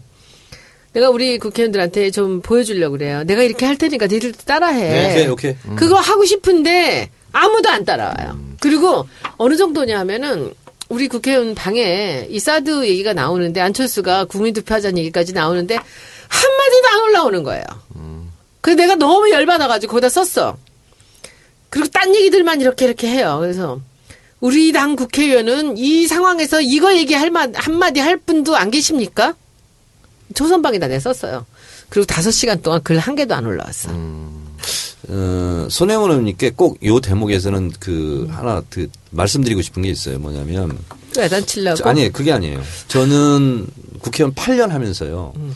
[0.93, 3.23] 내가 우리 국회의원들한테 좀 보여주려고 그래요.
[3.23, 4.89] 내가 이렇게 할 테니까 니들 따라해.
[4.89, 5.55] 네, 오케이, 오케이.
[5.65, 5.75] 음.
[5.75, 8.31] 그거 하고 싶은데 아무도 안 따라와요.
[8.31, 8.57] 음.
[8.59, 9.07] 그리고
[9.37, 10.53] 어느 정도냐 하면은
[10.89, 15.75] 우리 국회의원 방에 이 사드 얘기가 나오는데 안철수가 국민투표하자는 얘기까지 나오는데
[16.27, 17.63] 한마디도 안 올라오는 거예요.
[17.95, 18.29] 음.
[18.59, 20.57] 그래서 내가 너무 열받아가지고 거기다 썼어.
[21.69, 23.37] 그리고 딴 얘기들만 이렇게 이렇게 해요.
[23.39, 23.79] 그래서
[24.41, 29.35] 우리 당 국회의원은 이 상황에서 이거 얘기할 만 한마디 할 분도 안 계십니까?
[30.33, 31.45] 초선방에다 내 썼어요.
[31.89, 33.91] 그리고 다섯 시간 동안 글 한 개도 안 올라왔어.
[33.91, 34.47] 음.
[35.09, 38.33] 어, 손혜원 의원님께 꼭 요 대목에서는 그 음.
[38.33, 40.19] 하나 그 말씀드리고 싶은 게 있어요.
[40.19, 40.77] 뭐냐면
[41.17, 42.61] 외단 칠라고 아니 그게 아니에요.
[42.87, 43.67] 저는
[43.99, 45.33] 국회의원 8년 하면서요.
[45.35, 45.55] 음.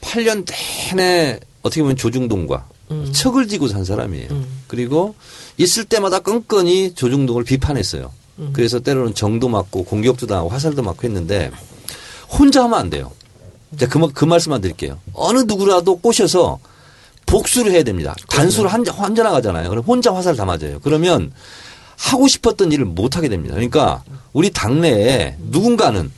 [0.00, 0.46] 8년
[0.92, 3.10] 내내 어떻게 보면 조중동과 음.
[3.12, 4.28] 척을 지고 산 사람이에요.
[4.30, 4.46] 음.
[4.68, 5.14] 그리고
[5.58, 8.12] 있을 때마다 끈끈이 조중동을 비판했어요.
[8.38, 8.50] 음.
[8.52, 11.50] 그래서 때로는 정도 맞고 공격도 당하고 화살도 맞고 했는데
[12.30, 13.12] 혼자 하면 안 돼요.
[13.78, 14.98] 제가 그, 말- 그 말씀만 드릴게요.
[15.12, 16.58] 어느 누구라도 꼬셔서
[17.26, 18.14] 복수를 해야 됩니다.
[18.28, 19.68] 단수를 한, 혼자 나가잖아요.
[19.70, 20.78] 그럼 혼자 화살 다 맞아요.
[20.82, 21.32] 그러면
[21.96, 23.54] 하고 싶었던 일을 못 하게 됩니다.
[23.54, 24.02] 그러니까
[24.32, 26.10] 우리 당내에 누군가는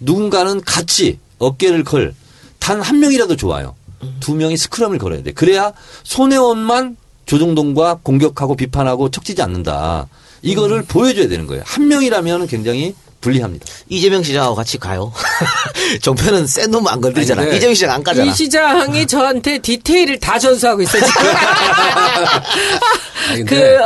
[0.00, 2.14] 누군가는 같이 어깨를 걸
[2.58, 3.76] 단 한 명이라도 좋아요.
[4.18, 5.32] 두 명이 스크럼을 걸어야 돼.
[5.32, 5.72] 그래야
[6.04, 6.96] 손혜원만
[7.26, 10.08] 조정동과 공격하고 비판하고 척지지 않는다.
[10.42, 11.62] 이거를 보여줘야 되는 거예요.
[11.66, 12.94] 한 명이라면 굉장히
[13.26, 13.66] 불리합니다.
[13.88, 15.12] 이재명 시장하고 같이 가요.
[16.00, 17.42] 정표는 센놈 안 건드리잖아.
[17.42, 18.30] 아니, 근데 이재명 시장 안 가잖아.
[18.30, 21.02] 이 시장이 저한테 디테일을 다 전수하고 있어요.
[21.04, 21.22] 지금.
[23.30, 23.76] 아니, 그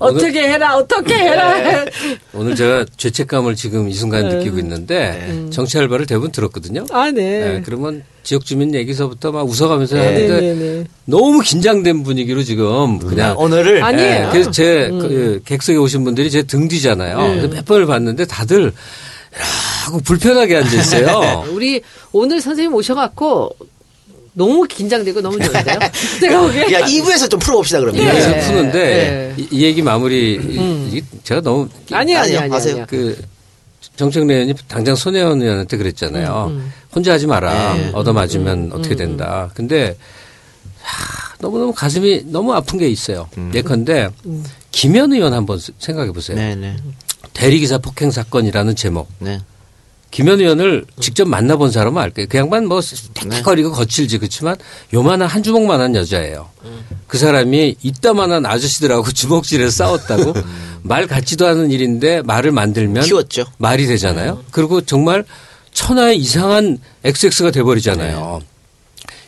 [0.00, 1.84] 어, 떻게 해라 어떻게 해라.
[2.32, 6.86] 오늘 제가 죄책감을 지금 이 순간 느끼고 있는데 정치 알바를 대부분 들었거든요.
[6.90, 7.22] 아 네.
[7.22, 10.04] 네, 그러면 지역 주민 얘기서부터 막 웃어가면서 네.
[10.04, 10.84] 하는데 네, 네, 네.
[11.06, 14.26] 너무 긴장된 분위기로 지금 그냥 오늘을 아니에요.
[14.26, 17.16] 네, 그래서 제 그, 객석에 오신 분들이 제 등 뒤잖아요.
[17.40, 18.70] 근데 몇 번을 봤는데 다들
[19.86, 21.42] 하고 불편하게 앉아 있어요.
[21.54, 21.80] 우리
[22.12, 23.50] 오늘 선생님 오셔갖고
[24.34, 25.78] 너무 긴장되고 너무 좋은데요.
[26.20, 28.04] 제가 보기에 야 2부에서 좀 풀어봅시다 그러면.
[28.04, 28.10] 네.
[28.10, 28.40] 그래서 네.
[28.40, 29.42] 푸는데 네.
[29.42, 32.40] 이, 이 얘기 마무리 이- 이게 제가 너무 아니야 아니요.
[32.40, 32.84] 아니야.
[32.84, 33.16] 그
[33.98, 36.62] 정청래 의원이 당장 손혜원 의원한테 그랬잖아요.
[36.94, 37.74] 혼자 하지 마라.
[37.74, 37.90] 네.
[37.92, 39.50] 얻어맞으면 어떻게 된다.
[39.54, 39.96] 근데
[40.80, 43.28] 하, 너무너무 가슴이 너무 아픈 게 있어요.
[43.52, 44.08] 예컨대
[44.70, 46.36] 김현 의원 한번 생각해 보세요.
[46.36, 46.76] 네 네.
[47.34, 49.08] 대리기사 폭행 사건이라는 제목.
[50.10, 50.16] 네.
[50.16, 52.28] 김현 의원을 직접 만나본 사람은 알 거예요.
[52.28, 54.56] 그 양반 뭐 틱틱거리고 거칠지 그렇지만
[54.94, 56.48] 요만한 한 주먹만한 여자예요.
[57.06, 60.34] 그 사람이 이따만한 아저씨들하고 주먹질해서 싸웠다고
[60.82, 63.44] 말 같지도 않은 일인데 말을 만들면 키웠죠.
[63.58, 64.42] 말이 되잖아요.
[64.50, 65.24] 그리고 정말
[65.72, 68.40] 천하의 이상한 XX가 돼버리잖아요.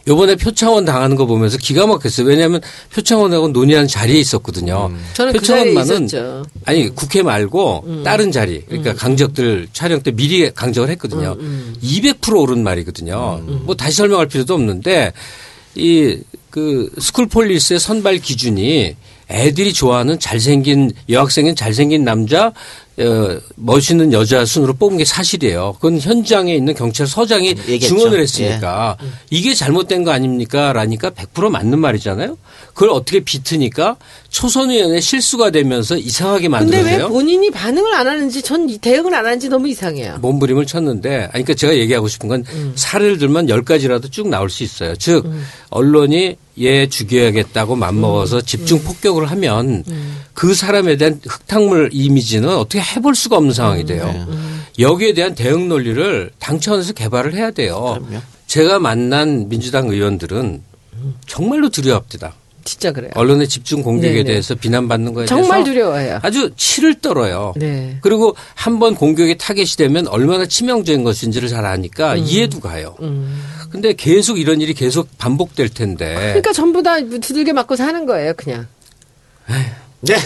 [0.09, 2.27] 요번에 표창원 당하는 거 보면서 기가 막혔어요.
[2.27, 2.60] 왜냐하면
[2.93, 4.90] 표창원하고 논의하는 자리에 있었거든요.
[5.14, 5.74] 저는 그 자리에
[6.09, 6.44] 있었죠.
[6.64, 11.36] 아니 국회 말고 다른 자리 그러니까 강적들 촬영 때 미리 강적을 했거든요.
[11.82, 13.40] 200% 오른 말이거든요.
[13.64, 15.12] 뭐 다시 설명할 필요도 없는데
[15.77, 16.18] 이
[16.51, 18.97] 그 school police의 선발 기준이
[19.31, 22.52] 애들이 좋아하는 잘생긴 여학생인 잘생긴 남자 어,
[23.56, 25.74] 멋있는 여자 순으로 뽑은 게 사실이에요.
[25.81, 27.89] 그건 현장에 있는 경찰서장이 얘기했죠.
[27.89, 28.97] 증언을 했으니까
[29.31, 30.72] 이게 잘못된 거 아닙니까?
[30.72, 32.36] 라니까 100% 맞는 말이잖아요.
[32.74, 33.97] 그걸 어떻게 비트니까
[34.28, 36.98] 초선 의원의 실수가 되면서 이상하게 근데 왜.
[37.02, 40.18] 본인이 반응을 안 하는지 전이 대응을 안 하는지 너무 이상해요.
[40.20, 42.44] 몸부림을 쳤는데, 아니, 그러니까 제가 얘기하고 싶은 건
[42.77, 44.94] 사례를 들면 열 가지라도 쭉 나올 수 있어요.
[44.97, 45.27] 즉,
[45.70, 49.85] 언론이 얘 죽여야겠다고 맘먹어서 집중 폭격을 하면
[50.41, 54.27] 그 사람에 대한 흙탕물 이미지는 어떻게 해볼 수가 없는 상황이 돼요.
[54.79, 58.03] 여기에 대한 대응 논리를 당 차원에서 개발을 해야 돼요.
[58.47, 60.62] 제가 만난 민주당 의원들은
[61.27, 62.33] 정말로 두려워합니다.
[62.65, 63.11] 진짜 그래요.
[63.17, 64.25] 언론의 집중 공격에 네네.
[64.25, 66.21] 대해서 비난받는 거에 정말 대해서 두려워해요.
[66.23, 67.53] 아주 치를 떨어요.
[67.57, 67.99] 네.
[68.01, 72.19] 그리고 한번 공격이 타겟이 되면 얼마나 치명적인 것인지를 잘 아니까 음.
[72.19, 72.97] 이해도 가요.
[73.71, 78.67] 근데 계속 이런 일이 계속 반복될 텐데 그러니까 전부 다 두들겨 맞고 사는 거예요, 그냥.
[80.02, 80.16] 네.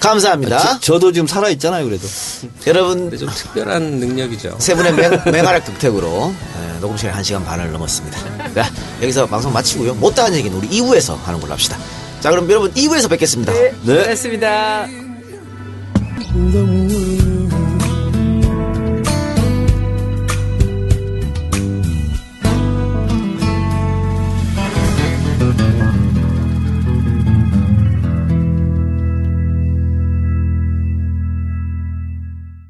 [0.00, 0.80] 감사합니다.
[0.80, 2.06] 저, 도 지금 살아 있잖아요, 그래도.
[2.66, 4.56] 여러분 좀 특별한 능력이죠.
[4.58, 6.34] 세 분의 맹, 맹활약 득택으로
[6.74, 8.52] 예, 녹음 시간 1시간 반을 넘었습니다.
[8.54, 8.70] 자,
[9.00, 9.94] 여기서 방송 마치고요.
[9.94, 11.78] 못다한 얘기는 우리 2부에서 하는 걸로 합시다.
[12.20, 13.52] 자, 그럼 여러분 2부에서 뵙겠습니다.
[13.52, 13.72] 네.
[13.84, 14.88] 고맙습니다.
[16.32, 17.21] the